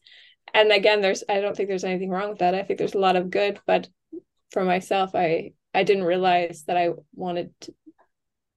and 0.57 0.73
again 0.73 1.01
there's 1.01 1.23
i 1.29 1.40
don't 1.40 1.57
think 1.57 1.69
there's 1.69 1.85
anything 1.85 2.11
wrong 2.11 2.31
with 2.31 2.38
that. 2.38 2.55
I 2.55 2.62
think 2.62 2.79
there's 2.79 2.95
a 2.95 2.99
lot 2.99 3.16
of 3.16 3.31
good 3.31 3.61
but 3.66 3.88
for 4.51 4.64
myself 4.64 5.14
i 5.14 5.53
i 5.75 5.83
didn't 5.83 6.05
realize 6.05 6.64
that 6.66 6.77
i 6.77 6.90
wanted 7.14 7.53
to, 7.61 7.75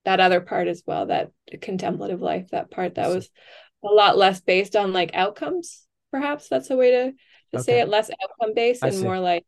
that 0.06 0.20
other 0.20 0.42
part 0.42 0.68
as 0.68 0.84
well 0.86 1.08
that 1.08 1.32
contemplative 1.62 2.22
life 2.22 2.48
that 2.52 2.72
part 2.72 2.96
that 2.96 3.10
was 3.10 3.30
a 3.84 3.88
lot 3.88 4.18
less 4.18 4.42
based 4.42 4.76
on 4.76 4.94
like 4.94 5.12
outcomes 5.14 5.86
perhaps. 6.12 6.48
That's 6.50 6.70
a 6.70 6.76
way 6.76 6.92
to, 6.92 7.12
to 7.12 7.58
okay. 7.58 7.64
say 7.64 7.80
it 7.80 7.90
less 7.90 8.10
outcome 8.10 8.54
based 8.54 8.84
and 8.84 9.00
more 9.02 9.20
like 9.20 9.46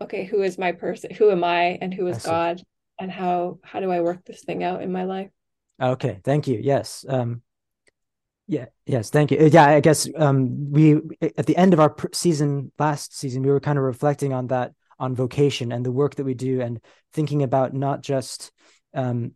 okay 0.00 0.24
who 0.24 0.42
is 0.42 0.58
my 0.58 0.72
person 0.72 1.14
who 1.14 1.30
am 1.30 1.44
i 1.44 1.78
and 1.80 1.94
who 1.94 2.06
is 2.06 2.22
god? 2.22 2.62
And 2.98 3.10
how 3.10 3.58
how 3.64 3.80
do 3.80 3.90
i 3.90 4.00
work 4.00 4.24
this 4.24 4.42
thing 4.44 4.62
out 4.62 4.82
in 4.82 4.92
my 4.92 5.04
life? 5.04 5.30
Okay. 5.82 6.20
Thank 6.22 6.46
you. 6.46 6.60
Yes. 6.62 7.04
Um 7.08 7.42
yeah 8.46 8.66
yes 8.86 9.10
thank 9.10 9.30
you 9.30 9.48
yeah 9.50 9.64
i 9.66 9.80
guess 9.80 10.08
um 10.16 10.70
we 10.70 11.00
at 11.38 11.46
the 11.46 11.56
end 11.56 11.72
of 11.72 11.80
our 11.80 11.94
season 12.12 12.70
last 12.78 13.16
season 13.16 13.42
we 13.42 13.50
were 13.50 13.60
kind 13.60 13.78
of 13.78 13.84
reflecting 13.84 14.32
on 14.32 14.48
that 14.48 14.72
on 14.98 15.14
vocation 15.14 15.72
and 15.72 15.84
the 15.84 15.92
work 15.92 16.14
that 16.16 16.24
we 16.24 16.34
do 16.34 16.60
and 16.60 16.80
thinking 17.12 17.42
about 17.42 17.72
not 17.72 18.02
just 18.02 18.52
um 18.92 19.32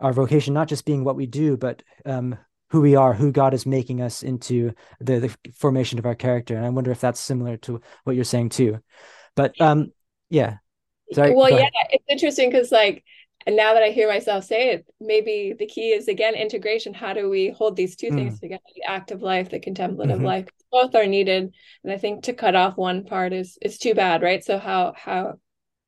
our 0.00 0.12
vocation 0.12 0.54
not 0.54 0.68
just 0.68 0.84
being 0.84 1.04
what 1.04 1.16
we 1.16 1.26
do, 1.26 1.56
but 1.56 1.82
um, 2.04 2.36
who 2.70 2.80
we 2.80 2.96
are, 2.96 3.14
who 3.14 3.32
God 3.32 3.54
is 3.54 3.66
making 3.66 4.00
us 4.00 4.22
into 4.22 4.72
the, 5.00 5.20
the 5.20 5.36
formation 5.54 5.98
of 5.98 6.06
our 6.06 6.14
character. 6.14 6.56
And 6.56 6.64
I 6.64 6.68
wonder 6.70 6.90
if 6.90 7.00
that's 7.00 7.20
similar 7.20 7.56
to 7.58 7.80
what 8.04 8.16
you're 8.16 8.24
saying 8.24 8.50
too. 8.50 8.80
But 9.36 9.58
um, 9.60 9.92
yeah. 10.30 10.58
Sorry, 11.12 11.34
well, 11.34 11.50
yeah, 11.50 11.68
it's 11.90 12.04
interesting 12.08 12.50
because 12.50 12.72
like 12.72 13.04
and 13.46 13.56
now 13.56 13.74
that 13.74 13.82
I 13.82 13.90
hear 13.90 14.08
myself 14.08 14.44
say 14.44 14.70
it, 14.70 14.86
maybe 15.00 15.54
the 15.58 15.66
key 15.66 15.92
is 15.92 16.08
again 16.08 16.34
integration. 16.34 16.94
How 16.94 17.12
do 17.12 17.28
we 17.28 17.50
hold 17.50 17.76
these 17.76 17.96
two 17.96 18.08
mm. 18.08 18.14
things 18.14 18.40
together? 18.40 18.62
The 18.74 18.90
active 18.90 19.22
life, 19.22 19.50
the 19.50 19.60
contemplative 19.60 20.16
mm-hmm. 20.16 20.26
life. 20.26 20.48
Both 20.72 20.94
are 20.94 21.06
needed. 21.06 21.52
And 21.84 21.92
I 21.92 21.98
think 21.98 22.24
to 22.24 22.32
cut 22.32 22.54
off 22.54 22.76
one 22.76 23.04
part 23.04 23.32
is 23.32 23.58
is 23.60 23.78
too 23.78 23.94
bad, 23.94 24.22
right? 24.22 24.42
So 24.42 24.58
how 24.58 24.94
how 24.96 25.34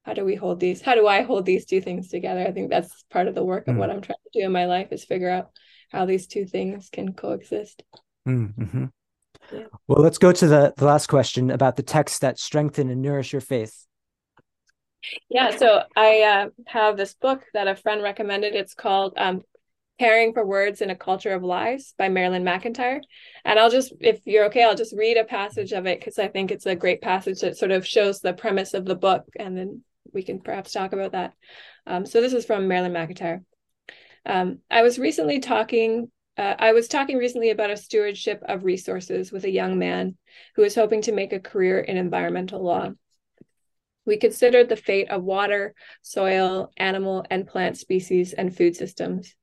how 0.07 0.15
do 0.15 0.25
we 0.25 0.37
hold 0.37 0.61
these 0.61 0.81
how 0.81 0.95
do 0.95 1.07
i 1.07 1.23
hold 1.23 1.45
these 1.45 1.67
two 1.67 1.81
things 1.81 2.09
together 2.09 2.47
i 2.47 2.53
think 2.53 2.71
that's 2.71 3.05
part 3.11 3.27
of 3.27 3.35
the 3.35 3.45
work 3.45 3.67
of 3.67 3.75
mm. 3.75 3.79
what 3.79 3.91
i'm 3.91 4.01
trying 4.01 4.17
to 4.33 4.39
do 4.39 4.47
in 4.47 4.53
my 4.53 4.65
life 4.67 4.89
is 4.93 5.05
figure 5.05 5.29
out 5.29 5.51
how 5.91 6.07
these 6.07 6.29
two 6.29 6.47
things 6.47 6.89
can 6.91 7.13
coexist 7.13 7.83
mm, 8.27 8.55
mm-hmm. 8.55 8.85
yeah. 9.53 9.65
well 9.89 10.01
let's 10.01 10.19
go 10.19 10.31
to 10.31 10.47
the, 10.47 10.73
the 10.77 10.85
last 10.85 11.09
question 11.09 11.51
about 11.51 11.75
the 11.75 11.83
texts 11.83 12.21
that 12.21 12.39
strengthen 12.39 12.89
and 12.89 13.03
nourish 13.03 13.33
your 13.33 13.41
faith 13.41 13.85
yeah 15.29 15.57
so 15.57 15.83
i 15.97 16.23
uh, 16.23 16.49
have 16.67 16.97
this 16.97 17.15
book 17.15 17.45
that 17.55 17.69
a 17.69 17.77
friend 17.77 18.03
recommended 18.03 18.55
it's 18.55 18.75
called 18.75 19.13
um, 19.17 19.43
Caring 19.99 20.35
for 20.35 20.45
Words 20.45 20.83
in 20.83 20.91
a 20.91 20.97
Culture 20.97 21.33
of 21.33 21.43
Lies 21.43 21.95
by 21.97 22.11
Marilyn 22.11 22.45
McEntyre. 22.45 23.01
And 23.45 23.59
I'll 23.59 23.71
just, 23.71 23.95
if 24.01 24.21
you're 24.27 24.45
okay, 24.47 24.63
I'll 24.63 24.75
just 24.75 24.95
read 24.95 25.17
a 25.17 25.25
passage 25.25 25.73
of 25.73 25.87
it 25.87 25.99
because 25.99 26.19
I 26.19 26.29
think 26.29 26.51
it's 26.51 26.67
a 26.67 26.77
great 26.77 27.01
passage 27.01 27.41
that 27.41 27.57
sort 27.57 27.71
of 27.71 27.87
shows 27.87 28.21
the 28.21 28.35
premise 28.35 28.75
of 28.75 28.85
the 28.85 28.95
book 28.95 29.25
and 29.39 29.57
then 29.57 29.83
we 30.13 30.23
can 30.23 30.41
perhaps 30.41 30.73
talk 30.73 30.93
about 30.93 31.13
that. 31.13 31.33
Um, 31.87 32.05
so 32.05 32.21
this 32.21 32.35
is 32.35 32.45
from 32.45 32.69
Marilyn 32.69 32.93
McEntyre. 32.93 33.45
Um, 34.27 34.59
I 34.71 34.83
was 34.83 34.99
recently 34.99 35.39
talking. 35.39 36.11
Uh, 36.37 36.55
I 36.59 36.73
was 36.73 36.89
talking 36.89 37.17
recently 37.17 37.51
about 37.51 37.71
a 37.71 37.77
stewardship 37.77 38.43
of 38.47 38.65
resources 38.65 39.33
with 39.33 39.45
a 39.45 39.51
young 39.51 39.79
man 39.79 40.17
who 40.57 40.63
was 40.63 40.75
hoping 40.75 41.01
to 41.03 41.13
make 41.13 41.33
a 41.33 41.41
career 41.41 41.79
in 41.79 41.97
environmental 41.97 42.63
law. 42.63 42.91
We 44.07 44.17
considered 44.17 44.69
the 44.69 44.77
fate 44.77 45.11
of 45.11 45.25
water, 45.25 45.75
soil, 46.01 46.73
animal, 46.77 47.27
and 47.29 47.47
plant 47.47 47.77
species 47.77 48.33
and 48.33 48.57
food 48.57 48.77
systems. 48.77 49.35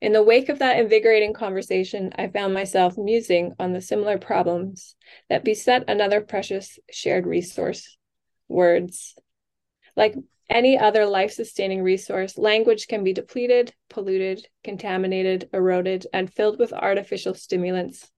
In 0.00 0.12
the 0.12 0.22
wake 0.22 0.48
of 0.48 0.60
that 0.60 0.78
invigorating 0.78 1.32
conversation, 1.32 2.12
I 2.16 2.28
found 2.28 2.54
myself 2.54 2.96
musing 2.96 3.54
on 3.58 3.72
the 3.72 3.80
similar 3.80 4.18
problems 4.18 4.94
that 5.28 5.44
beset 5.44 5.84
another 5.88 6.20
precious 6.20 6.78
shared 6.90 7.26
resource 7.26 7.98
words. 8.48 9.16
Like 9.96 10.14
any 10.48 10.78
other 10.78 11.06
life 11.06 11.32
sustaining 11.32 11.82
resource, 11.82 12.38
language 12.38 12.86
can 12.86 13.02
be 13.02 13.12
depleted, 13.12 13.74
polluted, 13.88 14.46
contaminated, 14.62 15.48
eroded, 15.52 16.06
and 16.12 16.32
filled 16.32 16.58
with 16.58 16.72
artificial 16.72 17.34
stimulants. 17.34 18.10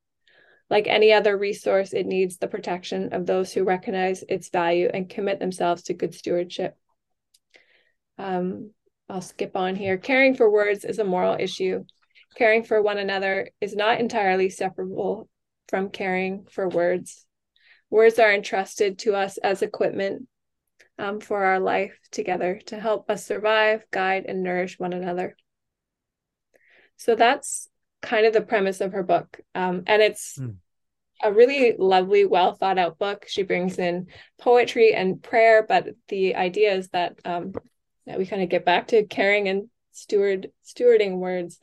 Like 0.68 0.86
any 0.88 1.12
other 1.12 1.36
resource, 1.36 1.92
it 1.92 2.06
needs 2.06 2.38
the 2.38 2.48
protection 2.48 3.12
of 3.12 3.26
those 3.26 3.52
who 3.52 3.64
recognize 3.64 4.24
its 4.28 4.48
value 4.48 4.90
and 4.92 5.08
commit 5.08 5.38
themselves 5.38 5.84
to 5.84 5.94
good 5.94 6.14
stewardship. 6.14 6.76
Um, 8.18 8.72
I'll 9.08 9.20
skip 9.20 9.56
on 9.56 9.76
here. 9.76 9.96
Caring 9.96 10.34
for 10.34 10.50
words 10.50 10.84
is 10.84 10.98
a 10.98 11.04
moral 11.04 11.36
issue. 11.38 11.84
Caring 12.36 12.64
for 12.64 12.82
one 12.82 12.98
another 12.98 13.50
is 13.60 13.76
not 13.76 14.00
entirely 14.00 14.50
separable 14.50 15.28
from 15.68 15.90
caring 15.90 16.46
for 16.50 16.68
words. 16.68 17.26
Words 17.88 18.18
are 18.18 18.32
entrusted 18.32 18.98
to 19.00 19.14
us 19.14 19.38
as 19.38 19.62
equipment 19.62 20.26
um, 20.98 21.20
for 21.20 21.44
our 21.44 21.60
life 21.60 21.96
together 22.10 22.60
to 22.66 22.80
help 22.80 23.10
us 23.10 23.24
survive, 23.24 23.84
guide, 23.92 24.24
and 24.26 24.42
nourish 24.42 24.78
one 24.78 24.92
another. 24.92 25.36
So 26.96 27.14
that's 27.14 27.68
kind 28.06 28.24
of 28.24 28.32
the 28.32 28.40
premise 28.40 28.80
of 28.80 28.92
her 28.92 29.02
book. 29.02 29.40
Um, 29.54 29.82
and 29.86 30.00
it's 30.00 30.38
mm. 30.38 30.54
a 31.22 31.32
really 31.32 31.74
lovely, 31.76 32.24
well 32.24 32.54
thought 32.54 32.78
out 32.78 32.98
book. 32.98 33.26
She 33.28 33.42
brings 33.42 33.78
in 33.78 34.06
poetry 34.40 34.94
and 34.94 35.20
prayer, 35.20 35.66
but 35.68 35.88
the 36.08 36.36
idea 36.36 36.74
is 36.74 36.88
that, 36.90 37.18
um, 37.24 37.52
that 38.06 38.18
we 38.18 38.26
kind 38.26 38.42
of 38.42 38.48
get 38.48 38.64
back 38.64 38.88
to 38.88 39.04
caring 39.04 39.48
and 39.48 39.68
steward 39.90 40.52
stewarding 40.64 41.16
words. 41.16 41.58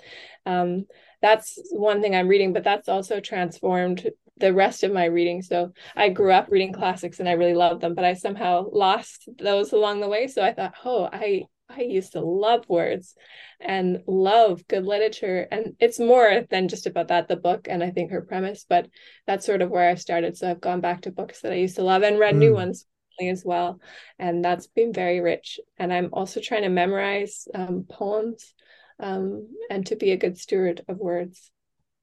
Um, 0.46 0.86
that's 1.22 1.58
one 1.72 2.02
thing 2.02 2.14
I'm 2.14 2.28
reading, 2.28 2.52
but 2.52 2.66
that's 2.66 2.90
also 2.90 3.22
transformed 3.22 4.10
the 4.38 4.54
rest 4.54 4.84
of 4.84 4.92
my 4.92 5.06
reading. 5.06 5.42
So 5.42 5.72
I 5.96 6.10
grew 6.10 6.34
up 6.34 6.48
reading 6.50 6.74
classics 6.74 7.20
and 7.20 7.30
I 7.30 7.34
really 7.34 7.54
loved 7.54 7.80
them, 7.80 7.96
but 7.96 8.04
I 8.04 8.16
somehow 8.16 8.68
lost 8.70 9.30
those 9.38 9.72
along 9.72 10.02
the 10.02 10.10
way. 10.10 10.28
So 10.28 10.42
I 10.42 10.54
thought, 10.54 10.74
oh, 10.84 11.08
I 11.10 11.44
I 11.70 11.82
used 11.82 12.14
to 12.14 12.22
love 12.22 12.68
words 12.70 13.16
and 13.60 14.02
love 14.08 14.68
good 14.68 14.86
literature. 14.86 15.48
And 15.50 15.76
it's 15.80 16.00
more 16.00 16.46
than 16.50 16.68
just 16.68 16.86
about 16.86 17.08
that, 17.08 17.28
the 17.28 17.36
book 17.36 17.68
and 17.70 17.84
I 17.84 17.90
think 17.90 18.12
her 18.12 18.22
premise, 18.22 18.66
but 18.68 18.88
that's 19.26 19.46
sort 19.46 19.62
of 19.62 19.70
where 19.70 19.90
I 19.90 19.96
started. 19.96 20.38
So 20.38 20.50
I've 20.50 20.62
gone 20.62 20.82
back 20.82 21.02
to 21.02 21.12
books 21.12 21.42
that 21.42 21.52
I 21.52 21.56
used 21.56 21.76
to 21.78 21.84
love 21.84 22.04
and 22.04 22.20
read 22.20 22.36
mm. 22.36 22.40
new 22.40 22.54
ones 22.54 22.86
as 23.22 23.44
well. 23.46 23.80
And 24.20 24.44
that's 24.44 24.68
been 24.68 24.94
very 24.94 25.20
rich. 25.20 25.60
And 25.78 25.94
I'm 25.94 26.10
also 26.14 26.42
trying 26.42 26.64
to 26.64 26.70
memorize 26.70 27.48
um, 27.54 27.86
poems 27.90 28.54
um, 29.00 29.50
and 29.70 29.86
to 29.88 29.96
be 29.96 30.12
a 30.12 30.18
good 30.18 30.38
steward 30.38 30.84
of 30.88 30.98
words. 30.98 31.52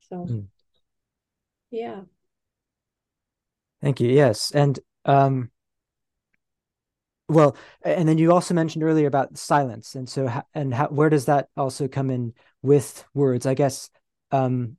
So, 0.08 0.16
mm. 0.16 0.46
yeah. 1.70 2.02
Thank 3.80 4.00
you. 4.00 4.10
Yes, 4.10 4.50
and 4.50 4.78
um, 5.06 5.50
well, 7.30 7.56
and 7.82 8.08
then 8.08 8.18
you 8.18 8.32
also 8.32 8.54
mentioned 8.54 8.84
earlier 8.84 9.06
about 9.06 9.38
silence, 9.38 9.94
and 9.94 10.08
so 10.08 10.42
and 10.54 10.74
how, 10.74 10.88
where 10.88 11.08
does 11.08 11.26
that 11.26 11.48
also 11.56 11.88
come 11.88 12.10
in 12.10 12.34
with 12.62 13.04
words? 13.14 13.46
I 13.46 13.54
guess. 13.54 13.90
Um, 14.32 14.76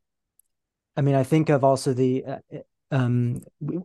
I 0.96 1.02
mean, 1.02 1.16
I 1.16 1.24
think 1.24 1.50
of 1.50 1.64
also 1.64 1.94
the 1.94 2.26
uh, 2.26 2.38
um, 2.92 3.42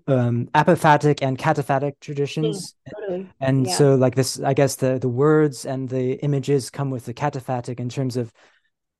um, 0.08 0.48
apophatic 0.54 1.20
and 1.22 1.38
cataphatic 1.38 1.94
traditions, 2.00 2.74
yeah, 2.84 2.92
totally. 2.92 3.28
and 3.40 3.66
yeah. 3.66 3.74
so 3.74 3.94
like 3.94 4.16
this, 4.16 4.40
I 4.40 4.52
guess 4.54 4.76
the 4.76 4.98
the 4.98 5.08
words 5.08 5.64
and 5.64 5.88
the 5.88 6.14
images 6.14 6.70
come 6.70 6.90
with 6.90 7.04
the 7.04 7.14
cataphatic 7.14 7.78
in 7.78 7.88
terms 7.88 8.16
of 8.16 8.32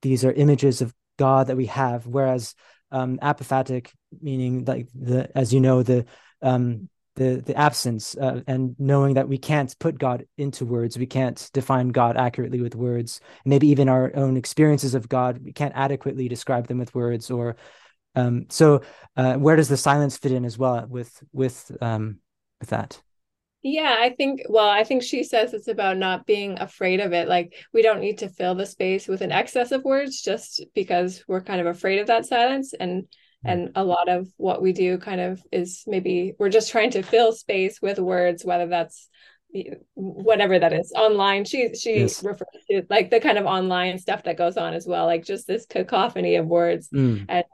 these 0.02 0.24
are 0.24 0.32
images 0.32 0.80
of 0.80 0.94
God 1.18 1.48
that 1.48 1.56
we 1.56 1.66
have, 1.66 2.06
whereas 2.06 2.54
um, 2.92 3.18
apophatic 3.18 3.90
meaning 4.20 4.64
like 4.64 4.88
the 4.94 5.36
as 5.36 5.52
you 5.52 5.60
know 5.60 5.82
the 5.82 6.06
um, 6.42 6.88
the 7.16 7.42
the 7.44 7.56
absence 7.56 8.16
uh, 8.16 8.42
and 8.46 8.76
knowing 8.78 9.14
that 9.14 9.28
we 9.28 9.38
can't 9.38 9.76
put 9.78 9.98
God 9.98 10.26
into 10.38 10.64
words, 10.64 10.96
we 10.98 11.06
can't 11.06 11.50
define 11.52 11.88
God 11.88 12.16
accurately 12.16 12.60
with 12.60 12.74
words. 12.74 13.20
Maybe 13.44 13.68
even 13.68 13.88
our 13.88 14.14
own 14.14 14.36
experiences 14.36 14.94
of 14.94 15.08
God, 15.08 15.40
we 15.42 15.52
can't 15.52 15.74
adequately 15.74 16.28
describe 16.28 16.68
them 16.68 16.78
with 16.78 16.94
words. 16.94 17.30
Or 17.30 17.56
um, 18.14 18.46
so, 18.48 18.82
uh, 19.16 19.34
where 19.34 19.56
does 19.56 19.68
the 19.68 19.76
silence 19.76 20.16
fit 20.16 20.32
in 20.32 20.44
as 20.44 20.56
well 20.56 20.86
with 20.88 21.22
with 21.32 21.70
um, 21.80 22.20
with 22.60 22.70
that? 22.70 23.02
Yeah, 23.62 23.96
I 23.98 24.10
think, 24.10 24.42
well, 24.48 24.68
I 24.68 24.84
think 24.84 25.02
she 25.02 25.24
says 25.24 25.52
it's 25.52 25.66
about 25.66 25.96
not 25.96 26.24
being 26.24 26.56
afraid 26.60 27.00
of 27.00 27.12
it. 27.12 27.26
Like, 27.26 27.52
we 27.72 27.82
don't 27.82 27.98
need 27.98 28.18
to 28.18 28.28
fill 28.28 28.54
the 28.54 28.64
space 28.64 29.08
with 29.08 29.22
an 29.22 29.32
excess 29.32 29.72
of 29.72 29.82
words 29.82 30.22
just 30.22 30.64
because 30.72 31.24
we're 31.26 31.40
kind 31.40 31.60
of 31.60 31.66
afraid 31.66 31.98
of 31.98 32.06
that 32.06 32.26
silence. 32.26 32.74
And 32.78 33.08
and 33.45 33.70
a 33.74 33.84
lot 33.84 34.09
of 34.09 34.28
what 34.37 34.61
we 34.61 34.72
do 34.72 34.99
kind 34.99 35.20
of 35.20 35.43
is 35.53 35.84
maybe 35.87 36.34
we're 36.39 36.49
just 36.49 36.70
trying 36.70 36.91
to 36.91 37.03
fill 37.03 37.32
space 37.32 37.80
with 37.80 37.99
words 37.99 38.45
whether 38.45 38.66
that's 38.66 39.09
whatever 39.95 40.59
that 40.59 40.72
is 40.72 40.93
online 40.97 41.45
she 41.45 41.74
she 41.74 42.01
yes. 42.01 42.22
refers 42.22 42.49
to 42.68 42.82
like 42.91 43.11
the 43.11 43.20
kind 43.20 43.39
of 43.39 43.47
online 43.47 43.99
stuff 43.99 44.24
that 44.24 44.37
goes 44.37 44.57
on 44.57 44.74
as 44.74 44.87
well 44.87 45.07
like 45.07 45.24
just 45.24 45.47
this 45.47 45.66
cacophony 45.66 46.37
of 46.37 46.47
words 46.47 46.89
mm. 46.93 47.24
and 47.28 47.45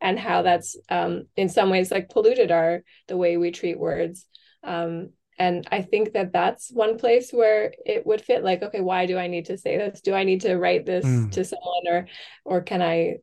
and 0.00 0.18
how 0.18 0.42
that's 0.42 0.76
um 0.88 1.24
in 1.36 1.48
some 1.48 1.68
ways 1.68 1.90
like 1.90 2.08
polluted 2.08 2.50
our 2.50 2.82
the 3.08 3.16
way 3.16 3.36
we 3.36 3.50
treat 3.50 3.78
words 3.78 4.26
um 4.64 5.10
and 5.40 5.66
i 5.72 5.80
think 5.80 6.12
that 6.12 6.32
that's 6.32 6.70
one 6.70 6.98
place 6.98 7.32
where 7.32 7.72
it 7.86 8.06
would 8.06 8.20
fit 8.20 8.44
like 8.44 8.62
okay 8.62 8.82
why 8.82 9.06
do 9.06 9.16
i 9.16 9.26
need 9.26 9.46
to 9.46 9.56
say 9.56 9.76
this? 9.78 10.02
Do 10.02 10.12
i 10.14 10.22
need 10.22 10.42
to 10.42 10.56
write 10.56 10.84
this 10.84 11.04
mm. 11.04 11.32
to 11.32 11.44
someone 11.44 11.86
or 11.88 12.06
or 12.44 12.60
can 12.60 12.82
i 12.82 13.16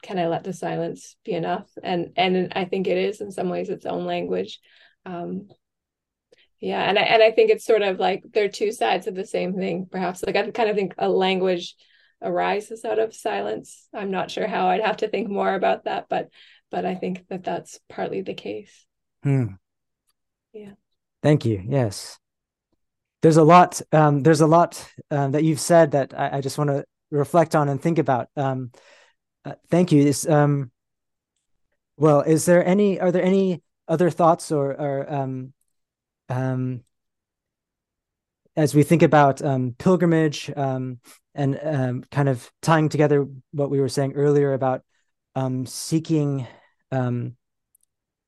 can 0.00 0.18
i 0.18 0.28
let 0.28 0.44
the 0.44 0.52
silence 0.52 1.16
be 1.24 1.32
enough? 1.32 1.68
And 1.82 2.12
and 2.16 2.52
i 2.54 2.64
think 2.64 2.86
it 2.86 2.96
is 2.96 3.20
in 3.20 3.32
some 3.32 3.48
ways 3.50 3.68
its 3.68 3.86
own 3.86 4.06
language. 4.06 4.60
Um 5.04 5.48
yeah 6.60 6.82
and 6.88 6.98
i 6.98 7.02
and 7.02 7.22
i 7.22 7.32
think 7.32 7.50
it's 7.50 7.66
sort 7.66 7.82
of 7.82 7.98
like 7.98 8.22
they're 8.32 8.48
two 8.48 8.70
sides 8.70 9.06
of 9.08 9.16
the 9.16 9.26
same 9.26 9.54
thing 9.54 9.86
perhaps. 9.90 10.22
Like 10.24 10.36
i 10.36 10.48
kind 10.52 10.70
of 10.70 10.76
think 10.76 10.94
a 10.96 11.08
language 11.08 11.74
arises 12.22 12.84
out 12.84 13.00
of 13.00 13.14
silence. 13.14 13.88
I'm 13.92 14.12
not 14.12 14.30
sure 14.30 14.46
how 14.46 14.68
i'd 14.68 14.80
have 14.80 14.98
to 14.98 15.08
think 15.08 15.28
more 15.28 15.54
about 15.54 15.84
that 15.84 16.06
but 16.08 16.28
but 16.70 16.86
i 16.86 16.94
think 16.94 17.26
that 17.28 17.42
that's 17.42 17.80
partly 17.88 18.22
the 18.22 18.34
case. 18.34 18.86
Hmm. 19.24 19.46
yeah 20.52 20.74
Thank 21.24 21.46
you. 21.46 21.64
Yes. 21.66 22.18
There's 23.22 23.38
a 23.38 23.42
lot. 23.42 23.80
Um, 23.92 24.22
there's 24.22 24.42
a 24.42 24.46
lot 24.46 24.86
um, 25.10 25.32
that 25.32 25.42
you've 25.42 25.58
said 25.58 25.92
that 25.92 26.12
I, 26.12 26.36
I 26.36 26.40
just 26.42 26.58
want 26.58 26.68
to 26.68 26.84
reflect 27.10 27.56
on 27.56 27.70
and 27.70 27.80
think 27.80 27.98
about. 27.98 28.28
Um, 28.36 28.72
uh, 29.42 29.54
thank 29.70 29.90
you. 29.90 30.06
Is 30.06 30.28
um, 30.28 30.70
well, 31.96 32.20
is 32.20 32.44
there 32.44 32.62
any? 32.62 33.00
Are 33.00 33.10
there 33.10 33.22
any 33.22 33.62
other 33.88 34.10
thoughts 34.10 34.52
or 34.52 34.72
or 34.72 35.10
um, 35.10 35.54
um, 36.28 36.84
as 38.54 38.74
we 38.74 38.82
think 38.82 39.02
about 39.02 39.40
um, 39.40 39.74
pilgrimage 39.78 40.50
um, 40.54 41.00
and 41.34 41.58
um, 41.62 42.04
kind 42.10 42.28
of 42.28 42.52
tying 42.60 42.90
together 42.90 43.26
what 43.52 43.70
we 43.70 43.80
were 43.80 43.88
saying 43.88 44.12
earlier 44.12 44.52
about 44.52 44.82
um, 45.34 45.64
seeking 45.64 46.46
um, 46.92 47.34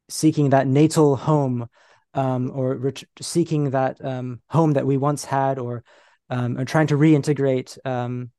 seeking 0.08 0.48
that 0.50 0.66
natal 0.66 1.16
home 1.16 1.68
um, 2.16 2.50
or 2.52 2.74
ret- 2.74 3.04
seeking 3.20 3.70
that 3.70 4.04
um, 4.04 4.40
home 4.48 4.72
that 4.72 4.86
we 4.86 4.96
once 4.96 5.24
had, 5.24 5.58
or 5.58 5.84
um, 6.30 6.58
or 6.58 6.64
trying 6.64 6.88
to 6.88 6.96
reintegrate. 6.96 7.78
Um, 7.86 8.32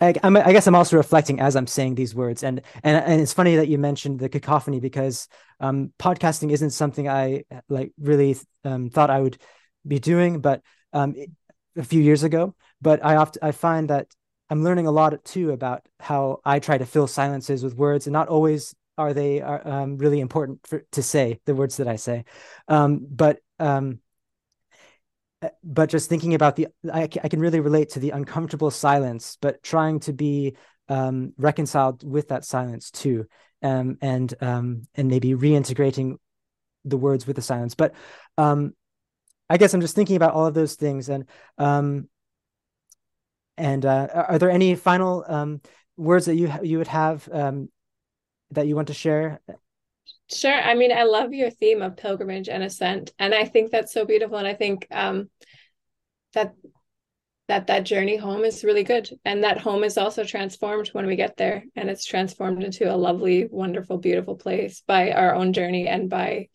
I, 0.00 0.14
I, 0.22 0.52
guess 0.52 0.66
I'm 0.66 0.74
also 0.74 0.96
reflecting 0.96 1.40
as 1.40 1.56
I'm 1.56 1.66
saying 1.66 1.94
these 1.94 2.14
words, 2.14 2.44
and 2.44 2.60
and 2.82 3.04
and 3.04 3.20
it's 3.20 3.32
funny 3.32 3.56
that 3.56 3.68
you 3.68 3.78
mentioned 3.78 4.20
the 4.20 4.28
cacophony 4.28 4.78
because 4.78 5.26
um, 5.60 5.92
podcasting 5.98 6.50
isn't 6.50 6.70
something 6.70 7.08
I 7.08 7.44
like 7.68 7.92
really 7.98 8.36
um, 8.64 8.90
thought 8.90 9.10
I 9.10 9.20
would 9.20 9.38
be 9.86 9.98
doing, 9.98 10.40
but 10.40 10.60
um, 10.92 11.14
a 11.76 11.84
few 11.84 12.02
years 12.02 12.22
ago. 12.22 12.54
But 12.82 13.04
I 13.04 13.16
often 13.16 13.42
I 13.42 13.52
find 13.52 13.88
that 13.88 14.08
I'm 14.50 14.62
learning 14.62 14.86
a 14.86 14.92
lot 14.92 15.24
too 15.24 15.52
about 15.52 15.86
how 15.98 16.40
I 16.44 16.58
try 16.58 16.76
to 16.76 16.86
fill 16.86 17.06
silences 17.06 17.64
with 17.64 17.74
words, 17.74 18.06
and 18.06 18.12
not 18.12 18.28
always 18.28 18.74
are 18.96 19.12
they 19.12 19.40
are 19.40 19.66
um, 19.66 19.98
really 19.98 20.20
important 20.20 20.66
for, 20.66 20.84
to 20.92 21.02
say 21.02 21.40
the 21.46 21.54
words 21.54 21.78
that 21.78 21.88
I 21.88 21.96
say, 21.96 22.24
um, 22.68 23.06
but 23.10 23.40
um, 23.58 24.00
uh, 25.42 25.48
but 25.62 25.90
just 25.90 26.08
thinking 26.08 26.34
about 26.34 26.56
the 26.56 26.68
I, 26.92 27.02
I 27.02 27.28
can 27.28 27.40
really 27.40 27.60
relate 27.60 27.90
to 27.90 28.00
the 28.00 28.10
uncomfortable 28.10 28.70
silence, 28.70 29.36
but 29.40 29.62
trying 29.62 30.00
to 30.00 30.12
be 30.12 30.56
um, 30.88 31.32
reconciled 31.36 32.08
with 32.08 32.28
that 32.28 32.44
silence 32.44 32.90
too, 32.90 33.26
um, 33.62 33.98
and 34.00 34.32
um, 34.40 34.82
and 34.94 35.08
maybe 35.08 35.34
reintegrating 35.34 36.16
the 36.84 36.96
words 36.96 37.26
with 37.26 37.36
the 37.36 37.42
silence. 37.42 37.74
But 37.74 37.94
I 38.38 39.56
guess 39.58 39.74
I'm 39.74 39.80
just 39.80 39.96
thinking 39.96 40.16
about 40.16 40.34
all 40.34 40.46
of 40.46 40.54
those 40.54 40.74
things, 40.76 41.08
and 41.08 41.26
and 43.56 43.86
uh, 43.86 44.08
are 44.28 44.38
there 44.38 44.50
any 44.50 44.74
final 44.74 45.60
words 45.96 46.26
that 46.26 46.36
you 46.36 46.52
you 46.62 46.78
would 46.78 46.88
have 46.88 47.28
um, 47.32 47.68
that 48.54 48.66
you 48.66 48.76
want 48.76 48.88
to 48.88 48.94
share? 48.94 49.40
Sure. 50.30 50.54
I 50.54 50.74
mean, 50.74 50.92
I 50.92 51.04
love 51.04 51.32
your 51.32 51.50
theme 51.50 51.82
of 51.82 51.96
pilgrimage 51.96 52.48
and 52.48 52.62
ascent, 52.62 53.12
and 53.18 53.34
I 53.34 53.44
think 53.44 53.70
that's 53.70 53.92
so 53.92 54.04
beautiful. 54.04 54.36
And 54.36 54.46
I 54.46 54.54
think 54.54 54.86
um, 54.90 55.28
that 56.32 56.54
that 57.48 57.66
that 57.66 57.84
journey 57.84 58.16
home 58.16 58.44
is 58.44 58.64
really 58.64 58.84
good, 58.84 59.10
and 59.24 59.44
that 59.44 59.58
home 59.58 59.84
is 59.84 59.98
also 59.98 60.24
transformed 60.24 60.88
when 60.88 61.06
we 61.06 61.16
get 61.16 61.36
there, 61.36 61.64
and 61.76 61.90
it's 61.90 62.06
transformed 62.06 62.62
into 62.62 62.92
a 62.92 62.96
lovely, 62.96 63.46
wonderful, 63.50 63.98
beautiful 63.98 64.36
place 64.36 64.82
by 64.86 65.12
our 65.12 65.34
own 65.34 65.52
journey 65.52 65.88
and 65.88 66.08
by 66.08 66.48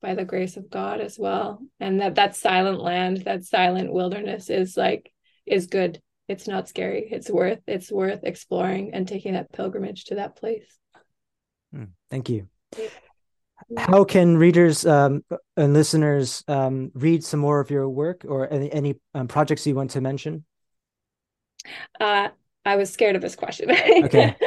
by 0.00 0.14
the 0.14 0.24
grace 0.24 0.56
of 0.56 0.70
God 0.70 1.00
as 1.00 1.18
well. 1.18 1.60
And 1.78 2.00
that 2.00 2.14
that 2.14 2.36
silent 2.36 2.80
land, 2.80 3.18
that 3.24 3.44
silent 3.44 3.92
wilderness, 3.92 4.48
is 4.48 4.76
like 4.76 5.12
is 5.46 5.66
good. 5.66 6.00
It's 6.26 6.48
not 6.48 6.68
scary. 6.68 7.08
It's 7.10 7.30
worth 7.30 7.60
it's 7.66 7.92
worth 7.92 8.20
exploring 8.22 8.94
and 8.94 9.06
taking 9.06 9.34
that 9.34 9.52
pilgrimage 9.52 10.04
to 10.06 10.14
that 10.16 10.36
place. 10.36 10.78
Hmm, 11.72 11.84
thank 12.10 12.28
you. 12.28 12.48
How 13.76 14.04
can 14.04 14.36
readers 14.36 14.84
um, 14.84 15.24
and 15.56 15.72
listeners 15.72 16.42
um, 16.48 16.90
read 16.94 17.22
some 17.22 17.40
more 17.40 17.60
of 17.60 17.70
your 17.70 17.88
work 17.88 18.24
or 18.26 18.52
any, 18.52 18.72
any 18.72 18.94
um, 19.14 19.28
projects 19.28 19.66
you 19.66 19.74
want 19.74 19.92
to 19.92 20.00
mention? 20.00 20.44
Uh, 22.00 22.28
I 22.64 22.76
was 22.76 22.92
scared 22.92 23.16
of 23.16 23.22
this 23.22 23.36
question. 23.36 23.70
Okay. 23.70 24.36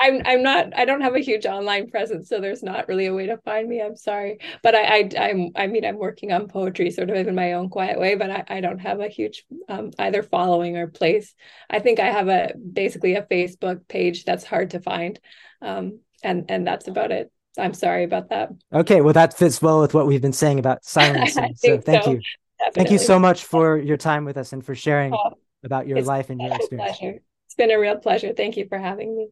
I, 0.00 0.06
am 0.06 0.14
I'm, 0.16 0.22
I'm 0.26 0.42
not 0.42 0.76
I 0.76 0.84
don't 0.84 1.00
have 1.02 1.14
a 1.14 1.20
huge 1.20 1.46
online 1.46 1.88
presence, 1.90 2.28
so 2.28 2.40
there's 2.40 2.62
not 2.62 2.88
really 2.88 3.06
a 3.06 3.14
way 3.14 3.26
to 3.26 3.38
find 3.38 3.68
me. 3.68 3.80
I'm 3.80 3.96
sorry, 3.96 4.38
but 4.62 4.74
I 4.74 4.82
I 4.82 5.10
I'm, 5.16 5.50
I 5.54 5.66
mean 5.68 5.84
I'm 5.84 5.98
working 5.98 6.32
on 6.32 6.48
poetry 6.48 6.90
sort 6.90 7.10
of 7.10 7.16
in 7.16 7.34
my 7.34 7.52
own 7.52 7.68
quiet 7.68 8.00
way, 8.00 8.14
but 8.16 8.30
I, 8.30 8.44
I 8.48 8.60
don't 8.60 8.80
have 8.80 9.00
a 9.00 9.08
huge 9.08 9.44
um, 9.68 9.92
either 9.98 10.22
following 10.22 10.76
or 10.76 10.88
place. 10.88 11.34
I 11.70 11.78
think 11.78 12.00
I 12.00 12.10
have 12.10 12.28
a 12.28 12.54
basically 12.56 13.14
a 13.14 13.22
Facebook 13.22 13.86
page 13.86 14.24
that's 14.24 14.44
hard 14.44 14.70
to 14.70 14.80
find. 14.80 15.20
Um, 15.62 16.00
and 16.26 16.44
and 16.50 16.66
that's 16.66 16.88
about 16.88 17.12
it. 17.12 17.32
I'm 17.58 17.72
sorry 17.72 18.04
about 18.04 18.28
that. 18.30 18.50
Okay 18.72 19.00
well 19.00 19.14
that 19.14 19.36
fits 19.38 19.62
well 19.62 19.80
with 19.80 19.94
what 19.94 20.06
we've 20.06 20.20
been 20.20 20.32
saying 20.32 20.58
about 20.58 20.84
silence 20.98 21.34
so 21.34 21.78
thank 21.78 22.04
so. 22.04 22.10
you. 22.10 22.20
Definitely. 22.58 22.72
thank 22.74 22.90
you 22.90 22.98
so 22.98 23.18
much 23.18 23.44
for 23.44 23.78
your 23.78 23.96
time 23.96 24.24
with 24.24 24.36
us 24.36 24.52
and 24.52 24.64
for 24.64 24.74
sharing 24.74 25.14
oh, 25.14 25.34
about 25.62 25.86
your 25.86 26.02
life 26.02 26.30
and 26.30 26.40
your 26.40 26.54
experience. 26.54 26.98
pleasure. 26.98 27.20
it's 27.46 27.54
been 27.54 27.70
a 27.70 27.78
real 27.78 27.96
pleasure. 27.96 28.32
Thank 28.34 28.56
you 28.56 28.66
for 28.66 28.78
having 28.78 29.16
me. 29.16 29.28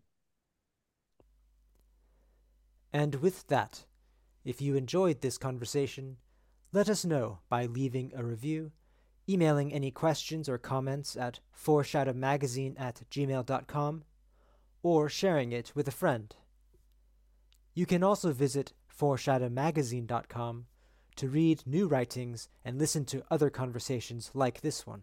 And 2.93 3.17
with 3.17 3.47
that 3.49 3.87
if 4.45 4.61
you 4.61 4.77
enjoyed 4.77 5.21
this 5.21 5.37
conversation 5.37 6.17
let 6.73 6.89
us 6.89 7.05
know 7.05 7.41
by 7.49 7.67
leaving 7.67 8.13
a 8.15 8.25
review 8.25 8.73
emailing 9.29 9.73
any 9.73 9.91
questions 9.91 10.49
or 10.49 10.59
comments 10.59 11.17
at 11.17 11.41
foreshadowmagazine 11.57 12.79
at 12.79 13.01
gmail.com 13.11 14.05
or 14.83 15.09
sharing 15.09 15.51
it 15.51 15.73
with 15.75 15.89
a 15.89 15.91
friend 15.91 16.37
you 17.75 17.87
can 17.87 18.03
also 18.03 18.33
visit 18.33 18.73
foreshadowmagazine.com 18.97 20.67
to 21.17 21.29
read 21.29 21.63
new 21.67 21.87
writings 21.87 22.49
and 22.65 22.79
listen 22.79 23.05
to 23.05 23.25
other 23.31 23.51
conversations 23.51 24.31
like 24.35 24.61
this 24.61 24.87
one. 24.87 25.03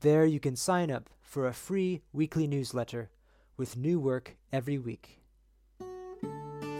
There 0.00 0.24
you 0.24 0.40
can 0.40 0.56
sign 0.56 0.90
up 0.90 1.10
for 1.20 1.46
a 1.46 1.52
free 1.52 2.02
weekly 2.12 2.46
newsletter 2.46 3.10
with 3.56 3.76
new 3.76 3.98
work 3.98 4.36
every 4.52 4.78
week. 4.78 5.20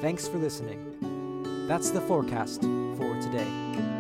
Thanks 0.01 0.29
for 0.29 0.39
listening. 0.39 1.67
That's 1.67 1.91
the 1.91 2.01
forecast 2.01 2.63
for 2.63 3.21
today. 3.21 3.98